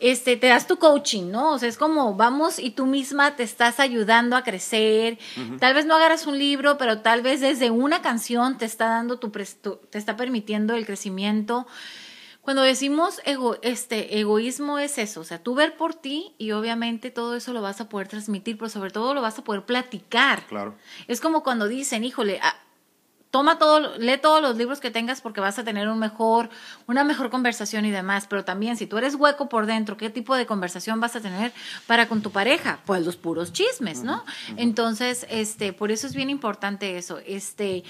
este, 0.00 0.36
te 0.36 0.48
das 0.48 0.66
tu 0.66 0.78
coaching, 0.78 1.30
¿no? 1.30 1.52
O 1.52 1.58
sea, 1.60 1.68
es 1.68 1.78
como 1.78 2.16
vamos 2.16 2.58
y 2.58 2.70
tú 2.70 2.86
misma 2.86 3.36
te 3.36 3.44
estás 3.44 3.78
ayudando 3.78 4.34
a 4.34 4.42
crecer, 4.42 5.20
tal 5.60 5.72
vez 5.72 5.86
no 5.86 5.94
agarras 5.94 6.26
un 6.26 6.36
libro, 6.36 6.76
pero 6.76 6.98
tal 6.98 7.22
vez 7.22 7.40
desde 7.40 7.70
una 7.70 8.02
canción 8.02 8.58
te 8.58 8.64
está 8.64 8.86
dando 8.86 9.20
tu, 9.20 9.30
te 9.30 9.98
está 9.98 10.16
permitiendo 10.16 10.74
el 10.74 10.84
crecimiento, 10.84 11.68
cuando 12.44 12.62
decimos 12.62 13.20
ego, 13.24 13.56
este, 13.62 14.18
egoísmo 14.18 14.78
es 14.78 14.98
eso, 14.98 15.20
o 15.20 15.24
sea, 15.24 15.42
tú 15.42 15.54
ver 15.54 15.76
por 15.78 15.94
ti 15.94 16.34
y 16.36 16.52
obviamente 16.52 17.10
todo 17.10 17.34
eso 17.36 17.54
lo 17.54 17.62
vas 17.62 17.80
a 17.80 17.88
poder 17.88 18.06
transmitir, 18.06 18.58
pero 18.58 18.68
sobre 18.68 18.90
todo 18.90 19.14
lo 19.14 19.22
vas 19.22 19.38
a 19.38 19.44
poder 19.44 19.62
platicar. 19.62 20.46
Claro. 20.46 20.74
Es 21.08 21.22
como 21.22 21.42
cuando 21.42 21.68
dicen, 21.68 22.04
híjole, 22.04 22.40
ah, 22.42 22.54
toma 23.34 23.58
todo, 23.58 23.96
lee 23.96 24.18
todos 24.18 24.40
los 24.40 24.56
libros 24.56 24.78
que 24.78 24.92
tengas 24.92 25.20
porque 25.20 25.40
vas 25.40 25.58
a 25.58 25.64
tener 25.64 25.88
un 25.88 25.98
mejor, 25.98 26.50
una 26.86 27.02
mejor 27.02 27.30
conversación 27.30 27.84
y 27.84 27.90
demás. 27.90 28.26
Pero 28.28 28.44
también, 28.44 28.76
si 28.76 28.86
tú 28.86 28.96
eres 28.96 29.16
hueco 29.16 29.48
por 29.48 29.66
dentro, 29.66 29.96
¿qué 29.96 30.08
tipo 30.08 30.36
de 30.36 30.46
conversación 30.46 31.00
vas 31.00 31.16
a 31.16 31.20
tener 31.20 31.52
para 31.88 32.06
con 32.06 32.22
tu 32.22 32.30
pareja? 32.30 32.78
Pues 32.84 33.04
los 33.04 33.16
puros 33.16 33.52
chismes, 33.52 34.04
¿no? 34.04 34.24
Entonces, 34.56 35.26
este, 35.30 35.72
por 35.72 35.90
eso 35.90 36.06
es 36.06 36.14
bien 36.14 36.30
importante 36.30 36.96
eso. 36.96 37.18
Este, 37.26 37.82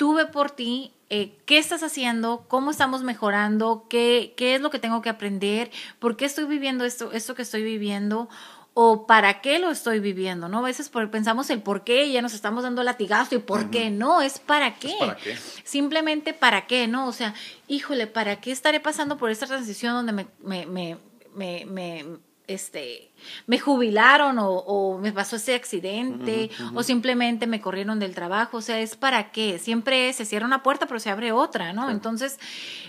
tuve 0.00 0.24
por 0.24 0.50
ti 0.50 0.94
eh, 1.10 1.36
qué 1.44 1.58
estás 1.58 1.82
haciendo, 1.82 2.46
cómo 2.48 2.70
estamos 2.70 3.02
mejorando, 3.02 3.84
qué, 3.90 4.32
qué 4.34 4.54
es 4.54 4.62
lo 4.62 4.70
que 4.70 4.78
tengo 4.78 5.02
que 5.02 5.10
aprender, 5.10 5.70
por 5.98 6.16
qué 6.16 6.24
estoy 6.24 6.46
viviendo 6.46 6.86
esto, 6.86 7.12
esto 7.12 7.34
que 7.34 7.42
estoy 7.42 7.62
viviendo 7.62 8.30
o 8.72 9.06
para 9.06 9.42
qué 9.42 9.58
lo 9.58 9.70
estoy 9.70 10.00
viviendo, 10.00 10.48
¿no? 10.48 10.60
A 10.60 10.62
veces 10.62 10.90
pensamos 11.12 11.50
el 11.50 11.60
por 11.60 11.84
qué 11.84 12.06
y 12.06 12.12
ya 12.12 12.22
nos 12.22 12.32
estamos 12.32 12.62
dando 12.62 12.82
latigazo 12.82 13.34
y 13.34 13.40
por 13.40 13.68
qué, 13.68 13.90
no, 13.90 14.22
es 14.22 14.38
para 14.38 14.76
qué. 14.76 14.94
para 14.98 15.16
qué. 15.16 15.36
Simplemente 15.64 16.32
para 16.32 16.66
qué, 16.66 16.86
¿no? 16.86 17.06
O 17.06 17.12
sea, 17.12 17.34
híjole, 17.68 18.06
¿para 18.06 18.40
qué 18.40 18.52
estaré 18.52 18.80
pasando 18.80 19.18
por 19.18 19.28
esta 19.30 19.46
transición 19.46 19.92
donde 19.92 20.12
me, 20.12 20.26
me, 20.42 20.64
me, 20.64 20.96
me, 21.34 21.66
me 21.66 22.06
este, 22.54 23.10
me 23.46 23.58
jubilaron 23.58 24.36
o, 24.38 24.98
me 25.00 25.12
pasó 25.12 25.36
ese 25.36 25.54
accidente 25.54 26.50
o 26.74 26.82
simplemente 26.82 27.46
me 27.46 27.60
corrieron 27.60 27.98
del 27.98 28.14
trabajo, 28.14 28.58
o 28.58 28.62
sea, 28.62 28.80
es 28.80 28.96
para 28.96 29.30
qué, 29.30 29.58
siempre 29.58 30.12
se 30.12 30.24
cierra 30.24 30.46
una 30.46 30.62
puerta 30.62 30.86
pero 30.86 30.98
se 30.98 31.10
abre 31.10 31.32
otra, 31.32 31.72
¿no? 31.72 31.90
Entonces, 31.90 32.38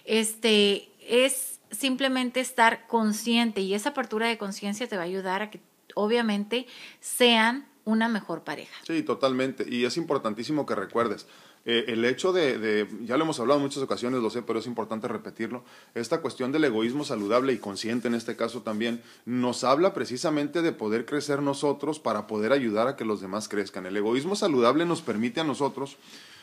este, 0.06 0.90
es 1.08 1.60
simplemente 1.70 2.40
estar 2.40 2.88
consciente 2.88 3.62
y 3.62 3.74
esa 3.74 3.90
apertura 3.90 4.28
de 4.28 4.38
conciencia 4.38 4.88
te 4.88 4.98
va 4.98 5.04
a 5.04 5.06
ayudar 5.06 5.42
a 5.44 5.50
que 5.50 5.62
obviamente 5.96 6.68
sean 7.00 7.68
una 7.86 8.08
mejor 8.08 8.44
pareja. 8.44 8.74
Sí, 8.86 9.04
totalmente. 9.04 9.66
Y 9.68 9.86
es 9.86 9.98
importantísimo 9.98 10.66
que 10.66 10.76
recuerdes, 10.76 11.28
eh, 11.66 11.86
el 11.88 12.04
hecho 12.06 12.34
de, 12.34 12.88
ya 13.04 13.18
lo 13.18 13.24
hemos 13.24 13.40
hablado 13.40 13.60
en 13.60 13.64
muchas 13.64 13.84
ocasiones, 13.84 14.22
lo 14.22 14.30
sé, 14.30 14.42
pero 14.42 14.60
es 14.60 14.66
importante 14.66 15.08
repetirlo, 15.08 15.64
esta 15.94 16.22
cuestión 16.22 16.52
del 16.52 16.64
egoísmo 16.64 17.04
saludable 17.04 17.54
y 17.54 17.58
consciente 17.58 18.08
en 18.08 18.16
este 18.16 18.36
caso 18.36 18.62
también, 18.62 19.02
nos 19.26 19.64
habla 19.64 19.94
precisamente 19.94 20.62
de 20.62 20.72
poder 20.72 21.06
crecer 21.06 21.42
nosotros 21.42 22.00
para 22.00 22.28
poder 22.28 22.52
ayudar 22.52 22.88
a 22.88 22.96
que 22.96 23.06
los 23.06 23.22
demás 23.22 23.48
crezcan. 23.48 23.86
El 23.86 23.98
egoísmo 23.98 24.36
saludable 24.36 24.86
nos 24.86 25.02
permite 25.02 25.40
a 25.40 25.44
nosotros 25.44 25.98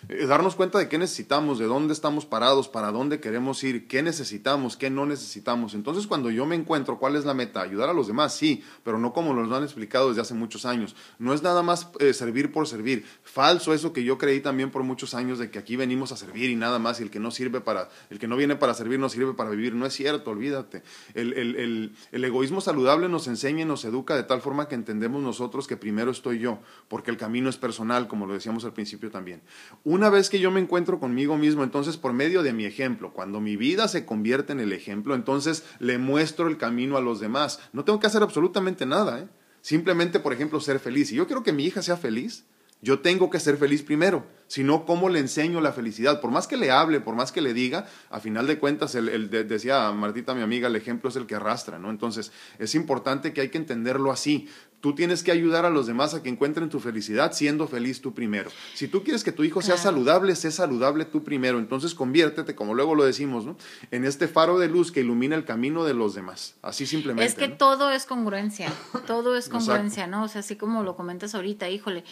eh, 0.08 0.26
darnos 0.26 0.54
cuenta 0.54 0.78
de 0.78 0.88
qué 0.88 0.98
necesitamos, 0.98 1.58
de 1.58 1.66
dónde 1.66 1.92
estamos 1.92 2.26
parados, 2.26 2.68
para 2.68 2.92
dónde 2.92 3.20
queremos 3.20 3.62
ir, 3.64 3.88
qué 3.88 4.02
necesitamos, 4.02 4.76
qué 4.76 4.90
no 4.90 5.06
necesitamos. 5.06 5.74
Entonces, 5.74 6.06
cuando 6.06 6.30
yo 6.30 6.46
me 6.46 6.54
encuentro, 6.54 6.98
¿cuál 6.98 7.16
es 7.16 7.24
la 7.24 7.34
meta? 7.34 7.62
Ayudar 7.62 7.88
a 7.88 7.92
los 7.92 8.06
demás, 8.06 8.34
sí, 8.34 8.62
pero 8.84 8.98
no 8.98 9.12
como 9.12 9.34
nos 9.34 9.48
lo 9.48 9.56
han 9.56 9.64
explicado 9.64 10.08
desde 10.08 10.22
hace 10.22 10.34
muchos 10.34 10.64
años. 10.64 10.94
No 11.18 11.34
es 11.34 11.42
nada 11.42 11.62
más 11.62 11.88
eh, 11.98 12.12
servir 12.12 12.52
por 12.52 12.68
servir. 12.68 13.04
Falso 13.22 13.74
eso 13.74 13.92
que 13.92 14.04
yo 14.04 14.18
creí 14.18 14.40
también 14.40 14.70
por 14.70 14.82
muchos 14.82 15.14
años 15.14 15.38
de 15.38 15.50
que 15.50 15.58
aquí 15.58 15.76
venimos 15.76 16.12
a 16.12 16.16
servir 16.16 16.50
y 16.50 16.56
nada 16.56 16.78
más, 16.78 17.00
y 17.00 17.02
el 17.02 17.10
que 17.10 17.20
no 17.20 17.30
sirve 17.30 17.60
para, 17.60 17.88
el 18.10 18.18
que 18.18 18.28
no 18.28 18.36
viene 18.36 18.56
para 18.56 18.74
servir 18.74 18.98
no 18.98 19.08
sirve 19.08 19.34
para 19.34 19.50
vivir. 19.50 19.74
No 19.74 19.86
es 19.86 19.94
cierto, 19.94 20.30
olvídate. 20.30 20.82
El, 21.14 21.32
el, 21.32 21.94
el 22.12 22.24
egoísmo 22.24 22.60
saludable 22.60 23.08
nos 23.08 23.26
enseña 23.26 23.62
y 23.62 23.64
nos 23.64 23.84
educa 23.84 24.14
de 24.14 24.22
tal 24.22 24.40
forma 24.40 24.68
que 24.68 24.74
entendemos 24.74 25.22
nosotros 25.22 25.66
que 25.66 25.76
primero 25.76 26.10
estoy 26.10 26.38
yo, 26.38 26.58
porque 26.88 27.10
el 27.10 27.16
camino 27.16 27.48
es 27.48 27.56
personal, 27.56 28.08
como 28.08 28.26
lo 28.26 28.34
decíamos 28.34 28.64
al 28.64 28.72
principio 28.72 29.10
también. 29.10 29.42
Una 29.90 30.10
vez 30.10 30.28
que 30.28 30.38
yo 30.38 30.50
me 30.50 30.60
encuentro 30.60 31.00
conmigo 31.00 31.38
mismo, 31.38 31.64
entonces 31.64 31.96
por 31.96 32.12
medio 32.12 32.42
de 32.42 32.52
mi 32.52 32.66
ejemplo, 32.66 33.14
cuando 33.14 33.40
mi 33.40 33.56
vida 33.56 33.88
se 33.88 34.04
convierte 34.04 34.52
en 34.52 34.60
el 34.60 34.74
ejemplo, 34.74 35.14
entonces 35.14 35.64
le 35.78 35.96
muestro 35.96 36.46
el 36.48 36.58
camino 36.58 36.98
a 36.98 37.00
los 37.00 37.20
demás. 37.20 37.58
No 37.72 37.86
tengo 37.86 37.98
que 37.98 38.06
hacer 38.06 38.22
absolutamente 38.22 38.84
nada, 38.84 39.20
¿eh? 39.20 39.28
Simplemente, 39.62 40.20
por 40.20 40.34
ejemplo, 40.34 40.60
ser 40.60 40.78
feliz. 40.78 41.08
Si 41.08 41.14
yo 41.14 41.26
quiero 41.26 41.42
que 41.42 41.54
mi 41.54 41.64
hija 41.64 41.80
sea 41.80 41.96
feliz, 41.96 42.44
yo 42.80 43.00
tengo 43.00 43.28
que 43.28 43.40
ser 43.40 43.56
feliz 43.56 43.82
primero, 43.82 44.24
si 44.46 44.62
no, 44.62 44.86
¿cómo 44.86 45.08
le 45.08 45.18
enseño 45.18 45.60
la 45.60 45.72
felicidad? 45.72 46.20
Por 46.20 46.30
más 46.30 46.46
que 46.46 46.56
le 46.56 46.70
hable, 46.70 47.00
por 47.00 47.16
más 47.16 47.32
que 47.32 47.40
le 47.40 47.52
diga, 47.52 47.86
a 48.08 48.20
final 48.20 48.46
de 48.46 48.58
cuentas, 48.58 48.94
el, 48.94 49.30
decía 49.30 49.90
Martita, 49.90 50.32
mi 50.34 50.42
amiga, 50.42 50.68
el 50.68 50.76
ejemplo 50.76 51.10
es 51.10 51.16
el 51.16 51.26
que 51.26 51.34
arrastra, 51.34 51.78
¿no? 51.78 51.90
Entonces, 51.90 52.30
es 52.58 52.74
importante 52.76 53.32
que 53.32 53.40
hay 53.40 53.48
que 53.48 53.58
entenderlo 53.58 54.12
así. 54.12 54.48
Tú 54.80 54.94
tienes 54.94 55.22
que 55.22 55.32
ayudar 55.32 55.64
a 55.64 55.70
los 55.70 55.86
demás 55.86 56.14
a 56.14 56.22
que 56.22 56.28
encuentren 56.28 56.68
tu 56.68 56.80
felicidad 56.80 57.32
siendo 57.32 57.66
feliz 57.66 58.00
tú 58.00 58.14
primero. 58.14 58.50
Si 58.74 58.88
tú 58.88 59.02
quieres 59.02 59.24
que 59.24 59.32
tu 59.32 59.44
hijo 59.44 59.60
sea 59.62 59.76
saludable, 59.76 60.36
sé 60.36 60.50
saludable 60.50 61.04
tú 61.04 61.24
primero. 61.24 61.58
Entonces 61.58 61.94
conviértete, 61.94 62.54
como 62.54 62.74
luego 62.74 62.94
lo 62.94 63.04
decimos, 63.04 63.44
¿no? 63.44 63.56
en 63.90 64.04
este 64.04 64.28
faro 64.28 64.58
de 64.58 64.68
luz 64.68 64.92
que 64.92 65.00
ilumina 65.00 65.36
el 65.36 65.44
camino 65.44 65.84
de 65.84 65.94
los 65.94 66.14
demás. 66.14 66.54
Así 66.62 66.86
simplemente. 66.86 67.30
Es 67.30 67.34
que 67.34 67.48
todo 67.48 67.90
es 67.90 68.06
congruencia, 68.06 68.72
todo 69.06 69.36
es 69.36 69.48
congruencia, 69.48 70.06
¿no? 70.06 70.24
O 70.24 70.28
sea, 70.28 70.40
así 70.40 70.56
como 70.56 70.82
lo 70.82 70.96
comentas 70.96 71.34
ahorita, 71.34 71.68
híjole, 71.68 72.04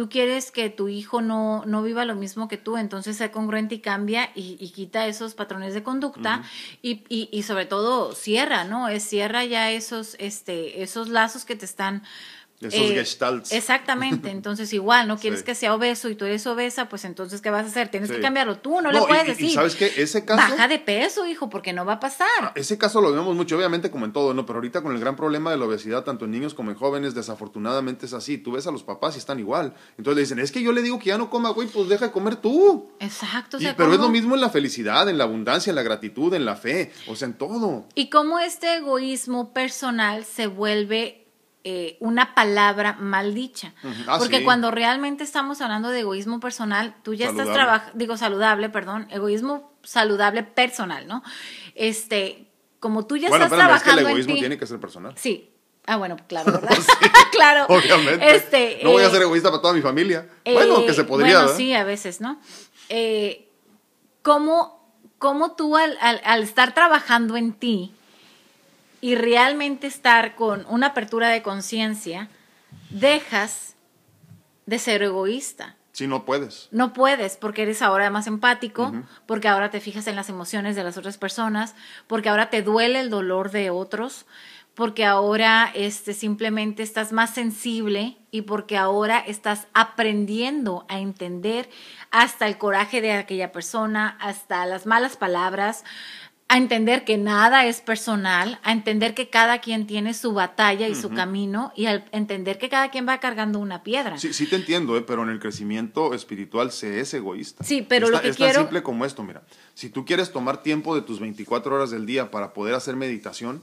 tú 0.00 0.08
quieres 0.08 0.50
que 0.50 0.70
tu 0.70 0.88
hijo 0.88 1.20
no, 1.20 1.62
no 1.66 1.82
viva 1.82 2.06
lo 2.06 2.14
mismo 2.14 2.48
que 2.48 2.56
tú, 2.56 2.78
entonces 2.78 3.18
sé 3.18 3.30
congruente 3.30 3.74
y 3.74 3.80
cambia 3.80 4.30
y, 4.34 4.56
quita 4.70 5.06
esos 5.06 5.34
patrones 5.34 5.74
de 5.74 5.82
conducta 5.82 6.42
y, 6.80 7.02
y, 7.10 7.28
y 7.30 7.42
sobre 7.42 7.66
todo 7.66 8.14
cierra, 8.14 8.64
¿no? 8.64 8.88
Es 8.88 9.02
cierra 9.02 9.44
ya 9.44 9.70
esos, 9.70 10.16
este, 10.18 10.82
esos 10.82 11.10
lazos 11.10 11.44
que 11.44 11.54
te 11.54 11.66
están 11.66 12.02
esos 12.60 12.90
eh, 12.90 12.94
gestalts. 12.94 13.52
Exactamente, 13.52 14.30
entonces 14.30 14.72
igual, 14.72 15.08
no 15.08 15.18
quieres 15.18 15.42
que 15.42 15.54
sea 15.54 15.74
obeso 15.74 16.08
y 16.08 16.14
tú 16.14 16.24
eres 16.24 16.46
obesa, 16.46 16.88
pues 16.88 17.04
entonces 17.04 17.40
¿qué 17.40 17.50
vas 17.50 17.64
a 17.64 17.68
hacer? 17.68 17.88
Tienes 17.88 18.10
que 18.10 18.20
cambiarlo 18.20 18.58
tú, 18.58 18.80
no, 18.80 18.92
le 18.92 19.00
puedes 19.00 19.26
decir. 19.26 19.52
¿Sabes 19.52 19.74
qué? 19.74 19.92
Ese 19.96 20.24
caso... 20.24 20.40
Baja 20.40 20.68
de 20.68 20.78
peso, 20.78 21.26
hijo, 21.26 21.48
porque 21.48 21.72
no 21.72 21.84
va 21.84 21.94
a 21.94 22.00
pasar. 22.00 22.26
Ah, 22.40 22.52
ese 22.54 22.78
caso 22.78 23.00
lo 23.00 23.12
vemos 23.12 23.34
mucho, 23.34 23.56
obviamente 23.56 23.90
como 23.90 24.04
en 24.04 24.12
todo, 24.12 24.34
¿no? 24.34 24.46
Pero 24.46 24.58
ahorita 24.58 24.82
con 24.82 24.92
el 24.92 25.00
gran 25.00 25.16
problema 25.16 25.50
de 25.50 25.56
la 25.56 25.64
obesidad, 25.64 26.04
tanto 26.04 26.24
en 26.24 26.30
niños 26.30 26.54
como 26.54 26.70
en 26.70 26.76
jóvenes, 26.76 27.14
desafortunadamente 27.14 28.06
es 28.06 28.12
así. 28.12 28.38
Tú 28.38 28.52
ves 28.52 28.66
a 28.66 28.70
los 28.70 28.82
papás 28.82 29.16
y 29.16 29.18
están 29.18 29.38
igual. 29.38 29.74
Entonces 29.96 30.16
le 30.16 30.20
dicen, 30.22 30.38
es 30.38 30.52
que 30.52 30.62
yo 30.62 30.72
le 30.72 30.82
digo 30.82 30.98
que 30.98 31.06
ya 31.06 31.18
no 31.18 31.30
coma, 31.30 31.50
güey, 31.50 31.68
pues 31.68 31.88
deja 31.88 32.06
de 32.06 32.12
comer 32.12 32.36
tú. 32.36 32.90
Exacto. 33.00 33.56
O 33.56 33.60
pero 33.76 33.92
es 33.92 34.00
lo 34.00 34.08
mismo 34.08 34.34
en 34.34 34.40
la 34.40 34.50
felicidad, 34.50 35.08
en 35.08 35.18
la 35.18 35.24
abundancia, 35.24 35.70
en 35.70 35.76
la 35.76 35.82
gratitud, 35.82 36.32
en 36.34 36.44
la 36.44 36.56
fe, 36.56 36.92
o 37.08 37.16
sea, 37.16 37.26
en 37.26 37.34
todo. 37.34 37.86
Y 37.94 38.10
cómo 38.10 38.38
este 38.38 38.76
egoísmo 38.76 39.52
personal 39.52 40.24
se 40.24 40.46
vuelve 40.46 41.19
eh, 41.62 41.98
una 42.00 42.34
palabra 42.34 42.94
mal 42.94 43.34
dicha. 43.34 43.74
Ah, 44.06 44.16
Porque 44.18 44.42
cuando 44.44 44.70
realmente 44.70 45.24
estamos 45.24 45.60
hablando 45.60 45.90
de 45.90 46.00
egoísmo 46.00 46.40
personal, 46.40 46.94
tú 47.02 47.12
ya 47.12 47.28
estás 47.28 47.52
trabajando, 47.52 47.98
digo 47.98 48.16
saludable, 48.16 48.70
perdón, 48.70 49.06
egoísmo 49.10 49.70
saludable 49.82 50.42
personal, 50.42 51.06
¿no? 51.06 51.22
Este, 51.74 52.46
como 52.78 53.06
tú 53.06 53.18
ya 53.18 53.28
estás 53.28 53.50
trabajando. 53.50 53.76
Es 53.76 53.82
que 53.82 53.90
el 53.90 54.06
egoísmo 54.06 54.34
tiene 54.36 54.58
que 54.58 54.66
ser 54.66 54.80
personal. 54.80 55.12
Sí. 55.16 55.50
Ah, 55.86 55.96
bueno, 55.96 56.16
claro, 56.28 56.52
¿verdad? 56.60 56.78
claro. 57.32 57.66
Obviamente. 57.68 58.34
Este, 58.34 58.80
no 58.82 58.92
voy 58.92 59.02
a 59.02 59.08
eh, 59.08 59.10
ser 59.10 59.22
egoísta 59.22 59.50
para 59.50 59.60
toda 59.60 59.74
mi 59.74 59.82
familia. 59.82 60.28
bueno, 60.44 60.86
que 60.86 60.94
se 60.94 61.04
podría. 61.04 61.42
Bueno, 61.42 61.56
sí, 61.56 61.74
a 61.74 61.84
veces, 61.84 62.22
¿no? 62.22 62.40
Eh, 62.88 63.50
¿cómo, 64.22 64.90
¿Cómo 65.18 65.56
tú 65.56 65.76
al, 65.76 65.98
al 66.00 66.42
estar 66.42 66.72
trabajando 66.74 67.36
en 67.36 67.52
ti, 67.52 67.92
y 69.00 69.14
realmente 69.14 69.86
estar 69.86 70.34
con 70.34 70.66
una 70.68 70.88
apertura 70.88 71.28
de 71.28 71.42
conciencia, 71.42 72.28
dejas 72.90 73.74
de 74.66 74.78
ser 74.78 75.02
egoísta. 75.02 75.76
Sí, 75.92 76.06
no 76.06 76.24
puedes. 76.24 76.68
No 76.70 76.92
puedes, 76.92 77.36
porque 77.36 77.62
eres 77.62 77.82
ahora 77.82 78.10
más 78.10 78.26
empático, 78.26 78.92
porque 79.26 79.48
ahora 79.48 79.70
te 79.70 79.80
fijas 79.80 80.06
en 80.06 80.16
las 80.16 80.28
emociones 80.28 80.76
de 80.76 80.84
las 80.84 80.96
otras 80.96 81.18
personas, 81.18 81.74
porque 82.06 82.28
ahora 82.28 82.48
te 82.48 82.62
duele 82.62 83.00
el 83.00 83.10
dolor 83.10 83.50
de 83.50 83.70
otros, 83.70 84.26
porque 84.74 85.04
ahora 85.04 85.70
este, 85.74 86.14
simplemente 86.14 86.82
estás 86.82 87.12
más 87.12 87.34
sensible 87.34 88.16
y 88.30 88.42
porque 88.42 88.76
ahora 88.76 89.18
estás 89.18 89.66
aprendiendo 89.74 90.86
a 90.88 91.00
entender 91.00 91.68
hasta 92.10 92.46
el 92.46 92.56
coraje 92.56 93.00
de 93.00 93.12
aquella 93.12 93.52
persona, 93.52 94.16
hasta 94.20 94.64
las 94.66 94.86
malas 94.86 95.16
palabras, 95.16 95.84
a 96.50 96.56
entender 96.56 97.04
que 97.04 97.16
nada 97.16 97.64
es 97.66 97.80
personal, 97.80 98.58
a 98.64 98.72
entender 98.72 99.14
que 99.14 99.30
cada 99.30 99.60
quien 99.60 99.86
tiene 99.86 100.14
su 100.14 100.32
batalla 100.32 100.88
y 100.88 100.96
su 100.96 101.10
camino 101.10 101.72
y 101.76 101.86
a 101.86 102.04
entender 102.10 102.58
que 102.58 102.68
cada 102.68 102.90
quien 102.90 103.06
va 103.06 103.20
cargando 103.20 103.60
una 103.60 103.84
piedra. 103.84 104.18
Sí, 104.18 104.32
sí 104.32 104.48
te 104.48 104.56
entiendo, 104.56 104.96
¿eh? 104.96 105.02
pero 105.02 105.22
en 105.22 105.28
el 105.28 105.38
crecimiento 105.38 106.12
espiritual 106.12 106.72
se 106.72 106.98
es 106.98 107.14
egoísta. 107.14 107.62
Sí, 107.62 107.86
pero 107.88 108.08
lo 108.08 108.20
que 108.20 108.30
es 108.30 108.36
quiero... 108.36 108.54
tan 108.54 108.62
simple 108.64 108.82
como 108.82 109.04
esto, 109.04 109.22
mira. 109.22 109.44
Si 109.74 109.90
tú 109.90 110.04
quieres 110.04 110.32
tomar 110.32 110.60
tiempo 110.60 110.96
de 110.96 111.02
tus 111.02 111.20
24 111.20 111.72
horas 111.72 111.92
del 111.92 112.04
día 112.04 112.32
para 112.32 112.52
poder 112.52 112.74
hacer 112.74 112.96
meditación, 112.96 113.62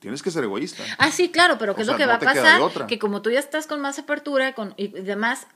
tienes 0.00 0.20
que 0.20 0.32
ser 0.32 0.42
egoísta. 0.42 0.82
Ah, 0.98 1.12
sí, 1.12 1.28
claro, 1.28 1.56
pero 1.56 1.76
¿qué 1.76 1.82
es 1.82 1.86
lo 1.86 1.96
que 1.96 2.06
va 2.06 2.14
a 2.14 2.18
pasar? 2.18 2.86
Que 2.88 2.98
como 2.98 3.22
tú 3.22 3.30
ya 3.30 3.38
estás 3.38 3.68
con 3.68 3.80
más 3.80 3.96
apertura 4.00 4.54
con, 4.54 4.74
y 4.76 4.88
demás, 4.88 5.46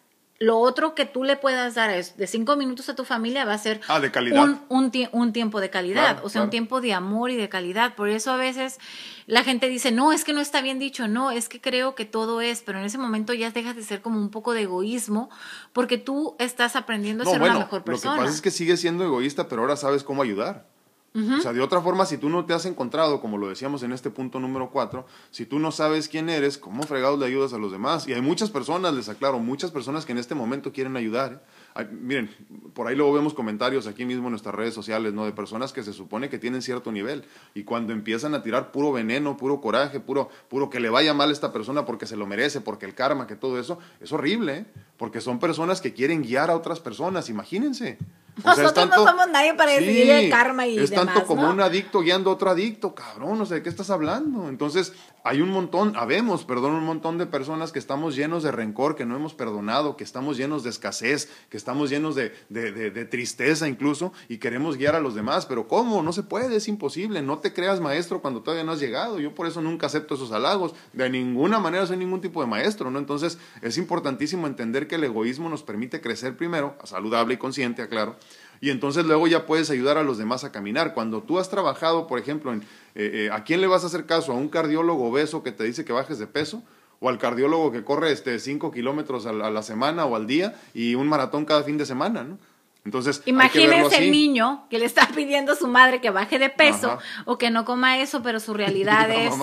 lo 0.43 0.59
otro 0.59 0.97
que 0.97 1.07
tú 1.07 1.22
le 1.22 1.36
puedas 1.36 1.76
dar 1.76 1.90
es 1.90 2.16
de 2.16 2.26
cinco 2.26 2.57
minutos 2.57 2.88
a 2.88 2.97
tu 2.97 3.05
familia 3.05 3.45
va 3.45 3.55
a 3.55 3.59
ser 3.59 3.80
ah, 3.86 4.01
de 4.01 4.11
calidad. 4.11 4.43
Un, 4.43 4.90
un, 5.12 5.32
tiempo 5.32 5.61
de 5.61 5.70
calidad, 5.70 6.20
o 6.24 6.28
sea, 6.28 6.43
un 6.43 6.51
tiempo 6.51 6.80
de 6.80 6.93
amor 6.93 7.30
y 7.30 7.36
de 7.36 7.49
calidad. 7.49 7.95
Por 7.95 8.09
eso 8.09 8.32
a 8.32 8.36
veces 8.36 8.80
la 9.26 9.45
gente 9.45 9.68
dice, 9.68 9.93
no, 9.93 10.12
es 10.12 10.24
que 10.24 10.32
no 10.32 10.40
está 10.40 10.61
bien 10.61 10.80
dicho, 10.80 11.07
no, 11.07 11.30
es 11.30 11.49
que 11.49 11.61
creo 11.61 11.95
que 11.95 12.07
todo 12.07 12.40
es, 12.40 12.62
pero 12.62 12.80
en 12.80 12.84
ese 12.84 12.99
momento 12.99 13.32
ya 13.32 13.53
dejas 13.53 13.76
de 13.76 13.84
ser 13.84 14.03
como 14.03 14.18
un 14.18 14.30
poco 14.30 14.53
de 14.53 14.62
egoísmo 14.62 15.30
porque 15.72 15.97
tú 15.97 16.34
estás 16.40 16.74
aprendiendo 16.74 17.22
a 17.22 17.26
ser 17.26 17.40
una 17.40 17.61
mejor 17.61 17.84
persona. 17.84 18.16
Lo 18.16 18.22
que 18.22 18.24
pasa 18.24 18.34
es 18.34 18.43
que 18.43 18.51
sigues 18.51 18.80
siendo 18.80 19.05
egoísta, 19.05 19.47
pero 19.49 19.62
ahora 19.62 19.76
sabes 19.76 20.03
cómo 20.03 20.22
ayudar. 20.22 20.66
O 21.15 21.41
sea, 21.43 21.53
de 21.53 21.61
otra 21.61 21.83
forma, 21.83 22.07
si 22.07 22.17
tú 22.17 22.31
no 22.31 22.47
te 22.47 22.55
has 22.55 22.65
encontrado, 22.65 23.21
como 23.21 23.37
lo 23.37 23.49
decíamos 23.49 23.83
en 23.83 23.93
este 23.93 24.09
punto 24.09 24.41
número 24.41 24.71
cuatro, 24.71 25.05
si 25.31 25.45
tú 25.45 25.59
no 25.59 25.71
sabes 25.71 26.09
quién 26.09 26.31
eres, 26.31 26.57
¿cómo 26.57 26.85
fregados 26.85 27.19
le 27.19 27.27
ayudas 27.27 27.53
a 27.53 27.59
los 27.59 27.71
demás? 27.71 28.09
Y 28.09 28.15
hay 28.15 28.23
muchas 28.23 28.49
personas, 28.49 28.95
les 28.95 29.11
aclaro, 29.11 29.39
muchas 29.39 29.71
personas 29.71 30.07
que 30.07 30.13
en 30.13 30.19
este 30.19 30.35
momento 30.35 30.73
quieren 30.73 30.97
ayudar. 30.97 31.45
¿eh? 31.77 31.85
miren, 31.91 32.31
por 32.73 32.87
ahí 32.87 32.97
luego 32.97 33.13
vemos 33.13 33.35
comentarios 33.35 33.87
aquí 33.87 34.07
mismo 34.07 34.29
en 34.29 34.31
nuestras 34.31 34.55
redes 34.55 34.73
sociales, 34.73 35.13
¿no? 35.13 35.27
De 35.27 35.33
personas 35.33 35.73
que 35.75 35.83
se 35.83 35.93
supone 35.93 36.31
que 36.31 36.39
tienen 36.39 36.63
cierto 36.63 36.91
nivel 36.91 37.25
y 37.55 37.65
cuando 37.65 37.93
empiezan 37.93 38.35
a 38.35 38.43
tirar 38.43 38.73
puro 38.73 38.91
veneno, 38.91 39.37
puro 39.37 39.61
coraje, 39.61 40.01
puro, 40.01 40.31
puro 40.49 40.71
que 40.71 40.81
le 40.81 40.89
vaya 40.89 41.13
mal 41.13 41.29
a 41.29 41.33
esta 41.33 41.53
persona 41.53 41.85
porque 41.85 42.07
se 42.07 42.17
lo 42.17 42.27
merece, 42.27 42.63
porque 42.63 42.87
el 42.87 42.95
karma, 42.95 43.27
que 43.27 43.37
todo 43.37 43.61
eso, 43.61 43.79
es 44.01 44.13
horrible, 44.13 44.57
¿eh? 44.57 44.67
Porque 44.97 45.21
son 45.21 45.39
personas 45.39 45.83
que 45.83 45.93
quieren 45.93 46.23
guiar 46.23 46.51
a 46.51 46.57
otras 46.57 46.81
personas, 46.81 47.29
imagínense. 47.29 47.99
Nosotros 48.45 48.89
no 48.89 49.07
somos 49.07 49.28
nadie 49.28 49.55
para 49.55 49.72
decidir 49.72 50.11
el 50.11 50.30
karma 50.30 50.66
y 50.66 50.78
Es 50.78 50.91
tanto 50.91 51.24
como 51.26 51.49
un 51.49 51.61
adicto 51.61 52.01
guiando 52.01 52.30
a 52.30 52.35
otro 52.35 52.51
adicto, 52.51 52.95
cabrón, 52.95 53.39
no 53.39 53.47
sé 53.47 53.57
de 53.57 53.62
qué 53.62 53.68
estás 53.68 53.91
hablando. 53.91 54.49
Entonces, 54.49 54.93
hay 55.25 55.41
un 55.41 55.51
montón, 55.51 55.95
habemos, 55.97 56.45
perdón, 56.45 56.73
un 56.73 56.85
montón 56.85 57.18
de 57.18 57.27
personas 57.27 57.70
que 57.70 57.79
estamos 57.79 58.16
llenos 58.16 58.43
de 58.43 58.51
rencor, 58.51 58.97
que 58.97 59.07
no 59.07 59.14
hemos 59.14 59.35
perdonado, 59.35 59.97
que 59.97 60.05
estamos 60.05 60.37
llenos 60.37 60.64
de 60.64 60.70
escasez, 60.70 61.31
que 61.49 61.57
estamos 61.57 61.91
llenos 61.91 62.14
de, 62.14 62.35
de, 62.49 62.73
de, 62.73 63.05
tristeza 63.05 63.68
incluso, 63.68 64.12
y 64.29 64.39
queremos 64.39 64.77
guiar 64.77 64.97
a 64.97 65.01
los 65.01 65.14
demás. 65.14 65.47
Pero 65.47 65.68
¿cómo? 65.68 66.03
No 66.03 66.12
se 66.12 66.25
puede, 66.25 66.57
es 66.57 66.66
imposible. 66.66 67.23
No 67.23 67.39
te 67.39 67.53
creas 67.53 67.81
maestro 67.81 68.20
cuando 68.20 68.43
todavía 68.43 68.64
no 68.64 68.73
has 68.73 68.81
llegado. 68.81 69.20
Yo 69.20 69.35
por 69.35 69.47
eso 69.47 69.62
nunca 69.62 69.87
acepto 69.87 70.14
esos 70.14 70.33
halagos. 70.33 70.75
De 70.93 71.09
ninguna 71.09 71.61
manera 71.61 71.87
soy 71.87 71.99
ningún 71.99 72.20
tipo 72.20 72.41
de 72.41 72.49
maestro, 72.49 72.91
¿no? 72.91 72.99
Entonces, 72.99 73.39
es 73.61 73.79
importantísimo 73.79 74.47
entender 74.47 74.89
que 74.89 74.97
el 74.97 75.05
egoísmo 75.05 75.49
nos 75.49 75.62
permite 75.62 76.01
crecer 76.01 76.37
primero, 76.37 76.77
saludable 76.85 77.35
y 77.35 77.37
consciente, 77.37 77.83
aclaro 77.83 78.16
y 78.63 78.71
entonces 78.71 79.05
luego 79.05 79.27
ya 79.27 79.45
puedes 79.45 79.71
ayudar 79.71 79.99
a 79.99 80.05
los 80.05 80.19
demás 80.19 80.45
a 80.45 80.53
caminar. 80.53 80.95
Cuando 80.95 81.25
tú 81.25 81.41
has 81.41 81.51
trabajado, 81.51 82.07
por 82.07 82.21
ejemplo, 82.21 82.53
en, 82.53 82.61
eh, 82.95 83.27
eh, 83.27 83.31
¿a 83.33 83.43
quién 83.43 83.61
le 83.61 83.67
vas 83.67 83.83
a 83.83 83.89
hacer 83.89 84.07
caso? 84.07 84.31
¿A 84.31 84.37
un 84.37 84.49
cardiólogo 84.49 85.09
obeso 85.09 85.43
que 85.43 85.51
te 85.51 85.65
dice 85.65 85.85
que 85.85 85.93
bajes 85.93 86.21
de 86.21 86.29
peso? 86.29 86.63
¿O 87.01 87.09
al 87.09 87.19
cardiólogo 87.19 87.73
que 87.73 87.83
corre 87.83 88.13
este, 88.13 88.39
5 88.39 88.71
kilómetros 88.71 89.27
a 89.27 89.33
la, 89.33 89.63
semana 89.65 90.05
o 90.05 90.15
al 90.15 90.29
día 90.29 90.55
y 90.75 90.95
un 90.95 91.09
maratón 91.09 91.45
cada 91.45 91.65
fin 91.65 91.77
de 91.77 91.85
semana? 91.87 92.23
¿no? 92.23 92.39
Entonces, 92.85 93.23
imagínense 93.27 93.99
el 93.99 94.13
niño 94.13 94.67
que 94.71 94.79
le 94.79 94.87
está 94.87 95.09
pidiendo 95.13 95.53
a 95.53 95.57
su 95.57 95.67
madre 95.67 96.01
que 96.01 96.11
baje 96.11 96.39
de 96.39 96.49
peso 96.49 96.99
o 97.25 97.39
que 97.39 97.51
no 97.51 97.65
coma 97.65 97.99
eso, 97.99 98.23
pero 98.23 98.39
su 98.39 98.55
realidad 98.55 99.11
es. 99.11 99.35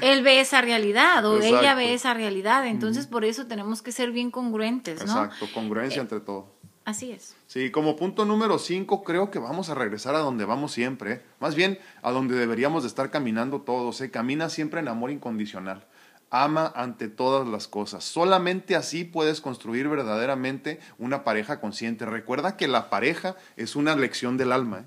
Él 0.00 0.22
ve 0.22 0.38
esa 0.38 0.60
realidad 0.60 1.24
o 1.26 1.40
ella 1.40 1.74
ve 1.74 1.92
esa 1.92 2.14
realidad. 2.14 2.66
Entonces, 2.68 3.08
por 3.08 3.24
eso 3.24 3.48
tenemos 3.48 3.82
que 3.82 3.90
ser 3.90 4.12
bien 4.12 4.30
congruentes, 4.30 5.04
¿no? 5.04 5.24
Exacto, 5.24 5.48
congruencia 5.52 5.98
eh, 5.98 6.02
entre 6.02 6.20
todo. 6.20 6.57
Así 6.88 7.12
es. 7.12 7.36
Sí, 7.46 7.70
como 7.70 7.96
punto 7.96 8.24
número 8.24 8.58
cinco, 8.58 9.04
creo 9.04 9.30
que 9.30 9.38
vamos 9.38 9.68
a 9.68 9.74
regresar 9.74 10.14
a 10.14 10.20
donde 10.20 10.46
vamos 10.46 10.72
siempre, 10.72 11.20
más 11.38 11.54
bien 11.54 11.78
a 12.00 12.10
donde 12.12 12.34
deberíamos 12.34 12.82
de 12.82 12.88
estar 12.88 13.10
caminando 13.10 13.60
todos. 13.60 14.00
¿eh? 14.00 14.10
Camina 14.10 14.48
siempre 14.48 14.80
en 14.80 14.88
amor 14.88 15.10
incondicional. 15.10 15.86
Ama 16.30 16.72
ante 16.74 17.08
todas 17.08 17.46
las 17.46 17.68
cosas. 17.68 18.04
Solamente 18.04 18.74
así 18.74 19.04
puedes 19.04 19.42
construir 19.42 19.86
verdaderamente 19.86 20.80
una 20.96 21.24
pareja 21.24 21.60
consciente. 21.60 22.06
Recuerda 22.06 22.56
que 22.56 22.68
la 22.68 22.88
pareja 22.88 23.36
es 23.56 23.76
una 23.76 23.94
lección 23.94 24.38
del 24.38 24.50
alma. 24.50 24.78
¿eh? 24.78 24.84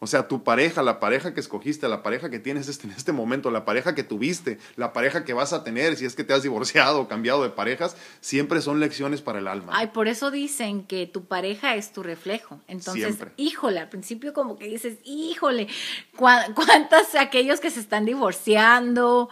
O 0.00 0.06
sea, 0.06 0.28
tu 0.28 0.44
pareja, 0.44 0.82
la 0.82 1.00
pareja 1.00 1.34
que 1.34 1.40
escogiste, 1.40 1.88
la 1.88 2.04
pareja 2.04 2.30
que 2.30 2.38
tienes 2.38 2.68
este, 2.68 2.86
en 2.86 2.92
este 2.92 3.10
momento, 3.10 3.50
la 3.50 3.64
pareja 3.64 3.96
que 3.96 4.04
tuviste, 4.04 4.58
la 4.76 4.92
pareja 4.92 5.24
que 5.24 5.32
vas 5.32 5.52
a 5.52 5.64
tener, 5.64 5.96
si 5.96 6.04
es 6.04 6.14
que 6.14 6.22
te 6.22 6.32
has 6.32 6.44
divorciado 6.44 7.00
o 7.00 7.08
cambiado 7.08 7.42
de 7.42 7.50
parejas, 7.50 7.96
siempre 8.20 8.60
son 8.60 8.78
lecciones 8.78 9.22
para 9.22 9.40
el 9.40 9.48
alma. 9.48 9.72
Ay, 9.74 9.88
por 9.88 10.06
eso 10.06 10.30
dicen 10.30 10.84
que 10.84 11.08
tu 11.08 11.24
pareja 11.24 11.74
es 11.74 11.92
tu 11.92 12.04
reflejo. 12.04 12.60
Entonces, 12.68 13.16
híjole, 13.36 13.80
al 13.80 13.88
principio 13.88 14.32
como 14.32 14.56
que 14.56 14.68
dices, 14.68 14.98
híjole, 15.04 15.66
¿cuántos 16.16 17.16
aquellos 17.18 17.58
que 17.58 17.70
se 17.70 17.80
están 17.80 18.04
divorciando? 18.04 19.28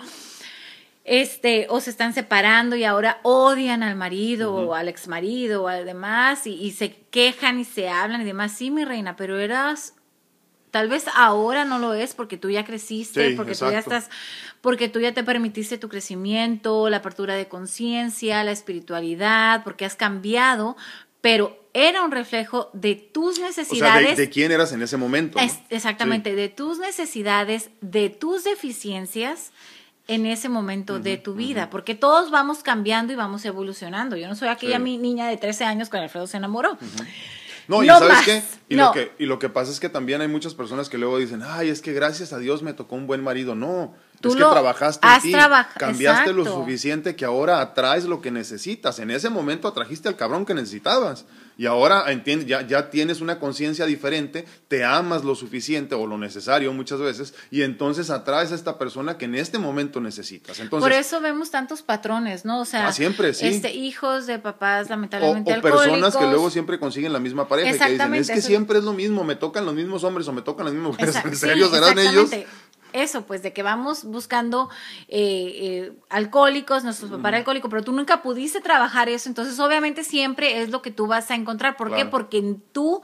este, 1.09 1.69
o 1.71 1.81
se 1.81 1.91
están 1.91 2.13
separando 2.13 2.75
y 2.75 2.83
ahora 2.83 3.21
odian 3.23 3.85
al 3.85 3.95
marido 3.95 4.53
o 4.53 4.75
al 4.75 4.89
exmarido 4.89 5.63
o 5.63 5.69
al 5.69 5.87
demás 5.87 6.49
y, 6.49 6.55
y, 6.55 6.73
se 6.73 6.97
quejan 7.11 7.61
y 7.61 7.65
se 7.65 7.89
hablan 7.89 8.23
y 8.23 8.25
demás. 8.25 8.51
Sí, 8.51 8.73
mi 8.73 8.85
reina, 8.85 9.15
pero 9.15 9.39
eras 9.39 9.95
Tal 10.77 10.91
vez 10.91 11.07
ahora 11.15 11.65
no 11.65 11.79
lo 11.79 11.95
es 11.95 12.13
porque 12.13 12.37
tú 12.37 12.51
ya 12.51 12.63
creciste, 12.67 13.31
porque 13.31 13.55
tú 13.55 13.71
ya 13.71 13.79
estás, 13.79 14.11
porque 14.61 14.91
tú 14.91 15.01
ya 15.01 15.15
te 15.15 15.25
permitiste 15.25 15.79
tu 15.79 15.89
crecimiento, 15.89 16.91
la 16.91 16.99
apertura 16.99 17.35
de 17.35 17.49
conciencia, 17.49 18.45
la 18.45 18.53
espiritualidad, 18.53 19.65
porque 19.65 19.87
has 19.87 19.97
cambiado, 19.97 20.77
pero 21.23 21.59
era 21.73 22.03
un 22.03 22.11
reflejo 22.11 22.69
de 22.75 22.95
tus 22.95 23.41
necesidades. 23.41 24.13
O 24.13 24.17
sea, 24.17 24.17
de, 24.17 24.29
quién 24.29 24.53
eras 24.53 24.71
en 24.75 24.83
ese 24.83 24.99
momento. 24.99 25.39
exactamente, 25.71 26.35
de 26.35 26.51
tus 26.51 26.79
necesidades, 26.79 27.71
de 27.81 28.11
tus 28.11 28.45
deficiencias 28.45 29.53
en 30.09 30.27
ese 30.27 30.51
momento 30.51 30.99
de 30.99 31.17
tu 31.17 31.33
vida, 31.33 31.71
porque 31.71 31.95
todos 31.95 32.31
vamos 32.31 32.59
cambiando 32.59 33.15
y 33.15 33.17
vamos 33.17 33.47
evolucionando. 33.47 34.15
Yo 34.19 34.29
no 34.29 34.35
soy 34.35 34.49
aquella 34.49 34.79
mi 34.79 34.99
niña 34.99 35.27
de 35.27 35.39
13 35.39 35.65
años 35.65 35.89
con 35.89 36.01
Alfredo 36.01 36.27
se 36.27 36.37
enamoró. 36.37 36.77
No, 37.69 37.83
y 37.83 37.89
¿sabes 37.89 38.19
qué? 38.25 38.43
Y, 38.69 38.77
lo 38.77 38.93
que, 38.93 39.13
y 39.19 39.27
lo 39.27 39.39
que 39.39 39.49
pasa 39.49 39.71
es 39.71 39.81
que 39.81 39.89
también 39.89 40.21
hay 40.21 40.29
muchas 40.29 40.55
personas 40.55 40.89
que 40.89 40.99
luego 40.99 41.19
dicen, 41.19 41.43
ay, 41.45 41.69
es 41.69 41.81
que 41.81 41.93
gracias 41.93 42.33
a 42.33 42.39
Dios 42.39 42.63
me 42.63 42.73
tocó 42.73 42.97
un 42.97 43.07
buen 43.07 43.23
marido. 43.23 43.55
No, 43.55 43.95
Tú 44.21 44.31
es 44.31 44.35
que 44.37 44.43
trabajaste 44.43 45.07
en 45.07 45.21
ti, 45.21 45.33
cambiaste 45.79 46.33
lo 46.33 46.45
suficiente 46.45 47.17
que 47.17 47.25
ahora 47.25 47.61
atraes 47.61 48.05
lo 48.05 48.21
que 48.21 48.31
necesitas. 48.31 48.99
En 48.99 49.11
ese 49.11 49.31
momento 49.31 49.69
atrajiste 49.69 50.09
al 50.09 50.17
cabrón 50.17 50.47
que 50.47 50.55
necesitabas. 50.55 51.27
Y 51.59 51.67
ahora 51.67 52.11
entiendes, 52.13 52.47
ya, 52.47 52.67
ya 52.67 52.91
tienes 52.91 53.21
una 53.21 53.39
conciencia 53.39 53.87
diferente, 53.87 54.45
te 54.69 54.85
amas 54.85 55.25
lo 55.25 55.35
suficiente 55.35 55.95
o 55.95 56.07
lo 56.07 56.19
necesario 56.19 56.73
muchas 56.73 57.01
veces, 57.01 57.35
y 57.51 57.63
entonces 57.63 58.11
atraes 58.11 58.53
a 58.53 58.55
esta 58.55 58.79
persona 58.79 59.17
que 59.17 59.25
en 59.25 59.35
este 59.35 59.59
momento 59.59 60.01
necesitas. 60.01 60.61
Entonces, 60.61 60.83
Por 60.83 60.93
eso 60.93 61.21
vemos 61.21 61.51
tantos 61.51 61.83
patrones, 61.83 62.45
¿no? 62.45 62.61
O 62.61 62.65
sea, 62.65 62.89
ah, 62.89 62.93
siempre, 62.93 63.33
sí. 63.33 63.47
este, 63.47 63.73
hijos 63.73 64.27
de 64.27 64.39
papás 64.39 64.91
lamentablemente 64.91 65.53
o, 65.55 65.59
o 65.59 65.63
personas 65.63 66.17
que 66.17 66.25
luego 66.27 66.51
siempre 66.51 66.79
consiguen 66.79 67.13
la 67.13 67.21
misma 67.21 67.49
pareja 67.49 67.75
y 67.75 67.79
que 67.79 67.93
dicen, 67.93 68.15
es 68.15 68.31
que 68.31 68.43
siempre 68.43 68.79
es 68.79 68.85
lo 68.85 68.93
mismo, 68.93 69.25
me 69.25 69.37
tocan 69.37 69.65
los 69.65 69.75
mismos 69.75 70.05
hombres 70.05 70.29
o 70.29 70.33
me 70.33 70.43
tocan 70.43 70.67
las 70.67 70.75
mismas 70.75 70.93
mujeres. 70.93 71.17
¿En 71.25 71.37
serio 71.37 71.69
serán 71.69 71.99
ellos? 71.99 72.31
Eso, 72.93 73.27
pues 73.27 73.43
de 73.43 73.53
que 73.53 73.63
vamos 73.63 74.05
buscando 74.05 74.71
eh, 75.09 75.53
eh, 75.57 75.93
alcohólicos, 76.09 76.85
nuestros 76.85 77.11
papás 77.11 77.35
alcohólicos, 77.35 77.71
pero 77.71 77.83
tú 77.83 77.93
nunca 77.93 78.23
pudiste 78.23 78.61
trabajar 78.61 79.09
eso, 79.09 79.29
entonces 79.29 79.59
obviamente 79.61 80.05
siempre 80.05 80.63
es 80.63 80.71
lo 80.71 80.83
que 80.83 80.91
tú 80.91 81.07
vas 81.07 81.31
a 81.31 81.35
encontrar. 81.35 81.77
¿Por 81.77 81.95
qué? 81.95 82.05
Porque 82.05 82.57
tú 82.73 83.03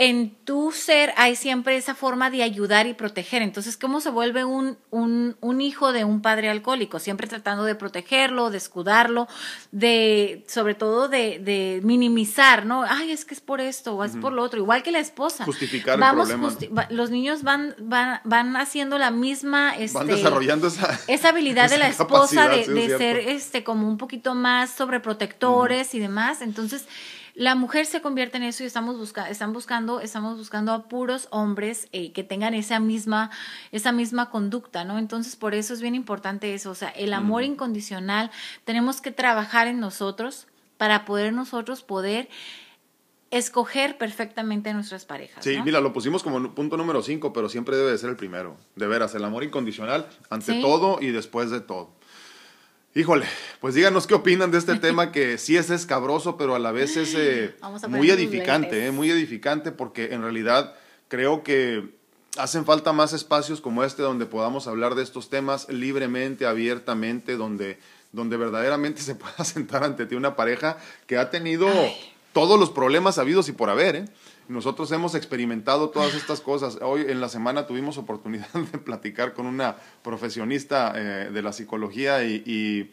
en 0.00 0.30
tu 0.46 0.72
ser 0.72 1.12
hay 1.18 1.36
siempre 1.36 1.76
esa 1.76 1.94
forma 1.94 2.30
de 2.30 2.42
ayudar 2.42 2.86
y 2.86 2.94
proteger. 2.94 3.42
Entonces, 3.42 3.76
¿cómo 3.76 4.00
se 4.00 4.08
vuelve 4.08 4.46
un, 4.46 4.78
un, 4.88 5.36
un, 5.42 5.60
hijo 5.60 5.92
de 5.92 6.04
un 6.04 6.22
padre 6.22 6.48
alcohólico? 6.48 6.98
Siempre 6.98 7.26
tratando 7.26 7.64
de 7.64 7.74
protegerlo, 7.74 8.48
de 8.48 8.56
escudarlo, 8.56 9.28
de, 9.72 10.42
sobre 10.48 10.74
todo 10.74 11.08
de, 11.08 11.38
de 11.38 11.82
minimizar, 11.84 12.64
¿no? 12.64 12.82
Ay, 12.88 13.12
es 13.12 13.26
que 13.26 13.34
es 13.34 13.42
por 13.42 13.60
esto 13.60 13.94
o 13.94 14.02
es 14.02 14.16
por 14.16 14.32
lo 14.32 14.42
otro. 14.42 14.58
Igual 14.58 14.82
que 14.82 14.90
la 14.90 15.00
esposa. 15.00 15.44
Justificar 15.44 15.98
Vamos, 15.98 16.30
el 16.30 16.40
problema. 16.40 16.86
los 16.88 17.10
niños 17.10 17.42
van, 17.42 17.74
van, 17.78 18.22
van 18.24 18.56
haciendo 18.56 18.96
la 18.96 19.10
misma... 19.10 19.76
Este, 19.76 19.98
van 19.98 20.06
desarrollando 20.06 20.68
esa... 20.68 20.98
Esa 21.08 21.28
habilidad 21.28 21.68
de 21.68 21.76
la 21.76 21.88
esposa 21.88 22.48
de, 22.48 22.66
de 22.66 22.96
ser 22.96 23.18
este, 23.18 23.64
como 23.64 23.86
un 23.86 23.98
poquito 23.98 24.34
más 24.34 24.70
sobreprotectores 24.70 25.94
y 25.94 25.98
demás. 25.98 26.40
Entonces 26.40 26.86
la 27.34 27.54
mujer 27.54 27.86
se 27.86 28.00
convierte 28.00 28.36
en 28.36 28.44
eso 28.44 28.62
y 28.62 28.66
estamos 28.66 28.98
buscando, 28.98 29.30
están 29.30 29.52
buscando, 29.52 30.00
estamos 30.00 30.38
buscando 30.38 30.72
a 30.72 30.88
puros 30.88 31.28
hombres 31.30 31.88
eh, 31.92 32.12
que 32.12 32.24
tengan 32.24 32.54
esa 32.54 32.80
misma, 32.80 33.30
esa 33.72 33.92
misma 33.92 34.30
conducta, 34.30 34.84
¿no? 34.84 34.98
Entonces, 34.98 35.36
por 35.36 35.54
eso 35.54 35.72
es 35.74 35.80
bien 35.80 35.94
importante 35.94 36.54
eso, 36.54 36.70
o 36.70 36.74
sea, 36.74 36.88
el 36.90 37.12
amor 37.12 37.42
incondicional, 37.44 38.30
tenemos 38.64 39.00
que 39.00 39.10
trabajar 39.10 39.66
en 39.66 39.80
nosotros 39.80 40.46
para 40.76 41.04
poder 41.04 41.32
nosotros 41.32 41.82
poder 41.82 42.28
escoger 43.30 43.96
perfectamente 43.96 44.70
a 44.70 44.74
nuestras 44.74 45.04
parejas. 45.04 45.44
Sí, 45.44 45.56
mira, 45.64 45.80
lo 45.80 45.92
pusimos 45.92 46.22
como 46.22 46.52
punto 46.54 46.76
número 46.76 47.02
cinco, 47.02 47.32
pero 47.32 47.48
siempre 47.48 47.76
debe 47.76 47.92
de 47.92 47.98
ser 47.98 48.10
el 48.10 48.16
primero. 48.16 48.56
De 48.74 48.86
veras, 48.88 49.14
el 49.14 49.24
amor 49.24 49.44
incondicional 49.44 50.08
ante 50.30 50.60
todo 50.60 50.98
y 51.00 51.10
después 51.10 51.50
de 51.50 51.60
todo. 51.60 51.92
Híjole, 52.92 53.26
pues 53.60 53.76
díganos 53.76 54.08
qué 54.08 54.14
opinan 54.14 54.50
de 54.50 54.58
este 54.58 54.74
tema 54.74 55.12
que 55.12 55.38
sí 55.38 55.56
es 55.56 55.70
escabroso, 55.70 56.36
pero 56.36 56.56
a 56.56 56.58
la 56.58 56.72
vez 56.72 56.96
es 56.96 57.14
eh, 57.16 57.54
muy 57.88 58.10
edificante, 58.10 58.86
eh, 58.86 58.90
muy 58.90 59.10
edificante 59.10 59.70
porque 59.70 60.12
en 60.12 60.22
realidad 60.22 60.74
creo 61.06 61.44
que 61.44 61.94
hacen 62.36 62.64
falta 62.64 62.92
más 62.92 63.12
espacios 63.12 63.60
como 63.60 63.84
este 63.84 64.02
donde 64.02 64.26
podamos 64.26 64.66
hablar 64.66 64.96
de 64.96 65.04
estos 65.04 65.30
temas 65.30 65.68
libremente, 65.68 66.46
abiertamente, 66.46 67.36
donde, 67.36 67.78
donde 68.10 68.36
verdaderamente 68.36 69.02
se 69.02 69.14
pueda 69.14 69.44
sentar 69.44 69.84
ante 69.84 70.06
ti 70.06 70.16
una 70.16 70.34
pareja 70.34 70.76
que 71.06 71.16
ha 71.16 71.30
tenido 71.30 71.68
todos 72.32 72.58
los 72.58 72.70
problemas 72.70 73.18
habidos 73.18 73.48
y 73.48 73.52
por 73.52 73.70
haber, 73.70 73.96
¿eh? 73.96 74.04
Nosotros 74.50 74.90
hemos 74.90 75.14
experimentado 75.14 75.90
todas 75.90 76.12
estas 76.14 76.40
cosas. 76.40 76.78
Hoy 76.82 77.02
en 77.08 77.20
la 77.20 77.28
semana 77.28 77.68
tuvimos 77.68 77.98
oportunidad 77.98 78.52
de 78.72 78.78
platicar 78.78 79.32
con 79.32 79.46
una 79.46 79.76
profesionista 80.02 80.92
eh, 80.96 81.30
de 81.30 81.40
la 81.40 81.52
psicología 81.52 82.24
y, 82.24 82.90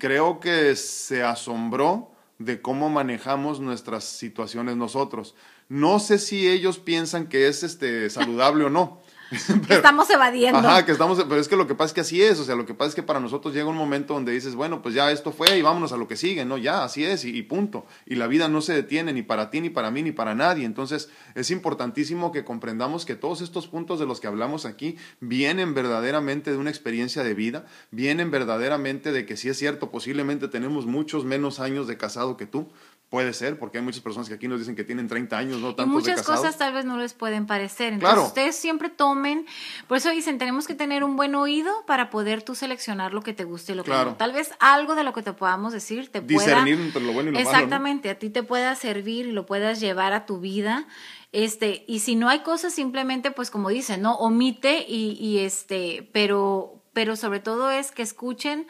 creo 0.00 0.40
que 0.40 0.74
se 0.74 1.22
asombró 1.22 2.10
de 2.38 2.60
cómo 2.60 2.90
manejamos 2.90 3.60
nuestras 3.60 4.02
situaciones 4.02 4.74
nosotros. 4.74 5.36
No 5.68 6.00
sé 6.00 6.18
si 6.18 6.48
ellos 6.48 6.80
piensan 6.80 7.28
que 7.28 7.46
es 7.46 7.62
este, 7.62 8.10
saludable 8.10 8.64
o 8.64 8.70
no. 8.70 9.00
que 9.66 9.74
estamos 9.74 10.10
evadiendo. 10.10 10.58
Ajá, 10.58 10.84
que 10.84 10.92
estamos, 10.92 11.22
pero 11.28 11.40
es 11.40 11.48
que 11.48 11.56
lo 11.56 11.66
que 11.66 11.74
pasa 11.74 11.86
es 11.88 11.92
que 11.94 12.00
así 12.00 12.22
es, 12.22 12.38
o 12.40 12.44
sea, 12.44 12.56
lo 12.56 12.66
que 12.66 12.74
pasa 12.74 12.90
es 12.90 12.94
que 12.94 13.02
para 13.02 13.20
nosotros 13.20 13.54
llega 13.54 13.68
un 13.68 13.76
momento 13.76 14.14
donde 14.14 14.32
dices, 14.32 14.54
bueno, 14.54 14.82
pues 14.82 14.94
ya 14.94 15.10
esto 15.10 15.32
fue 15.32 15.56
y 15.56 15.62
vámonos 15.62 15.92
a 15.92 15.96
lo 15.96 16.08
que 16.08 16.16
sigue, 16.16 16.44
¿no? 16.44 16.58
Ya, 16.58 16.84
así 16.84 17.04
es 17.04 17.24
y, 17.24 17.42
punto. 17.42 17.86
Y 18.06 18.16
la 18.16 18.26
vida 18.26 18.48
no 18.48 18.60
se 18.60 18.74
detiene 18.74 19.12
ni 19.12 19.22
para 19.22 19.50
ti, 19.50 19.60
ni 19.60 19.70
para 19.70 19.90
mí, 19.90 20.02
ni 20.02 20.12
para 20.12 20.34
nadie. 20.34 20.64
Entonces, 20.64 21.10
es 21.34 21.50
importantísimo 21.50 22.32
que 22.32 22.44
comprendamos 22.44 23.04
que 23.04 23.14
todos 23.14 23.40
estos 23.40 23.68
puntos 23.68 24.00
de 24.00 24.06
los 24.06 24.20
que 24.20 24.26
hablamos 24.26 24.66
aquí 24.66 24.96
vienen 25.20 25.74
verdaderamente 25.74 26.50
de 26.50 26.56
una 26.56 26.70
experiencia 26.70 27.22
de 27.22 27.34
vida, 27.34 27.66
vienen 27.90 28.30
verdaderamente 28.30 29.12
de 29.12 29.26
que 29.26 29.36
si 29.36 29.48
es 29.48 29.58
cierto, 29.58 29.90
posiblemente 29.90 30.48
tenemos 30.48 30.86
muchos 30.86 31.24
menos 31.24 31.60
años 31.60 31.86
de 31.86 31.96
casado 31.96 32.36
que 32.36 32.46
tú, 32.46 32.68
Puede 33.10 33.32
ser, 33.32 33.58
porque 33.58 33.78
hay 33.78 33.84
muchas 33.84 34.02
personas 34.02 34.28
que 34.28 34.36
aquí 34.36 34.46
nos 34.46 34.60
dicen 34.60 34.76
que 34.76 34.84
tienen 34.84 35.08
30 35.08 35.36
años, 35.36 35.60
no 35.60 35.74
tantos 35.74 35.86
y 35.86 35.88
muchas 35.88 36.22
cosas 36.22 36.56
tal 36.56 36.72
vez 36.72 36.84
no 36.84 36.96
les 36.96 37.12
pueden 37.12 37.44
parecer. 37.44 37.92
Entonces, 37.92 38.24
ustedes 38.24 38.54
siempre 38.54 38.88
tomen, 38.88 39.46
por 39.88 39.96
eso 39.96 40.10
dicen, 40.10 40.38
tenemos 40.38 40.68
que 40.68 40.76
tener 40.76 41.02
un 41.02 41.16
buen 41.16 41.34
oído 41.34 41.72
para 41.86 42.08
poder 42.08 42.42
tú 42.42 42.54
seleccionar 42.54 43.12
lo 43.12 43.22
que 43.22 43.32
te 43.32 43.42
guste 43.42 43.72
y 43.72 43.74
lo 43.74 43.82
que 43.82 43.90
no. 43.90 44.14
Tal 44.14 44.32
vez 44.32 44.52
algo 44.60 44.94
de 44.94 45.02
lo 45.02 45.12
que 45.12 45.22
te 45.22 45.32
podamos 45.32 45.72
decir 45.72 46.08
te 46.08 46.20
Discernir 46.20 46.80
entre 46.80 47.02
lo 47.02 47.12
bueno 47.12 47.30
y 47.30 47.32
lo 47.32 47.40
Exactamente, 47.40 48.10
a 48.10 48.18
ti 48.18 48.30
te 48.30 48.44
pueda 48.44 48.76
servir 48.76 49.26
y 49.26 49.32
lo 49.32 49.44
puedas 49.44 49.80
llevar 49.80 50.12
a 50.12 50.24
tu 50.24 50.38
vida. 50.38 50.86
Este, 51.32 51.84
y 51.88 51.98
si 51.98 52.14
no 52.14 52.28
hay 52.28 52.40
cosas, 52.40 52.72
simplemente, 52.72 53.32
pues 53.32 53.50
como 53.50 53.70
dicen, 53.70 54.02
¿no? 54.02 54.14
Omite 54.18 54.86
y, 54.88 55.18
y 55.20 55.40
este, 55.40 56.08
pero, 56.12 56.84
pero 56.92 57.16
sobre 57.16 57.40
todo 57.40 57.72
es 57.72 57.90
que 57.90 58.02
escuchen 58.02 58.68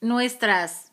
nuestras 0.00 0.91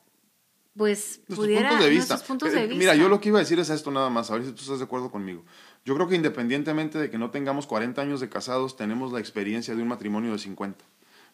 pues 0.76 1.22
pudiera 1.28 1.70
puntos 1.70 1.86
de 1.86 1.92
vista. 1.92 2.18
Puntos 2.18 2.52
de 2.52 2.64
eh, 2.64 2.68
vista. 2.68 2.80
Mira, 2.80 2.96
yo 2.96 3.10
lo 3.10 3.20
que 3.20 3.30
iba 3.30 3.40
a 3.40 3.42
decir 3.42 3.60
es 3.60 3.70
esto 3.70 3.92
nada 3.92 4.10
más, 4.10 4.30
a 4.32 4.36
ver 4.36 4.46
si 4.46 4.52
tú 4.52 4.62
estás 4.62 4.80
de 4.80 4.86
acuerdo 4.86 5.12
conmigo. 5.12 5.44
Yo 5.86 5.96
creo 5.96 6.08
que 6.08 6.16
independientemente 6.16 6.98
de 6.98 7.10
que 7.10 7.18
no 7.18 7.32
tengamos 7.32 7.68
40 7.68 8.02
años 8.02 8.20
de 8.20 8.30
casados, 8.30 8.78
tenemos 8.78 9.12
la 9.12 9.20
experiencia 9.20 9.76
de 9.76 9.82
un 9.82 9.88
matrimonio 9.88 10.32
de 10.32 10.40
50. 10.40 10.86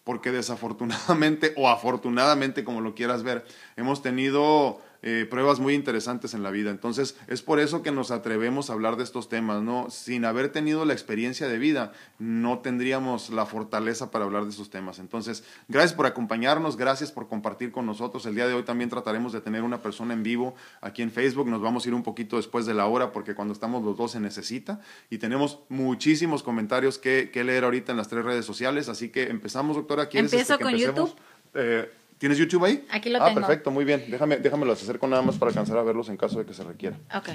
Porque 0.04 0.32
desafortunadamente 0.32 1.54
o 1.58 1.70
afortunadamente, 1.70 2.64
como 2.64 2.82
lo 2.82 2.96
quieras 2.96 3.24
ver, 3.24 3.46
hemos 3.76 4.02
tenido 4.02 4.82
eh, 5.08 5.28
pruebas 5.30 5.60
muy 5.60 5.76
interesantes 5.76 6.34
en 6.34 6.42
la 6.42 6.50
vida. 6.50 6.72
Entonces, 6.72 7.16
es 7.28 7.44
por 7.44 7.60
eso 7.60 7.84
que 7.84 7.92
nos 7.92 8.10
atrevemos 8.10 8.72
a 8.72 8.74
hablar 8.74 8.98
de 8.98 9.04
estos 9.04 9.30
temas, 9.30 9.62
¿no? 9.62 9.92
Sin 9.92 10.26
haber 10.26 10.52
tenido 10.52 10.84
la 10.84 10.94
experiencia 10.94 11.48
de 11.48 11.60
vida, 11.60 11.94
no 12.18 12.58
tendríamos 12.58 13.30
la 13.30 13.46
fortaleza 13.46 14.10
para 14.10 14.26
hablar 14.26 14.46
de 14.46 14.50
estos 14.50 14.72
temas. 14.72 14.98
Entonces, 14.98 15.44
gracias 15.68 15.94
por 15.94 16.08
acompañarnos, 16.08 16.76
gracias 16.76 17.12
por 17.12 17.28
compartir 17.28 17.72
con 17.72 17.86
nosotros. 17.86 18.26
El 18.26 18.34
día 18.34 18.48
de 18.48 18.56
hoy 18.56 18.64
también 18.64 18.90
trataremos 18.90 19.32
de 19.32 19.42
tener 19.42 19.62
una 19.62 19.80
persona 19.84 20.16
en 20.16 20.24
vivo 20.24 20.56
aquí 20.82 21.04
en 21.04 21.12
Facebook. 21.12 21.48
Nos 21.48 21.62
vamos 21.62 21.86
a 21.86 21.90
ir 21.90 21.94
un 21.94 22.02
poquito 22.02 22.38
después 22.38 22.66
de 22.66 22.74
la 22.74 22.88
hora 22.88 23.12
porque 23.12 23.36
cuando 23.36 23.54
estamos 23.54 23.84
los 23.84 23.96
dos 23.98 24.14
se 24.14 24.20
necesita. 24.20 24.82
Y 25.12 25.20
tenemos 25.20 25.60
muchísimos 25.70 26.42
comentarios 26.42 26.98
que, 26.98 27.30
leer 27.46 27.64
ahorita 27.64 27.92
en 27.92 28.00
las 28.00 28.08
tres 28.08 28.26
redes 28.26 28.44
sociales. 28.44 28.90
Así 28.90 29.10
que 29.10 29.30
empezamos, 29.30 29.76
doctora. 29.76 30.10
¿Quieres 30.10 30.34
Empiezo 30.34 30.54
este, 30.54 30.64
con 30.64 30.74
YouTube. 30.74 31.16
Eh, 31.54 31.92
¿Tienes 32.18 32.38
YouTube 32.38 32.64
ahí? 32.66 32.86
Aquí 32.90 33.10
lo 33.10 33.22
ah, 33.22 33.28
tengo. 33.28 33.40
Ah, 33.40 33.48
perfecto, 33.48 33.72
muy 33.72 33.86
bien. 33.86 34.06
Déjame, 34.10 34.38
déjame 34.38 34.66
los 34.66 34.82
acerco 34.82 35.08
nada 35.08 35.22
más 35.22 35.38
para 35.38 35.50
alcanzar 35.50 35.78
a 35.78 35.84
verlos 35.84 36.10
en 36.10 36.18
caso 36.18 36.40
de 36.40 36.46
que 36.46 36.54
se 36.54 36.64
requiera. 36.64 36.98
Ok. 37.14 37.30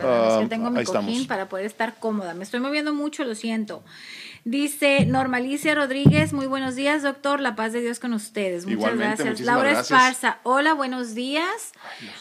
Ah, 0.00 0.44
tengo 0.48 0.70
mi 0.70 0.84
cojín 0.84 1.26
para 1.26 1.48
poder 1.48 1.66
estar 1.66 1.98
cómoda. 1.98 2.34
Me 2.34 2.44
estoy 2.44 2.60
moviendo 2.60 2.92
mucho, 2.92 3.24
lo 3.24 3.34
siento. 3.34 3.82
Dice 4.44 5.04
Normalicia 5.04 5.74
Rodríguez, 5.74 6.32
muy 6.32 6.46
buenos 6.46 6.76
días, 6.76 7.02
doctor. 7.02 7.40
La 7.40 7.56
paz 7.56 7.72
de 7.72 7.80
Dios 7.80 7.98
con 7.98 8.12
ustedes. 8.14 8.66
Muchas 8.66 8.96
gracias. 8.96 9.40
Laura 9.40 9.80
Esparza, 9.80 10.38
hola, 10.42 10.74
buenos 10.74 11.14
días. 11.14 11.72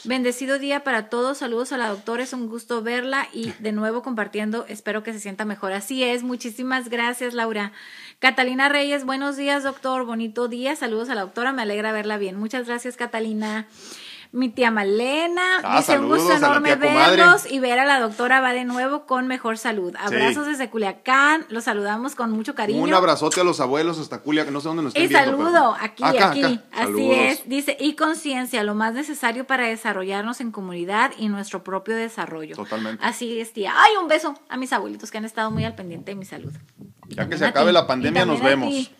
Bendecido 0.04 0.60
día 0.60 0.84
para 0.84 1.10
todos. 1.10 1.38
Saludos 1.38 1.72
a 1.72 1.78
la 1.78 1.90
doctora, 1.90 2.24
es 2.24 2.34
un 2.34 2.50
gusto 2.50 2.82
verla 2.82 3.28
y 3.34 3.54
de 3.60 3.72
nuevo 3.72 4.02
compartiendo. 4.02 4.66
Espero 4.68 5.04
que 5.04 5.14
se 5.14 5.20
sienta 5.20 5.46
mejor. 5.46 5.74
Así 5.74 6.04
es, 6.04 6.24
muchísimas 6.24 6.90
gracias, 6.90 7.34
Laura. 7.34 7.72
Catalina 8.20 8.68
Reyes, 8.68 9.06
buenos 9.06 9.38
días, 9.38 9.64
doctor. 9.64 10.06
Bonito 10.06 10.48
día. 10.48 10.76
Saludos 10.76 11.10
a 11.10 11.16
la 11.16 11.22
doctora, 11.22 11.54
me 11.54 11.62
alegra 11.62 11.92
verla 11.92 12.18
bien. 12.18 12.36
Muchas 12.38 12.66
gracias, 12.68 12.98
Catalina. 12.98 13.68
Mi 14.38 14.50
tía 14.50 14.70
Malena 14.70 15.62
ah, 15.64 15.78
dice 15.78 15.98
un 15.98 16.10
gusto 16.10 16.32
enorme 16.32 16.76
verlos 16.76 17.52
y 17.52 17.58
ver 17.58 17.80
a 17.80 17.86
la 17.86 18.00
doctora 18.00 18.40
va 18.40 18.54
de 18.54 18.66
nuevo 18.66 19.08
con 19.08 19.26
mejor 19.26 19.58
salud. 19.58 19.96
Abrazos 19.98 20.46
desde 20.46 20.70
Culiacán, 20.70 21.48
los 21.50 21.64
saludamos 21.64 22.14
con 22.14 22.30
mucho 22.30 22.54
cariño. 22.54 22.84
Un 22.84 22.94
abrazote 22.94 23.42
a 23.42 23.44
los 23.44 23.60
abuelos 23.60 23.98
hasta 23.98 24.20
Culiacán, 24.20 24.54
no 24.54 24.62
sé 24.62 24.68
dónde 24.68 24.84
nos 24.84 24.96
están 24.96 25.10
Y 25.10 25.12
saludo 25.12 25.76
aquí, 25.82 26.04
aquí. 26.04 26.62
Así 26.72 27.12
es, 27.12 27.50
dice, 27.50 27.78
y 27.80 27.96
conciencia, 27.96 28.62
lo 28.62 28.76
más 28.76 28.94
necesario 28.94 29.48
para 29.48 29.66
desarrollarnos 29.66 30.40
en 30.40 30.52
comunidad 30.52 31.14
y 31.18 31.30
nuestro 31.30 31.64
propio 31.64 31.96
desarrollo. 31.96 32.56
Totalmente. 32.56 33.04
Así 33.04 33.40
es, 33.40 33.54
tía. 33.54 33.74
Ay, 33.76 33.94
un 34.00 34.08
beso 34.08 34.40
a 34.50 34.58
mis 34.58 34.72
abuelitos 34.72 35.10
que 35.10 35.18
han 35.18 35.26
estado 35.26 35.50
muy 35.50 35.66
al 35.66 35.74
pendiente 35.74 36.12
de 36.12 36.16
mi 36.16 36.26
salud. 36.26 36.54
Ya 37.08 37.28
que 37.28 37.40
se 37.40 37.46
acabe 37.48 37.74
la 37.74 37.88
pandemia, 37.88 38.24
nos 38.28 38.40
vemos. 38.40 38.92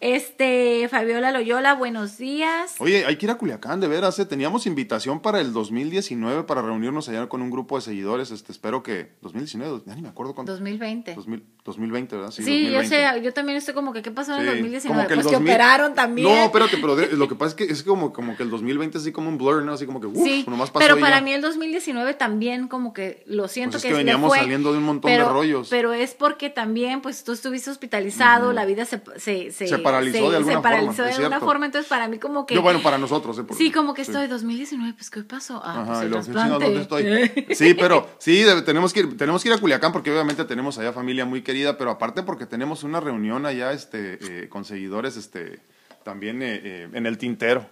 Este, 0.00 0.88
Fabiola 0.90 1.32
Loyola, 1.32 1.72
buenos 1.74 2.18
días. 2.18 2.74
Oye, 2.80 3.06
hay 3.06 3.16
que 3.16 3.24
ir 3.24 3.30
a 3.30 3.36
Culiacán, 3.36 3.80
de 3.80 3.88
veras, 3.88 4.18
¿eh? 4.18 4.26
teníamos 4.26 4.66
invitación 4.66 5.20
para 5.20 5.40
el 5.40 5.54
2019 5.54 6.44
para 6.44 6.60
reunirnos 6.60 7.08
allá 7.08 7.30
con 7.30 7.40
un 7.40 7.50
grupo 7.50 7.76
de 7.76 7.82
seguidores, 7.82 8.30
este, 8.30 8.52
espero 8.52 8.82
que, 8.82 9.12
2019, 9.22 9.84
ya 9.86 9.94
ni 9.94 10.02
me 10.02 10.08
acuerdo 10.08 10.34
cuándo. 10.34 10.52
2020. 10.52 11.16
2020, 11.64 12.16
¿verdad? 12.16 12.30
Sí, 12.30 12.70
yo 12.70 12.84
sé, 12.84 13.06
yo 13.22 13.32
también 13.32 13.56
estoy 13.56 13.72
como 13.72 13.94
que, 13.94 14.02
¿qué 14.02 14.10
pasó 14.10 14.34
en 14.34 14.40
el 14.40 14.46
2019? 14.46 15.14
pues 15.14 15.26
que 15.26 15.36
operaron 15.36 15.94
también. 15.94 16.28
No, 16.28 16.44
espérate, 16.44 16.76
pero 16.76 16.94
lo 16.94 17.28
que 17.28 17.34
pasa 17.34 17.48
es 17.50 17.54
que 17.54 17.64
es 17.64 17.82
como, 17.82 18.12
como 18.12 18.36
que 18.36 18.42
el 18.42 18.50
2020 18.50 18.98
es 18.98 19.02
así 19.02 19.12
como 19.12 19.30
un 19.30 19.38
blur, 19.38 19.62
¿no? 19.62 19.72
Así 19.72 19.86
como 19.86 20.00
que, 20.00 20.08
uff, 20.08 20.22
sí, 20.22 20.44
nomás 20.46 20.70
pasó 20.70 20.86
pero 20.86 21.00
para 21.00 21.22
mí 21.22 21.32
el 21.32 21.40
2019 21.40 22.12
también 22.14 22.68
como 22.68 22.92
que, 22.92 23.24
lo 23.26 23.48
siento 23.48 23.72
pues 23.72 23.82
que 23.82 23.88
es 23.88 23.94
que 23.94 23.98
veníamos 23.98 24.36
saliendo 24.36 24.72
de 24.72 24.78
un 24.78 24.84
montón 24.84 25.10
de 25.10 25.24
rollos. 25.24 25.68
Pero 25.70 25.94
es 25.94 26.12
porque 26.12 26.50
también, 26.50 27.00
pues, 27.00 27.24
tú 27.24 27.32
estuviste 27.32 27.70
hospitalizado, 27.70 28.52
la 28.52 28.66
vida 28.66 28.84
se... 28.84 29.00
Se, 29.16 29.52
se, 29.52 29.85
paralizó 29.92 30.30
de 30.30 30.36
alguna 30.36 30.62
paralizó 30.62 31.02
de 31.04 31.12
alguna 31.12 31.40
forma, 31.40 31.66
entonces 31.66 31.88
para 31.88 32.08
mí 32.08 32.18
como 32.18 32.46
que... 32.46 32.54
Yo, 32.54 32.62
bueno, 32.62 32.82
para 32.82 32.98
nosotros, 32.98 33.38
¿eh? 33.38 33.42
sí, 33.56 33.70
como 33.70 33.94
que 33.94 34.02
estoy 34.02 34.26
2019, 34.26 34.94
pues 34.94 35.10
¿qué 35.10 35.22
pasó? 35.22 35.60
Ah, 35.64 35.82
Ajá, 35.82 36.08
pues 36.10 36.32
¿dónde 36.32 36.80
estoy? 36.80 37.46
sí, 37.54 37.74
pero 37.74 38.08
sí, 38.18 38.44
tenemos 38.64 38.92
que, 38.92 39.00
ir, 39.00 39.16
tenemos 39.16 39.42
que 39.42 39.48
ir 39.48 39.54
a 39.54 39.58
Culiacán 39.58 39.92
porque 39.92 40.10
obviamente 40.10 40.44
tenemos 40.44 40.78
allá 40.78 40.92
familia 40.92 41.24
muy 41.24 41.42
querida, 41.42 41.78
pero 41.78 41.90
aparte 41.90 42.22
porque 42.22 42.46
tenemos 42.46 42.82
una 42.82 43.00
reunión 43.00 43.46
allá 43.46 43.72
este, 43.72 44.18
eh, 44.20 44.48
con 44.48 44.64
seguidores 44.64 45.16
este, 45.16 45.60
también 46.02 46.42
eh, 46.42 46.60
eh, 46.62 46.88
en 46.92 47.06
el 47.06 47.18
tintero. 47.18 47.66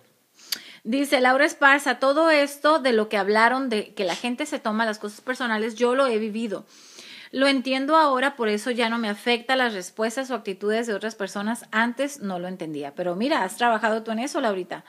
Dice 0.82 1.20
Laura 1.20 1.46
Esparza, 1.46 1.98
todo 1.98 2.30
esto 2.30 2.78
de 2.78 2.92
lo 2.92 3.08
que 3.08 3.16
hablaron 3.16 3.70
de 3.70 3.94
que 3.94 4.04
la 4.04 4.14
gente 4.14 4.44
se 4.44 4.58
toma 4.58 4.84
las 4.84 4.98
cosas 4.98 5.22
personales, 5.22 5.76
yo 5.76 5.94
lo 5.94 6.06
he 6.06 6.18
vivido. 6.18 6.66
Lo 7.34 7.48
entiendo 7.48 7.96
ahora, 7.96 8.36
por 8.36 8.48
eso 8.48 8.70
ya 8.70 8.88
no 8.88 8.96
me 8.96 9.08
afecta 9.08 9.56
las 9.56 9.74
respuestas 9.74 10.30
o 10.30 10.36
actitudes 10.36 10.86
de 10.86 10.94
otras 10.94 11.16
personas. 11.16 11.66
Antes 11.72 12.20
no 12.20 12.38
lo 12.38 12.46
entendía. 12.46 12.94
Pero 12.94 13.16
mira, 13.16 13.42
has 13.42 13.56
trabajado 13.56 14.04
tú 14.04 14.12
en 14.12 14.20
eso, 14.20 14.40
Laurita. 14.40 14.84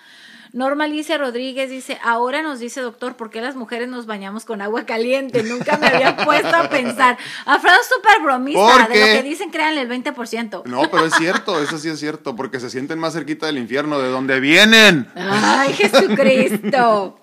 Norma 0.55 0.85
Alicia 0.85 1.17
Rodríguez 1.17 1.69
dice, 1.69 1.99
ahora 2.01 2.41
nos 2.41 2.59
dice 2.59 2.79
doctor, 2.79 3.17
¿por 3.17 3.29
qué 3.29 3.41
las 3.41 3.57
mujeres 3.57 3.89
nos 3.89 4.05
bañamos 4.05 4.45
con 4.45 4.61
agua 4.61 4.85
caliente? 4.85 5.43
Nunca 5.43 5.75
me 5.75 5.87
había 5.87 6.15
puesto 6.25 6.55
a 6.55 6.69
pensar. 6.69 7.17
Alfredo 7.45 7.75
es 7.81 7.87
súper 7.93 8.21
bromista, 8.23 8.87
de 8.87 8.99
lo 9.01 9.05
que 9.05 9.23
dicen 9.23 9.49
créanle 9.49 9.81
el 9.81 9.89
20%. 9.89 10.63
No, 10.63 10.89
pero 10.89 11.07
es 11.07 11.13
cierto, 11.15 11.61
eso 11.61 11.77
sí 11.77 11.89
es 11.89 11.99
cierto, 11.99 12.37
porque 12.37 12.61
se 12.61 12.69
sienten 12.69 12.99
más 12.99 13.11
cerquita 13.11 13.47
del 13.47 13.57
infierno, 13.57 13.99
de 13.99 14.07
donde 14.07 14.39
vienen. 14.39 15.11
Ay, 15.13 15.73
Jesucristo. 15.73 17.19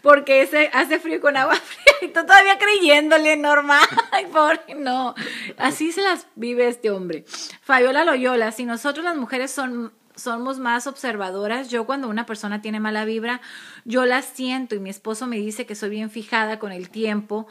Porque 0.00 0.42
ese 0.42 0.70
hace 0.72 1.00
frío 1.00 1.20
con 1.20 1.36
agua 1.36 1.56
fría 1.56 2.08
y 2.08 2.12
tú 2.12 2.20
todavía 2.20 2.58
creyéndole, 2.58 3.36
Norma. 3.36 3.80
Ay, 4.12 4.26
pobre, 4.26 4.60
no. 4.76 5.16
Así 5.56 5.90
se 5.90 6.02
las 6.02 6.28
vive 6.36 6.68
este 6.68 6.92
hombre. 6.92 7.24
Fabiola 7.60 8.04
Loyola, 8.04 8.52
si 8.52 8.64
nosotros 8.64 9.04
las 9.04 9.16
mujeres 9.16 9.50
son 9.50 9.92
somos 10.18 10.58
más 10.58 10.86
observadoras. 10.86 11.70
Yo 11.70 11.86
cuando 11.86 12.08
una 12.08 12.26
persona 12.26 12.60
tiene 12.60 12.80
mala 12.80 13.04
vibra, 13.04 13.40
yo 13.84 14.04
la 14.04 14.22
siento 14.22 14.74
y 14.74 14.80
mi 14.80 14.90
esposo 14.90 15.26
me 15.26 15.36
dice 15.36 15.64
que 15.64 15.74
soy 15.74 15.90
bien 15.90 16.10
fijada 16.10 16.58
con 16.58 16.72
el 16.72 16.90
tiempo. 16.90 17.46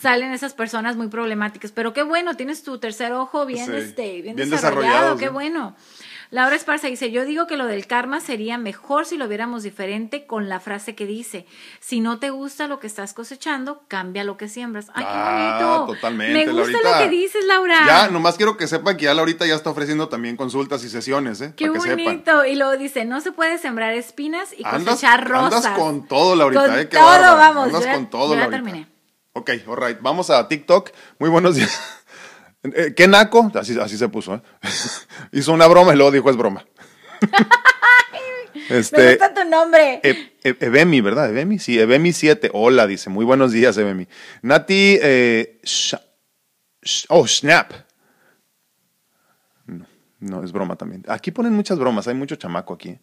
Salen 0.00 0.32
esas 0.32 0.54
personas 0.54 0.96
muy 0.96 1.08
problemáticas, 1.08 1.72
pero 1.72 1.92
qué 1.92 2.02
bueno, 2.02 2.34
tienes 2.36 2.62
tu 2.62 2.78
tercer 2.78 3.12
ojo 3.12 3.44
bien, 3.44 3.74
este, 3.74 4.22
bien, 4.22 4.36
desarrollado, 4.36 5.16
qué 5.16 5.28
bueno. 5.28 5.76
Laura 6.32 6.56
Esparza 6.56 6.86
dice, 6.86 7.10
yo 7.10 7.26
digo 7.26 7.46
que 7.46 7.58
lo 7.58 7.66
del 7.66 7.86
karma 7.86 8.18
sería 8.18 8.56
mejor 8.56 9.04
si 9.04 9.18
lo 9.18 9.28
viéramos 9.28 9.64
diferente 9.64 10.26
con 10.26 10.48
la 10.48 10.60
frase 10.60 10.94
que 10.94 11.04
dice, 11.04 11.44
si 11.78 12.00
no 12.00 12.20
te 12.20 12.30
gusta 12.30 12.68
lo 12.68 12.80
que 12.80 12.86
estás 12.86 13.12
cosechando, 13.12 13.82
cambia 13.86 14.24
lo 14.24 14.38
que 14.38 14.48
siembras. 14.48 14.86
¡Ay, 14.94 15.04
qué 15.04 15.10
ah, 15.12 15.58
bonito! 15.60 15.94
Totalmente, 15.94 16.32
Me 16.32 16.50
gusta 16.50 16.78
lo 16.82 17.04
que 17.04 17.10
dices, 17.10 17.44
Laura. 17.44 17.76
Ya, 17.86 18.08
nomás 18.08 18.36
quiero 18.36 18.56
que 18.56 18.66
sepan 18.66 18.96
que 18.96 19.04
ya 19.04 19.12
Laurita 19.12 19.44
ya 19.46 19.54
está 19.54 19.68
ofreciendo 19.68 20.08
también 20.08 20.38
consultas 20.38 20.82
y 20.84 20.88
sesiones, 20.88 21.38
¿eh? 21.42 21.52
Qué 21.54 21.68
bonito. 21.68 22.46
y 22.46 22.56
luego 22.56 22.78
dice, 22.78 23.04
no 23.04 23.20
se 23.20 23.32
puede 23.32 23.58
sembrar 23.58 23.92
espinas 23.92 24.54
y 24.56 24.62
cosechar 24.62 25.28
rosas. 25.28 25.66
Andas 25.66 25.78
con 25.78 26.08
todo, 26.08 26.34
Laurita, 26.34 26.64
con 26.64 26.78
¿eh? 26.78 26.84
todo, 26.86 27.36
vamos. 27.36 27.66
Andas 27.66 27.86
con 27.94 28.08
todo, 28.08 28.34
ya 28.36 28.48
terminé. 28.48 28.88
Ok, 29.34 29.50
alright. 29.66 29.98
Vamos 30.00 30.30
a 30.30 30.48
TikTok. 30.48 30.90
Muy 31.18 31.28
buenos 31.28 31.56
días. 31.56 31.78
Eh, 32.64 32.94
¿Qué 32.96 33.08
naco? 33.08 33.50
Así, 33.54 33.78
así 33.78 33.98
se 33.98 34.08
puso, 34.08 34.34
¿eh? 34.34 34.42
Hizo 35.32 35.52
una 35.52 35.66
broma 35.66 35.92
y 35.92 35.96
luego 35.96 36.10
dijo 36.10 36.30
es 36.30 36.36
broma. 36.36 36.64
Este, 38.68 38.96
Me 38.96 39.08
gusta 39.10 39.34
tu 39.34 39.48
nombre. 39.48 40.00
E, 40.02 40.32
e, 40.44 40.56
Ebemi, 40.60 41.00
¿verdad? 41.00 41.30
Ebemi, 41.30 41.58
sí, 41.58 41.78
Ebemi 41.78 42.12
7. 42.12 42.50
Hola, 42.52 42.86
dice. 42.86 43.10
Muy 43.10 43.24
buenos 43.24 43.52
días, 43.52 43.76
Ebemi. 43.76 44.06
Nati, 44.42 44.98
eh, 45.02 45.60
oh, 47.08 47.26
Snap. 47.26 47.72
No, 49.66 49.86
no, 50.20 50.44
es 50.44 50.52
broma 50.52 50.76
también. 50.76 51.02
Aquí 51.08 51.30
ponen 51.30 51.54
muchas 51.54 51.78
bromas, 51.78 52.06
hay 52.08 52.14
mucho 52.14 52.36
chamaco 52.36 52.74
aquí. 52.74 52.98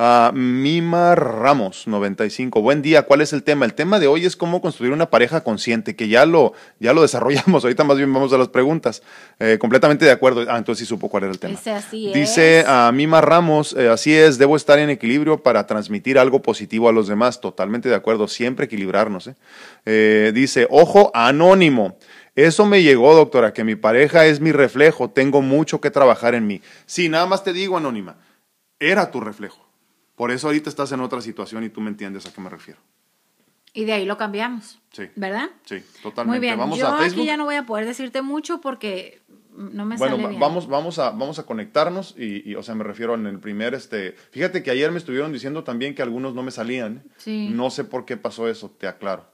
Uh, 0.00 0.32
Mima 0.32 1.16
Ramos, 1.16 1.88
95. 1.88 2.62
Buen 2.62 2.82
día, 2.82 3.02
¿cuál 3.02 3.20
es 3.20 3.32
el 3.32 3.42
tema? 3.42 3.64
El 3.64 3.74
tema 3.74 3.98
de 3.98 4.06
hoy 4.06 4.26
es 4.26 4.36
cómo 4.36 4.60
construir 4.60 4.92
una 4.92 5.10
pareja 5.10 5.42
consciente, 5.42 5.96
que 5.96 6.06
ya 6.06 6.24
lo, 6.24 6.52
ya 6.78 6.92
lo 6.92 7.02
desarrollamos. 7.08 7.64
Ahorita 7.64 7.82
más 7.82 7.96
bien 7.96 8.14
vamos 8.14 8.32
a 8.32 8.38
las 8.38 8.46
preguntas. 8.46 9.02
Eh, 9.40 9.58
completamente 9.60 10.04
de 10.04 10.12
acuerdo. 10.12 10.46
Ah, 10.48 10.56
entonces 10.56 10.86
sí 10.86 10.88
supo 10.88 11.08
cuál 11.08 11.24
era 11.24 11.32
el 11.32 11.40
tema. 11.40 11.50
Dice 11.50 11.72
así 11.72 12.12
Dice 12.12 12.64
a 12.68 12.92
Mima 12.92 13.20
Ramos, 13.20 13.74
eh, 13.76 13.88
así 13.88 14.14
es, 14.14 14.38
debo 14.38 14.54
estar 14.54 14.78
en 14.78 14.88
equilibrio 14.88 15.42
para 15.42 15.66
transmitir 15.66 16.16
algo 16.16 16.42
positivo 16.42 16.88
a 16.88 16.92
los 16.92 17.08
demás. 17.08 17.40
Totalmente 17.40 17.88
de 17.88 17.96
acuerdo, 17.96 18.28
siempre 18.28 18.66
equilibrarnos. 18.66 19.30
¿eh? 19.84 20.30
dice, 20.32 20.68
ojo, 20.70 21.10
anónimo. 21.12 21.98
Eso 22.36 22.66
me 22.66 22.84
llegó, 22.84 23.16
doctora, 23.16 23.52
que 23.52 23.64
mi 23.64 23.74
pareja 23.74 24.26
es 24.26 24.38
mi 24.38 24.52
reflejo, 24.52 25.10
tengo 25.10 25.42
mucho 25.42 25.80
que 25.80 25.90
trabajar 25.90 26.36
en 26.36 26.46
mí. 26.46 26.62
Sí, 26.86 27.08
nada 27.08 27.26
más 27.26 27.42
te 27.42 27.52
digo, 27.52 27.76
Anónima, 27.76 28.14
era 28.78 29.10
tu 29.10 29.20
reflejo. 29.20 29.67
Por 30.18 30.32
eso 30.32 30.48
ahorita 30.48 30.68
estás 30.68 30.90
en 30.92 31.00
otra 31.00 31.20
situación 31.20 31.62
y 31.64 31.70
tú 31.70 31.80
me 31.80 31.88
entiendes 31.88 32.26
a 32.26 32.32
qué 32.34 32.40
me 32.40 32.50
refiero. 32.50 32.80
Y 33.72 33.84
de 33.84 33.92
ahí 33.92 34.04
lo 34.04 34.18
cambiamos. 34.18 34.80
Sí. 34.92 35.04
¿Verdad? 35.14 35.50
Sí, 35.64 35.80
totalmente. 36.02 36.38
Muy 36.38 36.40
bien. 36.40 36.58
Vamos 36.58 36.76
Yo 36.76 36.88
aquí 36.88 37.24
ya 37.24 37.36
no 37.36 37.44
voy 37.44 37.54
a 37.54 37.64
poder 37.64 37.86
decirte 37.86 38.20
mucho 38.20 38.60
porque 38.60 39.20
no 39.52 39.84
me 39.84 39.96
bueno, 39.96 40.16
sale 40.16 40.28
bien. 40.28 40.40
vamos, 40.40 40.66
vamos 40.66 40.98
a, 40.98 41.10
vamos 41.10 41.38
a 41.38 41.46
conectarnos 41.46 42.16
y, 42.18 42.54
o 42.56 42.62
sea, 42.64 42.74
me 42.74 42.82
refiero 42.82 43.14
en 43.14 43.26
el 43.26 43.38
primer, 43.38 43.74
este, 43.74 44.12
fíjate 44.32 44.64
que 44.64 44.72
ayer 44.72 44.90
me 44.90 44.98
estuvieron 44.98 45.32
diciendo 45.32 45.62
también 45.62 45.94
que 45.94 46.02
algunos 46.02 46.34
no 46.34 46.42
me 46.42 46.50
salían. 46.50 47.04
Sí. 47.16 47.48
No 47.50 47.70
sé 47.70 47.84
por 47.84 48.04
qué 48.04 48.16
pasó 48.16 48.48
eso, 48.48 48.70
te 48.70 48.88
aclaro. 48.88 49.26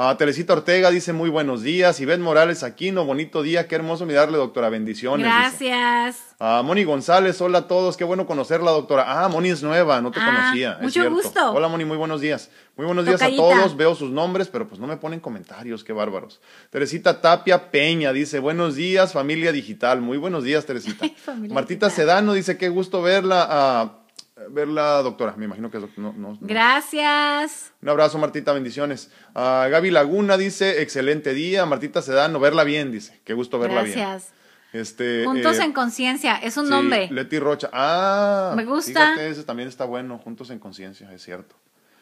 Uh, 0.00 0.16
Teresita 0.16 0.54
Ortega 0.54 0.90
dice 0.90 1.12
muy 1.12 1.28
buenos 1.28 1.62
días. 1.62 2.00
Ivette 2.00 2.22
Morales 2.22 2.62
Aquino, 2.62 3.04
bonito 3.04 3.42
día. 3.42 3.68
Qué 3.68 3.74
hermoso 3.74 4.06
mirarle, 4.06 4.38
doctora. 4.38 4.70
Bendiciones. 4.70 5.26
Gracias. 5.26 6.36
Uh, 6.38 6.62
Moni 6.64 6.84
González, 6.84 7.38
hola 7.42 7.58
a 7.58 7.68
todos. 7.68 7.98
Qué 7.98 8.04
bueno 8.04 8.26
conocerla, 8.26 8.70
doctora. 8.70 9.04
Ah, 9.06 9.28
Moni 9.28 9.50
es 9.50 9.62
nueva, 9.62 10.00
no 10.00 10.10
te 10.10 10.18
ah, 10.18 10.24
conocía. 10.24 10.78
Mucho 10.80 11.10
gusto. 11.10 11.52
Hola, 11.52 11.68
Moni, 11.68 11.84
muy 11.84 11.98
buenos 11.98 12.22
días. 12.22 12.48
Muy 12.76 12.86
buenos 12.86 13.04
días 13.04 13.20
a 13.20 13.28
todos. 13.28 13.76
Veo 13.76 13.94
sus 13.94 14.10
nombres, 14.10 14.48
pero 14.48 14.66
pues 14.66 14.80
no 14.80 14.86
me 14.86 14.96
ponen 14.96 15.20
comentarios. 15.20 15.84
Qué 15.84 15.92
bárbaros. 15.92 16.40
Teresita 16.70 17.20
Tapia 17.20 17.70
Peña 17.70 18.14
dice 18.14 18.38
buenos 18.38 18.76
días, 18.76 19.12
familia 19.12 19.52
digital. 19.52 20.00
Muy 20.00 20.16
buenos 20.16 20.44
días, 20.44 20.64
Teresita. 20.64 21.04
Martita 21.50 21.90
Sedano 21.90 22.32
dice 22.32 22.56
qué 22.56 22.70
gusto 22.70 23.02
verla. 23.02 23.98
Uh, 24.40 24.52
verla, 24.52 25.02
doctora. 25.02 25.34
Me 25.36 25.44
imagino 25.44 25.70
que 25.70 25.78
es 25.78 25.98
no, 25.98 26.12
no, 26.12 26.38
Gracias. 26.40 27.72
Un 27.82 27.88
abrazo, 27.88 28.18
Martita, 28.18 28.52
bendiciones. 28.52 29.10
Uh, 29.34 29.70
Gaby 29.70 29.90
Laguna 29.90 30.36
dice, 30.36 30.82
excelente 30.82 31.34
día. 31.34 31.66
Martita 31.66 32.02
Sedano, 32.02 32.40
verla 32.40 32.64
bien, 32.64 32.92
dice. 32.92 33.20
Qué 33.24 33.34
gusto 33.34 33.58
verla 33.58 33.82
bien. 33.82 33.98
Gracias. 33.98 34.32
Este, 34.72 35.24
Juntos 35.24 35.58
eh, 35.58 35.64
en 35.64 35.72
Conciencia, 35.72 36.36
es 36.36 36.56
un 36.56 36.68
nombre. 36.68 37.08
Leti 37.10 37.38
Rocha. 37.38 37.70
Ah, 37.72 38.52
me 38.56 38.64
gusta. 38.64 39.14
Fíjate, 39.14 39.28
ese 39.28 39.42
también 39.42 39.68
está 39.68 39.84
bueno, 39.84 40.18
Juntos 40.18 40.50
en 40.50 40.60
Conciencia, 40.60 41.12
es 41.12 41.22
cierto. 41.22 41.56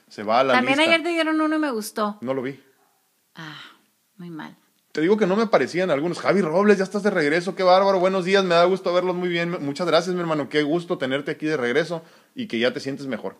Se 0.09 0.23
va 0.23 0.41
a 0.41 0.45
la 0.45 0.55
También 0.55 0.79
ayer 0.81 1.03
te 1.03 1.09
dieron 1.11 1.41
uno 1.41 1.57
y 1.57 1.59
me 1.59 1.71
gustó. 1.71 2.19
No 2.21 2.35
lo 2.35 2.43
vi. 2.43 2.61
Ah, 3.35 3.59
muy 4.17 4.31
mal. 4.31 4.57
Te 4.93 5.03
digo 5.03 5.17
que 5.17 5.27
no 5.27 5.37
me 5.37 5.47
parecían 5.47 5.91
algunos. 5.91 6.19
Javi 6.19 6.41
Robles, 6.41 6.79
ya 6.79 6.85
estás 6.85 7.03
de 7.03 7.11
regreso, 7.11 7.55
qué 7.55 7.63
bárbaro. 7.63 8.01
Buenos 8.01 8.25
días, 8.25 8.43
me 8.43 8.55
da 8.55 8.65
gusto 8.65 8.93
verlos 8.93 9.15
muy 9.15 9.29
bien. 9.29 9.57
Muchas 9.61 9.87
gracias, 9.87 10.15
mi 10.15 10.21
hermano. 10.21 10.49
Qué 10.49 10.63
gusto 10.63 10.99
tenerte 10.99 11.31
aquí 11.31 11.47
de 11.47 11.57
regreso 11.57 12.03
y 12.39 12.47
que 12.47 12.61
ya 12.61 12.73
te 12.73 12.79
sientes 12.79 13.09
mejor. 13.09 13.35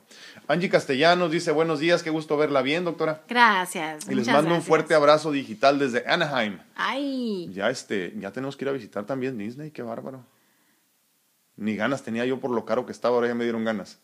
Angie 0.49 0.69
Castellanos 0.69 1.31
dice, 1.31 1.53
buenos 1.53 1.79
días, 1.79 2.03
qué 2.03 2.11
gusto 2.11 2.37
verla 2.37 2.63
bien, 2.63 2.85
doctora. 2.85 3.23
Gracias. 3.29 4.11
Y 4.11 4.15
les 4.17 4.27
mando 4.27 4.53
un 4.53 4.61
fuerte 4.61 4.93
abrazo 4.93 5.31
digital 5.31 5.79
desde 5.79 6.05
Anaheim. 6.05 6.59
Ay. 6.75 7.49
Ya, 7.53 7.71
este, 7.71 8.13
ya 8.19 8.33
tenemos 8.33 8.57
que 8.57 8.65
ir 8.65 8.71
a 8.71 8.73
visitar 8.73 9.07
también 9.07 9.39
Disney, 9.39 9.71
qué 9.71 9.83
bárbaro. 9.83 10.25
Ni 11.55 11.77
ganas 11.77 12.03
tenía 12.03 12.27
yo 12.27 12.41
por 12.41 12.51
lo 12.51 12.65
caro 12.65 12.87
que 12.87 12.91
estaba, 12.91 13.15
ahora 13.15 13.29
ya 13.29 13.37
me 13.37 13.45
dieron 13.45 13.65
ganas. 13.65 14.01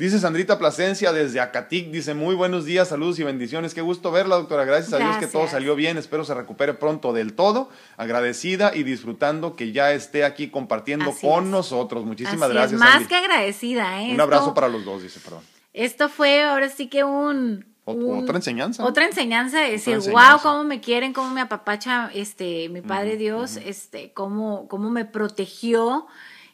Dice 0.00 0.18
Sandrita 0.18 0.58
Plasencia 0.58 1.12
desde 1.12 1.40
Acatic, 1.40 1.90
dice 1.90 2.14
muy 2.14 2.34
buenos 2.34 2.64
días, 2.64 2.88
saludos 2.88 3.18
y 3.18 3.22
bendiciones. 3.22 3.74
Qué 3.74 3.82
gusto 3.82 4.10
verla, 4.10 4.36
doctora. 4.36 4.64
Gracias, 4.64 4.94
a 4.94 4.96
Dios 4.96 5.18
que 5.18 5.26
todo 5.26 5.46
salió 5.46 5.76
bien. 5.76 5.98
Espero 5.98 6.24
se 6.24 6.32
recupere 6.32 6.72
pronto 6.72 7.12
del 7.12 7.34
todo. 7.34 7.68
Agradecida 7.98 8.74
y 8.74 8.82
disfrutando 8.82 9.56
que 9.56 9.72
ya 9.72 9.92
esté 9.92 10.24
aquí 10.24 10.48
compartiendo 10.48 11.14
con 11.20 11.50
nosotros. 11.50 12.06
Muchísimas 12.06 12.48
gracias. 12.48 12.80
Más 12.80 13.06
que 13.08 13.14
agradecida, 13.14 14.02
¿eh? 14.02 14.14
Un 14.14 14.20
abrazo 14.22 14.54
para 14.54 14.68
los 14.68 14.86
dos, 14.86 15.02
dice, 15.02 15.20
perdón. 15.20 15.40
Esto 15.74 16.08
fue 16.08 16.44
ahora 16.44 16.70
sí 16.70 16.88
que 16.88 17.04
un, 17.04 17.66
otra 17.84 18.36
enseñanza. 18.36 18.82
Otra 18.86 19.04
enseñanza 19.04 19.60
de 19.60 19.72
decir, 19.72 19.98
wow, 19.98 20.40
cómo 20.42 20.64
me 20.64 20.80
quieren, 20.80 21.12
cómo 21.12 21.28
me 21.28 21.42
apapacha 21.42 22.10
este, 22.14 22.70
mi 22.70 22.80
Padre 22.80 23.18
Dios, 23.18 23.58
este, 23.58 24.14
cómo, 24.14 24.66
cómo 24.66 24.88
me 24.88 25.04
protegió 25.04 26.06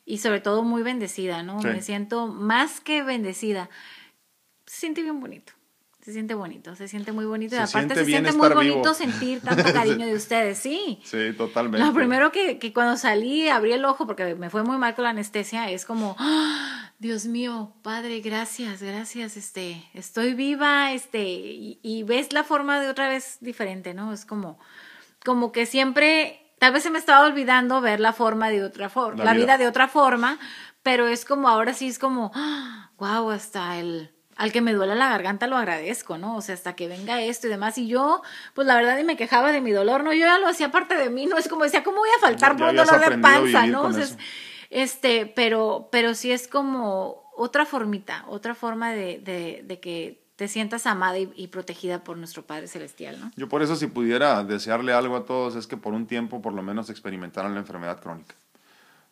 y 0.07 0.19
sobre 0.19 0.41
todo 0.41 0.63
muy 0.63 0.83
bendecida, 0.83 1.43
¿no? 1.43 1.59
Me 1.61 1.83
siento 1.83 2.29
más 2.29 2.81
que 2.81 3.03
bendecida. 3.03 3.69
Se 4.65 4.81
siente 4.81 5.03
bien 5.03 5.21
bonito. 5.21 5.53
Se 6.01 6.13
siente 6.13 6.35
bonito, 6.35 6.77
se 6.77 6.87
siente 6.87 7.11
muy 7.11 7.25
bonito. 7.25 7.57
y 7.57 7.59
aparte 7.59 7.97
se 7.97 8.05
siente 8.05 8.31
muy 8.31 8.49
bonito 8.51 8.95
sentir 8.95 9.41
tanto 9.41 9.73
cariño 9.73 10.07
de 10.07 10.15
ustedes, 10.15 10.57
sí. 10.57 11.01
Sí, 11.03 11.33
totalmente. 11.37 11.85
Lo 11.85 11.93
primero 11.93 12.31
que, 12.31 12.61
que, 12.61 12.73
cuando 12.73 12.97
salí, 12.97 13.49
abrí 13.49 13.73
el 13.73 13.85
ojo 13.85 14.07
porque 14.07 14.37
me 14.37 14.49
fue 14.49 14.63
muy 14.63 14.79
mal 14.79 14.95
con 14.95 15.03
la 15.03 15.11
anestesia, 15.11 15.69
es 15.69 15.85
como, 15.85 16.15
¡Ah! 16.21 16.93
Dios 17.01 17.27
mío, 17.27 17.75
Padre, 17.83 18.21
gracias, 18.21 18.81
gracias, 18.81 19.37
este, 19.37 19.85
estoy 19.95 20.35
viva, 20.35 20.93
este, 20.93 21.25
y, 21.25 21.81
y, 21.83 22.05
ves 22.05 22.33
la 22.33 22.45
forma 22.45 22.81
de 22.81 22.89
otra 22.89 23.09
vez 23.09 23.39
diferente, 23.41 23.93
¿no? 23.93 24.13
Es 24.13 24.25
como, 24.25 24.61
como 25.25 25.51
que 25.51 25.67
siempre 25.67 26.46
Tal 26.59 26.73
vez 26.73 26.83
se 26.83 26.91
me 26.91 26.99
estaba 26.99 27.27
olvidando 27.27 27.81
ver 27.81 28.01
la 28.01 28.13
forma 28.13 28.49
de 28.49 28.65
otra 28.65 28.89
forma, 28.89 29.25
la, 29.25 29.35
vida. 29.35 29.59
de 29.59 29.67
otra 29.67 29.89
forma, 29.89 30.39
pero 30.83 31.07
es 31.07 31.25
como 31.25 31.49
ahora 31.49 31.75
sí 31.75 31.89
es 31.89 31.99
como, 31.99 32.33
wow, 32.99 33.31
hasta 33.31 33.79
el 33.79 34.13
al 34.37 34.53
que 34.53 34.61
me 34.61 34.75
duele 34.75 34.95
la 34.95 35.09
garganta 35.09 35.47
lo 35.47 35.57
agradezco, 35.57 36.19
¿no? 36.19 36.37
O 36.37 36.43
sea, 36.43 36.55
hasta 36.55 36.77
que 36.77 36.89
venga 36.89 37.23
esto 37.23 37.47
y 37.47 37.51
demás. 37.51 37.79
Y 37.79 37.89
yo, 37.89 38.23
pues 38.53 38.67
la 38.67 38.77
verdad, 38.77 38.99
y 38.99 39.05
me 39.05 39.17
quejaba 39.17 39.51
de 39.51 39.63
mi 39.63 39.73
dolor, 39.73 40.05
¿no? 40.05 40.13
Yo 40.13 40.27
ya 40.27 40.39
lo 40.39 40.47
hacía 40.47 40.71
parte 40.71 40.95
de 40.95 41.09
mí, 41.09 41.25
¿no? 41.25 41.39
Es 41.39 41.49
como 41.49 41.65
decía, 41.65 41.83
¿cómo 41.83 41.99
voy 41.99 42.11
a 42.19 42.21
faltar 42.21 42.55
por 42.57 42.69
un 42.69 42.77
dolor 42.77 43.01
de 43.01 43.17
panza, 43.17 43.67
¿no? 43.67 43.85
O 43.85 43.93
sea, 43.95 44.05
este, 44.69 45.25
pero, 45.25 45.89
pero 45.91 46.15
sí 46.15 46.33
es 46.33 46.49
como 46.49 47.31
otra 47.35 47.65
formita, 47.65 48.25
otra 48.29 48.55
forma 48.55 48.93
de, 48.93 49.19
de, 49.19 49.63
de 49.65 49.81
que 49.81 50.26
te 50.37 50.49
sientas 50.49 50.87
amada 50.87 51.19
y, 51.19 51.47
protegida 51.49 52.05
por 52.05 52.19
nuestro 52.19 52.43
Padre 52.43 52.69
Celestial, 52.69 53.19
¿no? 53.19 53.33
Yo 53.37 53.49
por 53.49 53.63
eso 53.63 53.75
si 53.75 53.87
pudiera 53.87 54.45
desearle 54.45 54.93
algo 54.93 55.17
a 55.17 55.25
todos 55.25 55.57
es 55.57 55.67
que 55.67 55.79
por 55.79 55.95
un 55.95 56.07
tiempo 56.07 56.43
por 56.43 56.53
lo 56.53 56.63
menos 56.63 56.91
experimentaran 56.91 57.55
la 57.55 57.61
enfermedad 57.61 58.01
crónica. 58.01 58.35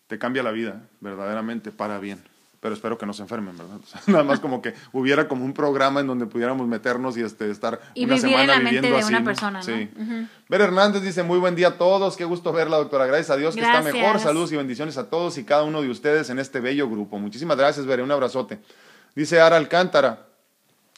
Te 0.07 0.19
cambia 0.19 0.43
la 0.43 0.51
vida, 0.51 0.83
verdaderamente, 1.01 1.73
para 1.73 1.99
bien. 1.99 2.23
Pero 2.61 2.75
espero 2.75 2.99
que 2.99 3.07
no 3.07 3.15
se 3.15 3.23
enfermen, 3.23 3.57
¿verdad? 3.57 3.79
nada 4.07 4.23
más 4.23 4.39
como 4.39 4.61
que 4.61 4.75
hubiera 4.93 5.27
como 5.27 5.47
un 5.47 5.55
programa 5.55 6.01
en 6.01 6.07
donde 6.07 6.27
pudiéramos 6.27 6.67
meternos 6.69 7.17
y 7.17 7.23
este, 7.23 7.51
estar 7.51 7.81
y 7.95 8.05
una 8.05 8.19
semana 8.19 8.43
en 8.43 8.49
la 8.49 8.59
mente 8.61 8.91
de 8.91 9.05
una 9.05 9.25
persona, 9.25 9.59
¿no? 9.61 9.65
Sí. 9.65 9.89
Ver 10.51 10.61
Hernández 10.61 11.03
dice, 11.03 11.23
muy 11.23 11.39
buen 11.39 11.57
día 11.57 11.69
a 11.69 11.79
todos, 11.79 12.19
qué 12.19 12.27
gusto 12.27 12.53
verla, 12.53 12.77
doctora. 12.77 13.07
Gracias 13.07 13.31
a 13.31 13.37
Dios 13.37 13.55
que 13.55 13.63
está 13.63 13.81
mejor. 13.81 14.21
Saludos 14.21 14.53
y 14.53 14.57
bendiciones 14.57 14.99
a 14.99 15.09
todos 15.09 15.39
y 15.39 15.45
cada 15.45 15.63
uno 15.63 15.81
de 15.81 15.89
ustedes 15.89 16.29
en 16.29 16.39
este 16.39 16.61
bello 16.61 16.89
grupo. 16.91 17.19
Muchísimas 17.19 17.57
gracias, 17.57 17.87
Veré, 17.87 18.03
un 18.03 18.13
abrazote. 18.13 18.61
Dice 19.15 19.41
Ara 19.41 19.57
Alcántara, 19.57 20.27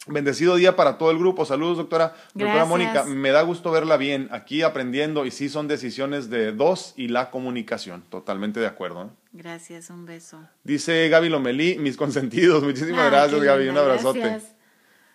Bendecido 0.07 0.55
día 0.55 0.77
para 0.77 0.99
todo 0.99 1.11
el 1.11 1.19
grupo. 1.19 1.45
Saludos, 1.45 1.79
doctora. 1.79 2.15
Doctora 2.35 2.65
Mónica, 2.65 3.05
me 3.05 3.31
da 3.31 3.43
gusto 3.43 3.73
verla 3.73 3.97
bien, 3.97 4.29
aquí 4.31 4.63
aprendiendo 4.63 5.27
y 5.27 5.31
sí 5.31 5.49
son 5.49 5.67
decisiones 5.67 6.31
de 6.31 6.53
dos 6.53 6.95
y 6.97 7.09
la 7.09 7.31
comunicación. 7.31 8.05
Totalmente 8.09 8.61
de 8.61 8.67
acuerdo. 8.67 9.05
¿eh? 9.05 9.09
Gracias, 9.33 9.91
un 9.91 10.07
beso. 10.07 10.39
Dice 10.63 11.09
Gaby 11.09 11.29
Lomelí, 11.29 11.79
mis 11.79 11.97
consentidos. 11.99 12.63
Muchísimas 12.63 13.11
gracias, 13.11 13.43
Gaby. 13.43 13.69
Un 13.69 13.79
abrazote. 13.79 14.41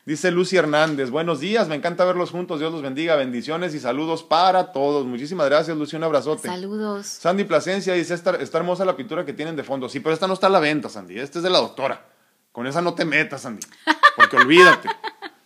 Dice 0.04 0.32
Lucy 0.32 0.58
Hernández, 0.58 1.12
buenos 1.12 1.39
días, 1.39 1.68
me 1.68 1.76
encanta 1.76 2.04
verlos 2.06 2.32
juntos, 2.32 2.60
Dios 2.60 2.72
los 2.72 2.82
bendiga, 2.82 3.16
bendiciones 3.16 3.76
y 3.76 3.80
saludos 3.80 4.24
para 4.24 4.72
todos. 4.72 5.06
Muchísimas 5.06 5.48
gracias, 5.48 5.78
Lucy, 5.78 5.96
un 5.96 6.04
abrazote. 6.04 6.48
Saludos. 6.48 7.06
Sandy 7.06 7.44
Plasencia 7.44 7.94
dice, 7.94 8.16
está, 8.16 8.36
está 8.38 8.58
hermosa 8.58 8.84
la 8.84 8.98
pintura 8.98 9.24
que 9.26 9.34
tienen 9.34 9.56
de 9.56 9.64
fondo. 9.64 9.88
Sí, 9.88 10.00
pero 10.00 10.16
esta 10.16 10.26
no 10.26 10.34
está 10.34 10.48
a 10.48 10.50
la 10.50 10.60
venta, 10.60 10.89
Sandy, 10.89 11.20
esta 11.20 11.38
es 11.38 11.44
de 11.44 11.52
la 11.52 11.60
doctora. 11.60 12.04
Con 12.52 12.68
esa 12.68 12.82
no 12.82 12.93
te 12.93 13.06
metas, 13.06 13.45
Andy. 13.45 13.66
Porque 14.16 14.38
olvídate. 14.38 14.89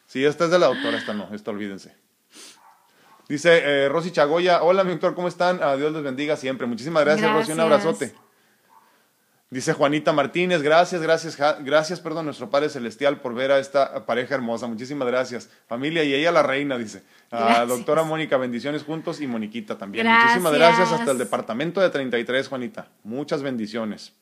Si 0.07 0.23
esta 0.23 0.45
es 0.45 0.51
de 0.51 0.59
la 0.59 0.67
doctora, 0.67 0.97
esta 0.97 1.13
no, 1.13 1.29
esta 1.33 1.51
olvídense. 1.51 1.95
Dice 3.27 3.61
eh, 3.63 3.89
Rosy 3.89 4.11
Chagoya, 4.11 4.61
hola 4.63 4.83
mi 4.83 4.91
doctor, 4.91 5.15
¿cómo 5.15 5.27
están? 5.27 5.61
A 5.63 5.75
Dios 5.75 5.91
les 5.91 6.03
bendiga 6.03 6.37
siempre. 6.37 6.67
Muchísimas 6.67 7.03
gracias, 7.03 7.31
Rosy, 7.31 7.51
un 7.53 7.59
abrazote. 7.59 8.13
Dice 9.49 9.73
Juanita 9.73 10.11
Martínez, 10.11 10.61
gracias, 10.61 11.01
gracias, 11.01 11.37
gracias, 11.63 11.99
perdón, 11.99 12.25
nuestro 12.25 12.49
Padre 12.49 12.69
Celestial 12.69 13.21
por 13.21 13.33
ver 13.35 13.51
a 13.51 13.59
esta 13.59 14.05
pareja 14.05 14.35
hermosa. 14.35 14.67
Muchísimas 14.67 15.07
gracias. 15.07 15.49
Familia 15.67 16.03
y 16.03 16.13
ella 16.13 16.31
la 16.31 16.43
reina, 16.43 16.77
dice. 16.77 17.03
A 17.31 17.65
doctora 17.65 18.03
Mónica, 18.03 18.37
bendiciones 18.37 18.83
juntos 18.83 19.21
y 19.21 19.27
Moniquita 19.27 19.77
también. 19.77 20.07
Muchísimas 20.07 20.53
gracias 20.53 20.91
hasta 20.91 21.11
el 21.11 21.17
departamento 21.17 21.81
de 21.81 21.89
33, 21.89 22.47
Juanita. 22.47 22.87
Muchas 23.03 23.43
bendiciones. 23.43 24.13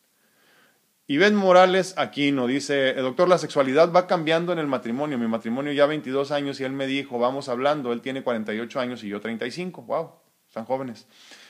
Ivette 1.08 1.34
Morales 1.34 1.96
Aquino 1.98 2.48
dice, 2.48 2.94
doctor, 2.94 3.28
la 3.28 3.38
sexualidad 3.38 3.92
va 3.92 4.08
cambiando 4.08 4.54
en 4.54 4.60
el 4.60 4.68
matrimonio. 4.68 5.18
Mi 5.18 5.28
matrimonio 5.28 5.74
ya 5.74 5.86
22 5.86 6.32
años 6.32 6.60
y 6.62 6.64
él 6.64 6.72
me 6.72 6.88
dijo, 6.88 7.20
vamos 7.20 7.50
hablando, 7.50 7.92
él 7.92 8.02
tiene 8.02 8.24
48 8.24 8.80
años 8.80 9.04
y 9.04 9.10
yo 9.10 9.20
35. 9.20 9.82
Wow, 9.82 10.12
están 10.48 10.64
jóvenes. 10.66 11.08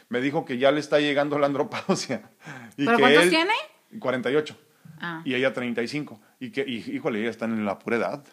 Me 0.09 0.21
dijo 0.21 0.43
que 0.43 0.57
ya 0.57 0.71
le 0.71 0.79
está 0.79 0.99
llegando 0.99 1.37
la 1.37 1.47
andropausia. 1.47 2.31
Y 2.77 2.85
¿Pero 2.85 2.97
cuántos 2.97 3.29
tiene? 3.29 3.53
48. 3.99 4.57
Ah. 4.99 5.21
Y 5.23 5.35
ella 5.35 5.53
35. 5.53 6.19
Y 6.39 6.51
que, 6.51 6.67
híjole, 6.67 7.19
ella 7.19 7.29
está 7.29 7.45
en 7.45 7.63
la 7.65 7.77
pura 7.77 7.97
edad. 7.97 8.23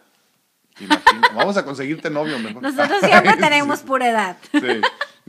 Vamos 1.34 1.56
a 1.58 1.64
conseguirte 1.64 2.08
novio 2.08 2.38
mejor. 2.38 2.62
Nosotros 2.62 3.00
siempre 3.00 3.36
tenemos 3.40 3.80
pura 3.80 4.08
edad. 4.08 4.36
Sí. 4.52 4.80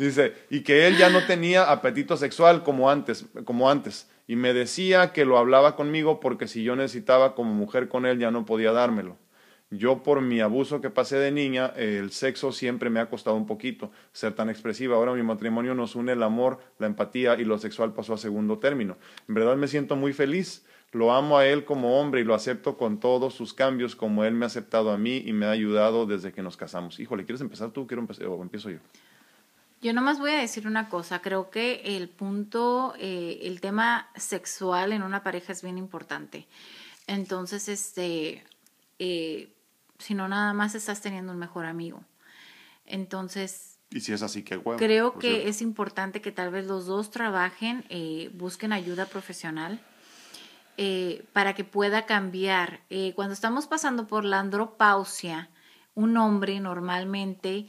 Dice, 0.06 0.34
y 0.49 0.62
que 0.62 0.88
él 0.88 0.97
ya 0.97 1.10
no 1.10 1.26
tenía 1.26 1.72
apetito 1.72 2.18
sexual 2.18 2.64
como 2.64 2.89
antes, 2.89 3.26
como 3.45 3.70
antes 3.70 4.08
y 4.32 4.38
me 4.38 4.54
decía 4.54 5.12
que 5.12 5.26
lo 5.26 5.38
hablaba 5.38 5.76
conmigo 5.76 6.22
porque 6.22 6.47
si 6.47 6.64
yo 6.64 6.78
necesitaba 6.78 7.36
como 7.36 7.54
mujer 7.54 7.89
con 7.89 8.06
él 8.06 8.18
ya 8.18 8.32
no 8.32 8.45
podía 8.45 8.72
dármelo. 8.72 9.18
Yo 9.70 10.04
por 10.04 10.22
mi 10.22 10.39
abuso 10.39 10.80
que 10.80 10.89
pasé 10.89 11.18
de 11.18 11.32
niña, 11.32 11.74
el 11.76 12.12
sexo 12.12 12.54
siempre 12.54 12.89
me 12.89 13.02
ha 13.02 13.10
costado 13.10 13.36
un 13.36 13.45
poquito 13.45 13.91
ser 14.14 14.34
tan 14.34 14.49
expresiva. 14.49 14.95
Ahora 14.95 15.14
mi 15.14 15.22
matrimonio 15.22 15.76
nos 15.76 15.95
une 15.97 16.14
el 16.14 16.24
amor, 16.24 16.60
la 16.80 16.88
empatía 16.88 17.36
y 17.39 17.43
lo 17.43 17.58
sexual 17.58 17.93
pasó 17.93 18.14
a 18.14 18.18
segundo 18.18 18.58
término. 18.58 18.97
En 19.28 19.36
verdad 19.36 19.58
me 19.58 19.68
siento 19.68 19.97
muy 19.97 20.14
feliz. 20.14 20.66
Lo 20.93 21.12
amo 21.12 21.38
a 21.38 21.45
él 21.45 21.66
como 21.66 21.99
hombre 21.99 22.22
y 22.22 22.24
lo 22.24 22.34
acepto 22.34 22.78
con 22.78 23.02
todos 23.02 23.34
sus 23.34 23.54
cambios 23.54 23.97
como 23.97 24.24
él 24.24 24.34
me 24.34 24.45
ha 24.45 24.47
aceptado 24.47 24.91
a 24.91 24.97
mí 24.97 25.24
y 25.26 25.34
me 25.34 25.45
ha 25.45 25.52
ayudado 25.52 26.06
desde 26.06 26.32
que 26.32 26.41
nos 26.41 26.56
casamos. 26.56 27.02
Híjole, 27.02 27.26
¿quieres 27.26 27.41
empezar 27.41 27.72
tú? 27.72 27.86
Quiero 27.86 27.99
empezar, 27.99 28.28
o 28.28 28.41
empiezo 28.41 28.70
yo. 28.70 28.80
Yo 29.82 29.93
nomás 29.93 30.19
voy 30.19 30.29
a 30.32 30.38
decir 30.38 30.67
una 30.67 30.89
cosa, 30.89 31.23
creo 31.23 31.49
que 31.49 31.82
el 31.97 32.07
punto, 32.07 32.93
eh, 32.99 33.39
el 33.43 33.61
tema 33.61 34.11
sexual 34.15 34.93
en 34.93 35.01
una 35.01 35.23
pareja 35.23 35.51
es 35.51 35.63
bien 35.63 35.79
importante. 35.79 36.47
Entonces, 37.07 37.67
este, 37.67 38.43
eh, 38.99 39.51
si 39.97 40.13
no 40.13 40.27
nada 40.27 40.53
más 40.53 40.75
estás 40.75 41.01
teniendo 41.01 41.32
un 41.32 41.39
mejor 41.39 41.65
amigo. 41.65 42.03
Entonces... 42.86 43.79
Y 43.89 44.01
si 44.01 44.13
es 44.13 44.21
así, 44.21 44.43
qué 44.43 44.55
huevo. 44.55 44.77
Creo 44.77 45.17
que 45.17 45.49
es 45.49 45.63
importante 45.63 46.21
que 46.21 46.32
tal 46.32 46.51
vez 46.51 46.67
los 46.67 46.86
dos 46.86 47.09
trabajen, 47.09 47.84
eh, 47.89 48.29
busquen 48.36 48.73
ayuda 48.73 49.07
profesional. 49.07 49.82
para 51.34 51.53
que 51.53 51.63
pueda 51.63 52.07
cambiar. 52.07 52.82
cuando 53.15 53.34
estamos 53.34 53.67
pasando 53.67 54.07
por 54.07 54.25
la 54.25 54.39
andropausia, 54.39 55.49
un 55.93 56.17
hombre 56.17 56.59
normalmente 56.59 57.67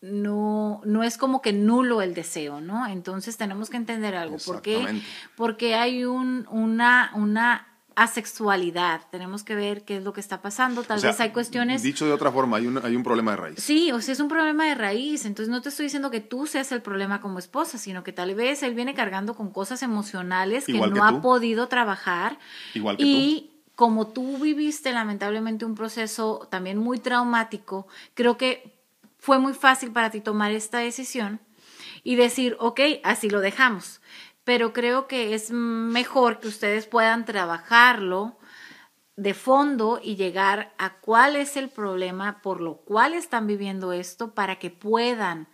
no, 0.00 0.80
no 0.84 1.02
es 1.02 1.18
como 1.18 1.42
que 1.42 1.52
nulo 1.52 2.00
el 2.02 2.14
deseo, 2.14 2.60
¿no? 2.60 2.86
Entonces 2.86 3.36
tenemos 3.36 3.68
que 3.68 3.76
entender 3.76 4.14
algo. 4.14 4.38
¿Por 4.44 4.62
qué? 4.62 5.02
Porque 5.36 5.74
hay 5.74 6.04
un, 6.04 6.46
una, 6.50 7.12
una 7.14 7.66
asexualidad. 7.96 9.02
Tenemos 9.10 9.42
que 9.44 9.54
ver 9.54 9.84
qué 9.84 9.98
es 9.98 10.02
lo 10.02 10.14
que 10.14 10.20
está 10.20 10.40
pasando. 10.40 10.84
Tal 10.84 11.02
vez 11.02 11.20
hay 11.20 11.30
cuestiones. 11.30 11.82
Dicho 11.82 12.06
de 12.06 12.12
otra 12.12 12.32
forma, 12.32 12.56
hay 12.56 12.66
un, 12.66 12.78
hay 12.82 12.96
un 12.96 13.02
problema 13.02 13.32
de 13.32 13.36
raíz. 13.36 13.62
Sí, 13.62 13.92
o 13.92 14.00
sea, 14.00 14.12
es 14.12 14.20
un 14.20 14.28
problema 14.28 14.64
de 14.66 14.74
raíz. 14.74 15.26
Entonces 15.26 15.50
no 15.50 15.60
te 15.60 15.68
estoy 15.68 15.84
diciendo 15.84 16.10
que 16.10 16.20
tú 16.20 16.46
seas 16.46 16.72
el 16.72 16.80
problema 16.80 17.20
como 17.20 17.38
esposa, 17.38 17.76
sino 17.76 18.02
que 18.02 18.12
tal 18.12 18.34
vez 18.34 18.62
él 18.62 18.74
viene 18.74 18.94
cargando 18.94 19.34
con 19.34 19.50
cosas 19.50 19.82
emocionales 19.82 20.64
que 20.64 20.80
no 20.80 21.04
ha 21.04 21.20
podido 21.20 21.68
trabajar. 21.68 22.38
Igual 22.72 22.96
que 22.96 23.04
y 23.04 23.50
como 23.74 24.08
tú 24.08 24.38
viviste 24.38 24.92
lamentablemente 24.92 25.64
un 25.66 25.74
proceso 25.74 26.48
también 26.50 26.78
muy 26.78 26.98
traumático, 26.98 27.86
creo 28.14 28.38
que 28.38 28.79
fue 29.20 29.38
muy 29.38 29.54
fácil 29.54 29.92
para 29.92 30.10
ti 30.10 30.20
tomar 30.20 30.50
esta 30.50 30.78
decisión 30.78 31.40
y 32.02 32.16
decir, 32.16 32.56
ok, 32.58 32.80
así 33.04 33.28
lo 33.30 33.40
dejamos. 33.40 34.00
Pero 34.44 34.72
creo 34.72 35.06
que 35.06 35.34
es 35.34 35.50
mejor 35.50 36.40
que 36.40 36.48
ustedes 36.48 36.86
puedan 36.86 37.26
trabajarlo 37.26 38.38
de 39.16 39.34
fondo 39.34 40.00
y 40.02 40.16
llegar 40.16 40.74
a 40.78 40.94
cuál 41.00 41.36
es 41.36 41.58
el 41.58 41.68
problema 41.68 42.40
por 42.40 42.62
lo 42.62 42.78
cual 42.78 43.12
están 43.12 43.46
viviendo 43.46 43.92
esto 43.92 44.34
para 44.34 44.58
que 44.58 44.70
puedan 44.70 45.46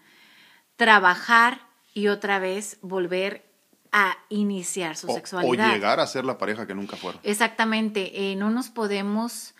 trabajar 0.76 1.66
y 1.92 2.06
otra 2.06 2.38
vez 2.38 2.78
volver 2.82 3.44
a 3.90 4.16
iniciar 4.28 4.96
su 4.96 5.08
sexualidad. 5.08 5.70
O 5.70 5.74
llegar 5.74 5.98
a 5.98 6.06
ser 6.06 6.24
la 6.24 6.38
pareja 6.38 6.66
que 6.66 6.74
nunca 6.74 6.96
fueron. 6.96 7.20
Exactamente, 7.24 8.30
eh, 8.30 8.36
no 8.36 8.50
nos 8.50 8.68
podemos 8.68 9.55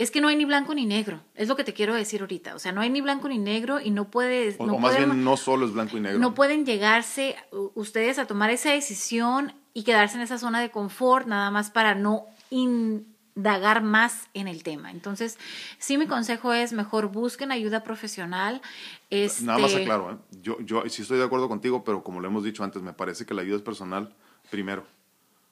es 0.00 0.10
que 0.10 0.22
no 0.22 0.28
hay 0.28 0.36
ni 0.36 0.46
blanco 0.46 0.74
ni 0.74 0.86
negro, 0.86 1.20
es 1.34 1.46
lo 1.46 1.56
que 1.56 1.62
te 1.62 1.74
quiero 1.74 1.94
decir 1.94 2.22
ahorita. 2.22 2.54
O 2.54 2.58
sea, 2.58 2.72
no 2.72 2.80
hay 2.80 2.88
ni 2.88 3.02
blanco 3.02 3.28
ni 3.28 3.36
negro 3.36 3.80
y 3.80 3.90
no 3.90 4.10
puedes... 4.10 4.56
O, 4.58 4.78
más 4.78 4.96
bien 4.96 5.22
no 5.22 5.36
solo 5.36 5.66
es 5.66 5.72
blanco 5.72 5.98
y 5.98 6.00
negro. 6.00 6.18
No 6.18 6.34
pueden 6.34 6.64
llegarse 6.64 7.36
ustedes 7.74 8.18
a 8.18 8.26
tomar 8.26 8.48
esa 8.48 8.72
decisión 8.72 9.52
y 9.74 9.82
quedarse 9.82 10.16
en 10.16 10.22
esa 10.22 10.38
zona 10.38 10.62
de 10.62 10.70
confort 10.70 11.26
nada 11.26 11.50
más 11.50 11.70
para 11.70 11.94
no 11.94 12.24
indagar 12.48 13.82
más 13.82 14.30
en 14.32 14.48
el 14.48 14.62
tema. 14.62 14.90
Entonces, 14.90 15.38
sí 15.78 15.98
mi 15.98 16.06
consejo 16.06 16.54
es 16.54 16.72
mejor 16.72 17.08
busquen 17.08 17.52
ayuda 17.52 17.84
profesional. 17.84 18.62
Este... 19.10 19.44
Nada 19.44 19.58
más 19.58 19.74
aclaro, 19.74 20.12
¿eh? 20.12 20.16
yo, 20.40 20.58
yo 20.62 20.82
sí 20.88 21.02
estoy 21.02 21.18
de 21.18 21.24
acuerdo 21.24 21.46
contigo, 21.46 21.84
pero 21.84 22.02
como 22.02 22.20
lo 22.20 22.28
hemos 22.28 22.42
dicho 22.42 22.64
antes, 22.64 22.80
me 22.80 22.94
parece 22.94 23.26
que 23.26 23.34
la 23.34 23.42
ayuda 23.42 23.56
es 23.56 23.62
personal 23.62 24.14
primero. 24.48 24.86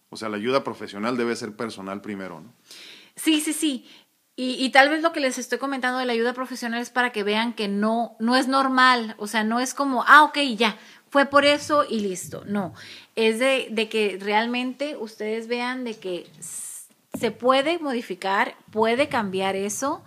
O 0.09 0.17
sea, 0.17 0.31
la 0.31 0.39
ayuda 0.39 0.65
profesional 0.65 1.19
debe 1.19 1.37
ser 1.37 1.55
personal 1.55 2.01
primero, 2.01 2.41
¿no? 2.41 2.51
Sí, 3.15 3.41
sí, 3.41 3.53
sí. 3.53 3.87
Y, 4.41 4.71
tal 4.71 4.89
vez 4.89 5.03
lo 5.03 5.11
que 5.11 5.19
les 5.19 5.37
estoy 5.37 5.59
comentando 5.59 5.99
de 5.99 6.07
la 6.07 6.13
ayuda 6.13 6.33
profesional 6.33 6.81
es 6.81 6.91
para 6.91 7.11
que 7.11 7.25
vean 7.25 7.55
que 7.55 7.67
no, 7.67 8.15
no 8.21 8.37
es 8.37 8.47
normal, 8.47 9.17
o 9.19 9.27
sea, 9.27 9.43
no 9.43 9.59
es 9.59 9.75
como, 9.75 10.05
ah, 10.07 10.23
ok, 10.23 10.39
ya, 10.57 10.79
fue 11.11 11.27
por 11.27 11.45
eso 11.45 11.85
y 11.85 11.99
listo. 11.99 12.45
No, 12.47 12.73
es 13.17 13.41
de, 13.41 13.67
de 13.73 13.89
que 13.89 14.17
realmente 14.21 14.97
ustedes 14.97 15.49
vean 15.49 15.83
de 15.83 15.99
que 15.99 16.31
se 17.19 17.33
puede 17.33 17.81
modificar, 17.81 18.55
puede 18.71 19.09
cambiar 19.09 19.57
eso 19.57 20.05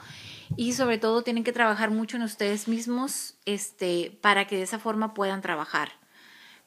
y 0.56 0.72
sobre 0.72 0.98
todo 0.98 1.24
tienen 1.24 1.44
que 1.44 1.52
trabajar 1.52 1.92
mucho 1.92 2.16
en 2.16 2.24
ustedes 2.24 2.70
mismos 2.70 3.36
este, 3.44 4.18
para 4.22 4.48
que 4.48 4.56
de 4.56 4.64
esa 4.64 4.80
forma 4.80 5.14
puedan 5.14 5.42
trabajar. 5.42 5.92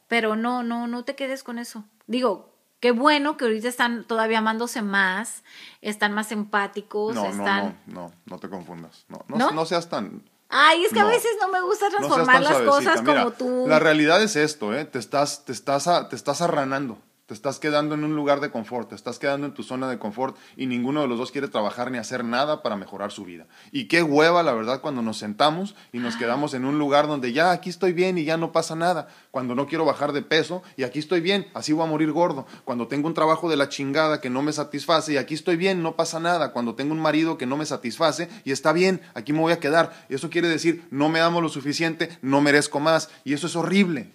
Pero 0.06 0.36
no, 0.36 0.62
no, 0.62 0.86
no 0.86 1.04
te 1.06 1.14
quedes 1.14 1.42
con 1.42 1.58
eso. 1.58 1.86
Digo, 2.06 2.53
Qué 2.84 2.90
bueno 2.90 3.38
que 3.38 3.46
ahorita 3.46 3.66
están 3.66 4.04
todavía 4.04 4.40
amándose 4.40 4.82
más, 4.82 5.42
están 5.80 6.12
más 6.12 6.30
empáticos. 6.32 7.14
No, 7.14 7.24
están... 7.24 7.78
no, 7.86 8.02
no, 8.08 8.12
no, 8.26 8.38
te 8.38 8.50
confundas. 8.50 9.06
No, 9.08 9.24
no, 9.26 9.52
no, 9.52 9.64
seas 9.64 9.88
tan. 9.88 10.22
Ay, 10.50 10.84
es 10.84 10.92
que 10.92 11.00
a 11.00 11.06
veces 11.06 11.30
no 11.40 11.48
me 11.48 11.62
gusta 11.62 11.88
transformar 11.88 12.42
las 12.42 12.60
cosas 12.60 13.00
como 13.00 13.30
tú. 13.30 13.64
La 13.66 13.78
realidad 13.78 14.22
es 14.22 14.36
esto, 14.36 14.74
¿eh? 14.74 14.84
Te 14.84 14.98
estás, 14.98 15.46
te 15.46 15.52
estás, 15.52 15.88
te 16.10 16.14
estás 16.14 16.42
arranando. 16.42 16.98
Te 17.26 17.32
estás 17.32 17.58
quedando 17.58 17.94
en 17.94 18.04
un 18.04 18.14
lugar 18.16 18.40
de 18.40 18.50
confort, 18.50 18.90
te 18.90 18.94
estás 18.94 19.18
quedando 19.18 19.46
en 19.46 19.54
tu 19.54 19.62
zona 19.62 19.88
de 19.88 19.98
confort 19.98 20.36
y 20.58 20.66
ninguno 20.66 21.00
de 21.00 21.08
los 21.08 21.16
dos 21.16 21.30
quiere 21.30 21.48
trabajar 21.48 21.90
ni 21.90 21.96
hacer 21.96 22.22
nada 22.22 22.62
para 22.62 22.76
mejorar 22.76 23.12
su 23.12 23.24
vida. 23.24 23.46
Y 23.72 23.86
qué 23.86 24.02
hueva, 24.02 24.42
la 24.42 24.52
verdad, 24.52 24.82
cuando 24.82 25.00
nos 25.00 25.16
sentamos 25.16 25.74
y 25.90 26.00
nos 26.00 26.16
quedamos 26.16 26.52
en 26.52 26.66
un 26.66 26.78
lugar 26.78 27.06
donde 27.06 27.32
ya 27.32 27.50
aquí 27.50 27.70
estoy 27.70 27.94
bien 27.94 28.18
y 28.18 28.24
ya 28.24 28.36
no 28.36 28.52
pasa 28.52 28.76
nada. 28.76 29.08
Cuando 29.30 29.54
no 29.54 29.66
quiero 29.66 29.86
bajar 29.86 30.12
de 30.12 30.20
peso 30.20 30.62
y 30.76 30.82
aquí 30.82 30.98
estoy 30.98 31.22
bien, 31.22 31.46
así 31.54 31.72
voy 31.72 31.86
a 31.86 31.90
morir 31.90 32.12
gordo. 32.12 32.44
Cuando 32.66 32.88
tengo 32.88 33.08
un 33.08 33.14
trabajo 33.14 33.48
de 33.48 33.56
la 33.56 33.70
chingada 33.70 34.20
que 34.20 34.28
no 34.28 34.42
me 34.42 34.52
satisface 34.52 35.14
y 35.14 35.16
aquí 35.16 35.32
estoy 35.32 35.56
bien, 35.56 35.82
no 35.82 35.96
pasa 35.96 36.20
nada. 36.20 36.52
Cuando 36.52 36.74
tengo 36.74 36.92
un 36.92 37.00
marido 37.00 37.38
que 37.38 37.46
no 37.46 37.56
me 37.56 37.64
satisface 37.64 38.28
y 38.44 38.52
está 38.52 38.74
bien, 38.74 39.00
aquí 39.14 39.32
me 39.32 39.40
voy 39.40 39.54
a 39.54 39.60
quedar. 39.60 40.06
Eso 40.10 40.28
quiere 40.28 40.48
decir, 40.48 40.86
no 40.90 41.08
me 41.08 41.20
amo 41.20 41.40
lo 41.40 41.48
suficiente, 41.48 42.18
no 42.20 42.42
merezco 42.42 42.80
más. 42.80 43.08
Y 43.24 43.32
eso 43.32 43.46
es 43.46 43.56
horrible. 43.56 44.12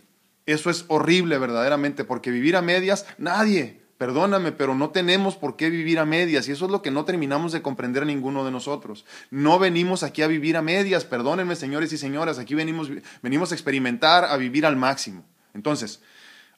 Eso 0.49 0.71
es 0.71 0.85
horrible 0.87 1.37
verdaderamente, 1.37 2.03
porque 2.03 2.31
vivir 2.31 2.55
a 2.55 2.63
medias, 2.63 3.05
nadie, 3.19 3.81
perdóname, 3.99 4.51
pero 4.51 4.73
no 4.73 4.89
tenemos 4.89 5.35
por 5.35 5.55
qué 5.57 5.69
vivir 5.69 5.99
a 5.99 6.05
medias 6.05 6.47
y 6.47 6.53
eso 6.53 6.65
es 6.65 6.71
lo 6.71 6.81
que 6.81 6.89
no 6.89 7.05
terminamos 7.05 7.51
de 7.51 7.61
comprender 7.61 8.03
ninguno 8.03 8.43
de 8.43 8.49
nosotros. 8.49 9.05
No 9.29 9.59
venimos 9.59 10.01
aquí 10.01 10.23
a 10.23 10.27
vivir 10.27 10.57
a 10.57 10.63
medias, 10.63 11.05
perdónenme 11.05 11.55
señores 11.55 11.93
y 11.93 11.99
señoras, 11.99 12.39
aquí 12.39 12.55
venimos, 12.55 12.89
venimos 13.21 13.51
a 13.51 13.53
experimentar, 13.55 14.25
a 14.25 14.37
vivir 14.37 14.65
al 14.65 14.75
máximo. 14.75 15.23
Entonces, 15.53 16.01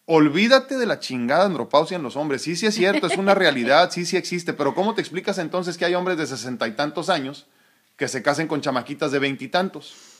olvídate 0.06 0.78
de 0.78 0.86
la 0.86 1.00
chingada 1.00 1.44
andropausia 1.44 1.98
en 1.98 2.04
los 2.04 2.16
hombres. 2.16 2.44
Sí, 2.44 2.56
sí 2.56 2.68
es 2.68 2.76
cierto, 2.76 3.08
es 3.08 3.18
una 3.18 3.36
realidad, 3.36 3.92
sí, 3.92 4.06
sí 4.06 4.16
existe, 4.16 4.54
pero 4.54 4.74
¿cómo 4.74 4.94
te 4.96 5.02
explicas 5.02 5.38
entonces 5.38 5.78
que 5.78 5.84
hay 5.84 5.96
hombres 5.96 6.18
de 6.18 6.28
sesenta 6.28 6.66
y 6.66 6.78
tantos 6.78 7.10
años 7.10 7.48
que 7.98 8.08
se 8.08 8.24
casen 8.24 8.48
con 8.48 8.62
chamaquitas 8.62 9.12
de 9.12 9.20
veintitantos? 9.20 10.11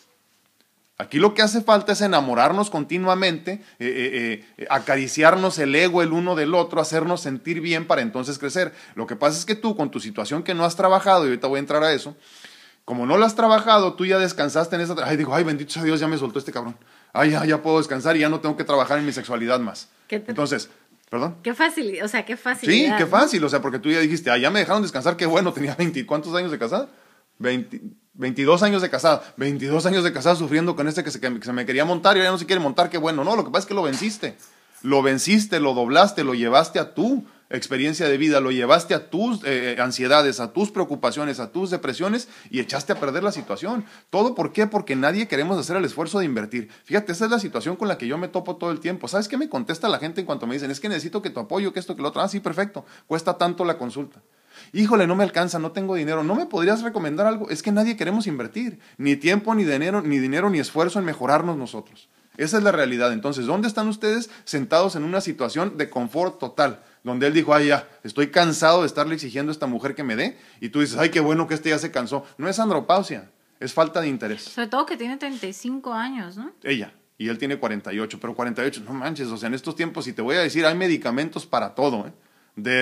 Aquí 1.01 1.17
lo 1.17 1.33
que 1.33 1.41
hace 1.41 1.61
falta 1.61 1.93
es 1.93 2.01
enamorarnos 2.01 2.69
continuamente, 2.69 3.53
eh, 3.79 3.87
eh, 3.87 4.45
eh, 4.59 4.67
acariciarnos 4.69 5.57
el 5.57 5.73
ego 5.73 6.03
el 6.03 6.13
uno 6.13 6.35
del 6.35 6.53
otro, 6.53 6.79
hacernos 6.79 7.21
sentir 7.21 7.59
bien 7.59 7.87
para 7.87 8.03
entonces 8.03 8.37
crecer. 8.37 8.71
Lo 8.93 9.07
que 9.07 9.15
pasa 9.15 9.39
es 9.39 9.45
que 9.45 9.55
tú, 9.55 9.75
con 9.75 9.89
tu 9.89 9.99
situación 9.99 10.43
que 10.43 10.53
no 10.53 10.63
has 10.63 10.75
trabajado, 10.75 11.25
y 11.25 11.29
ahorita 11.29 11.47
voy 11.47 11.57
a 11.57 11.59
entrar 11.61 11.83
a 11.83 11.91
eso, 11.91 12.15
como 12.85 13.07
no 13.07 13.17
lo 13.17 13.25
has 13.25 13.33
trabajado, 13.33 13.95
tú 13.95 14.05
ya 14.05 14.19
descansaste 14.19 14.75
en 14.75 14.83
esa... 14.83 14.95
Ay, 15.03 15.17
digo, 15.17 15.33
ay, 15.33 15.43
bendito 15.43 15.71
sea 15.71 15.83
Dios, 15.83 15.99
ya 15.99 16.07
me 16.07 16.19
soltó 16.19 16.37
este 16.37 16.51
cabrón. 16.51 16.77
Ay, 17.13 17.31
ya, 17.31 17.45
ya 17.45 17.63
puedo 17.63 17.79
descansar 17.79 18.15
y 18.15 18.19
ya 18.19 18.29
no 18.29 18.39
tengo 18.39 18.55
que 18.55 18.63
trabajar 18.63 18.99
en 18.99 19.05
mi 19.07 19.11
sexualidad 19.11 19.59
más. 19.59 19.89
Entonces, 20.07 20.69
¿Perdón? 21.09 21.37
Qué 21.43 21.53
fácil, 21.53 22.01
o 22.03 22.07
sea, 22.07 22.23
qué 22.23 22.37
fácil. 22.37 22.71
Sí, 22.71 22.89
qué 22.97 23.05
fácil, 23.05 23.43
o 23.43 23.49
sea, 23.49 23.61
porque 23.61 23.79
tú 23.79 23.89
ya 23.89 23.99
dijiste, 23.99 24.29
ah, 24.29 24.37
ya 24.37 24.49
me 24.49 24.59
dejaron 24.59 24.81
descansar, 24.81 25.17
qué 25.17 25.25
bueno, 25.25 25.51
tenía 25.51 25.75
20, 25.75 26.05
¿cuántos 26.05 26.33
años 26.35 26.51
de 26.51 26.57
casada? 26.57 26.87
20, 27.39 27.81
22 28.22 28.61
años 28.61 28.84
de 28.84 28.89
casada, 28.91 29.24
22 29.38 29.84
años 29.88 30.03
de 30.03 30.13
casada 30.13 30.36
sufriendo 30.36 30.76
con 30.76 30.88
este 30.88 31.03
que 31.03 31.09
se, 31.09 31.51
me 31.51 31.65
quería 31.65 31.86
montar 31.86 32.15
y 32.15 32.22
ya 32.22 32.30
no 32.30 32.38
se 32.38 32.45
quiere 32.45 32.61
montar, 32.61 32.91
qué 32.91 32.99
bueno. 32.99 33.24
No, 33.24 33.36
lo 33.36 33.43
que 33.43 33.49
pasa 33.49 33.61
es 33.61 33.65
que 33.65 33.74
lo 33.74 33.82
venciste. 33.82 34.38
Lo 34.84 35.01
venciste, 35.01 35.59
lo 35.59 35.74
doblaste, 35.74 36.24
lo 36.24 36.36
llevaste 36.36 36.78
a 36.78 36.93
tu 36.93 37.26
experiencia 37.49 38.07
de 38.07 38.17
vida, 38.17 38.39
lo 38.39 38.51
llevaste 38.51 38.93
a 38.93 39.09
tus 39.09 39.41
eh, 39.43 39.76
ansiedades, 39.80 40.39
a 40.39 40.53
tus 40.53 40.69
preocupaciones, 40.69 41.39
a 41.39 41.51
tus 41.51 41.72
depresiones 41.72 42.30
y 42.51 42.59
echaste 42.59 42.93
a 42.93 42.99
perder 42.99 43.24
la 43.24 43.32
situación. 43.32 43.86
¿Todo 44.11 44.36
por 44.36 44.53
qué? 44.53 44.67
Porque 44.67 44.95
nadie 44.95 45.28
queremos 45.28 45.57
hacer 45.57 45.76
el 45.76 45.86
esfuerzo 45.86 46.19
de 46.19 46.26
invertir. 46.26 46.69
Fíjate, 46.86 47.13
esa 47.13 47.26
es 47.26 47.32
la 47.32 47.39
situación 47.39 47.76
con 47.76 47.88
la 47.88 47.97
que 47.97 48.05
yo 48.05 48.19
me 48.19 48.28
topo 48.28 48.55
todo 48.55 48.72
el 48.72 48.80
tiempo. 48.80 49.07
¿Sabes 49.07 49.28
qué 49.28 49.38
me 49.38 49.49
contesta 49.49 49.89
la 49.89 49.97
gente 49.97 50.22
en 50.22 50.28
cuanto 50.28 50.45
me 50.45 50.53
dicen? 50.53 50.69
Es 50.69 50.80
que 50.80 50.89
necesito 50.89 51.24
que 51.24 51.32
tu 51.32 51.39
apoyo, 51.39 51.74
que 51.74 51.80
esto, 51.80 51.95
que 51.95 52.03
lo 52.03 52.09
otro. 52.09 52.22
Ah, 52.22 52.30
sí, 52.30 52.39
perfecto. 52.39 52.86
Cuesta 53.07 53.38
tanto 53.38 53.65
la 53.65 53.80
consulta. 53.80 54.22
Híjole, 54.74 55.07
no 55.07 55.15
me 55.15 55.24
alcanza, 55.24 55.59
no 55.59 55.72
tengo 55.72 55.95
dinero. 55.95 56.24
¿No 56.24 56.36
me 56.36 56.45
podrías 56.45 56.82
recomendar 56.82 57.26
algo? 57.28 57.49
Es 57.49 57.61
que 57.61 57.72
nadie 57.72 57.97
queremos 57.97 58.28
invertir. 58.28 58.80
Ni 58.97 59.15
tiempo, 59.15 59.53
ni 59.53 59.63
dinero, 59.63 60.01
ni 60.01 60.19
dinero, 60.19 60.49
ni 60.49 60.59
esfuerzo 60.59 60.99
en 60.99 61.05
mejorarnos 61.05 61.57
nosotros. 61.57 62.09
Esa 62.38 62.57
es 62.57 62.63
la 62.63 62.72
realidad. 62.72 63.11
Entonces, 63.11 63.45
¿dónde 63.45 63.67
están 63.67 63.88
ustedes 63.88 64.30
sentados 64.45 64.95
en 64.95 65.03
una 65.03 65.22
situación 65.22 65.78
de 65.78 65.89
confort 65.89 66.39
total? 66.39 66.82
donde 67.03 67.28
él 67.28 67.34
dijo, 67.34 67.53
ay, 67.53 67.67
ya, 67.67 67.88
estoy 68.03 68.28
cansado 68.28 68.82
de 68.82 68.88
estarle 68.88 69.15
exigiendo 69.15 69.51
a 69.51 69.53
esta 69.53 69.67
mujer 69.67 69.95
que 69.95 70.03
me 70.03 70.15
dé, 70.15 70.38
y 70.59 70.69
tú 70.69 70.82
dices, 70.82 70.97
ay, 70.97 71.09
qué 71.09 71.19
bueno 71.19 71.47
que 71.47 71.55
este 71.55 71.69
ya 71.69 71.80
se 71.80 71.91
cansó. 71.91 72.26
No 72.38 72.47
es 72.47 72.59
andropausia, 72.59 73.32
es 73.59 73.74
falta 73.74 74.01
de 74.01 74.07
interés. 74.07 74.43
Sobre 74.43 74.67
todo 74.67 74.86
que 74.86 74.97
tiene 74.97 75.17
35 75.17 75.93
años, 75.93 76.38
¿no? 76.38 76.51
Ella, 76.63 76.93
y 77.17 77.30
él 77.30 77.38
tiene 77.38 77.57
48, 77.57 78.19
pero 78.19 78.36
48, 78.36 78.84
no 78.86 78.93
manches, 78.93 79.28
o 79.28 79.38
sea, 79.38 79.47
en 79.47 79.55
estos 79.55 79.76
tiempos, 79.76 80.05
si 80.05 80.13
te 80.13 80.22
voy 80.22 80.36
a 80.36 80.41
decir, 80.41 80.65
hay 80.65 80.76
medicamentos 80.76 81.45
para 81.45 81.74
todo, 81.74 82.07
¿eh? 82.07 82.13
De 82.55 82.80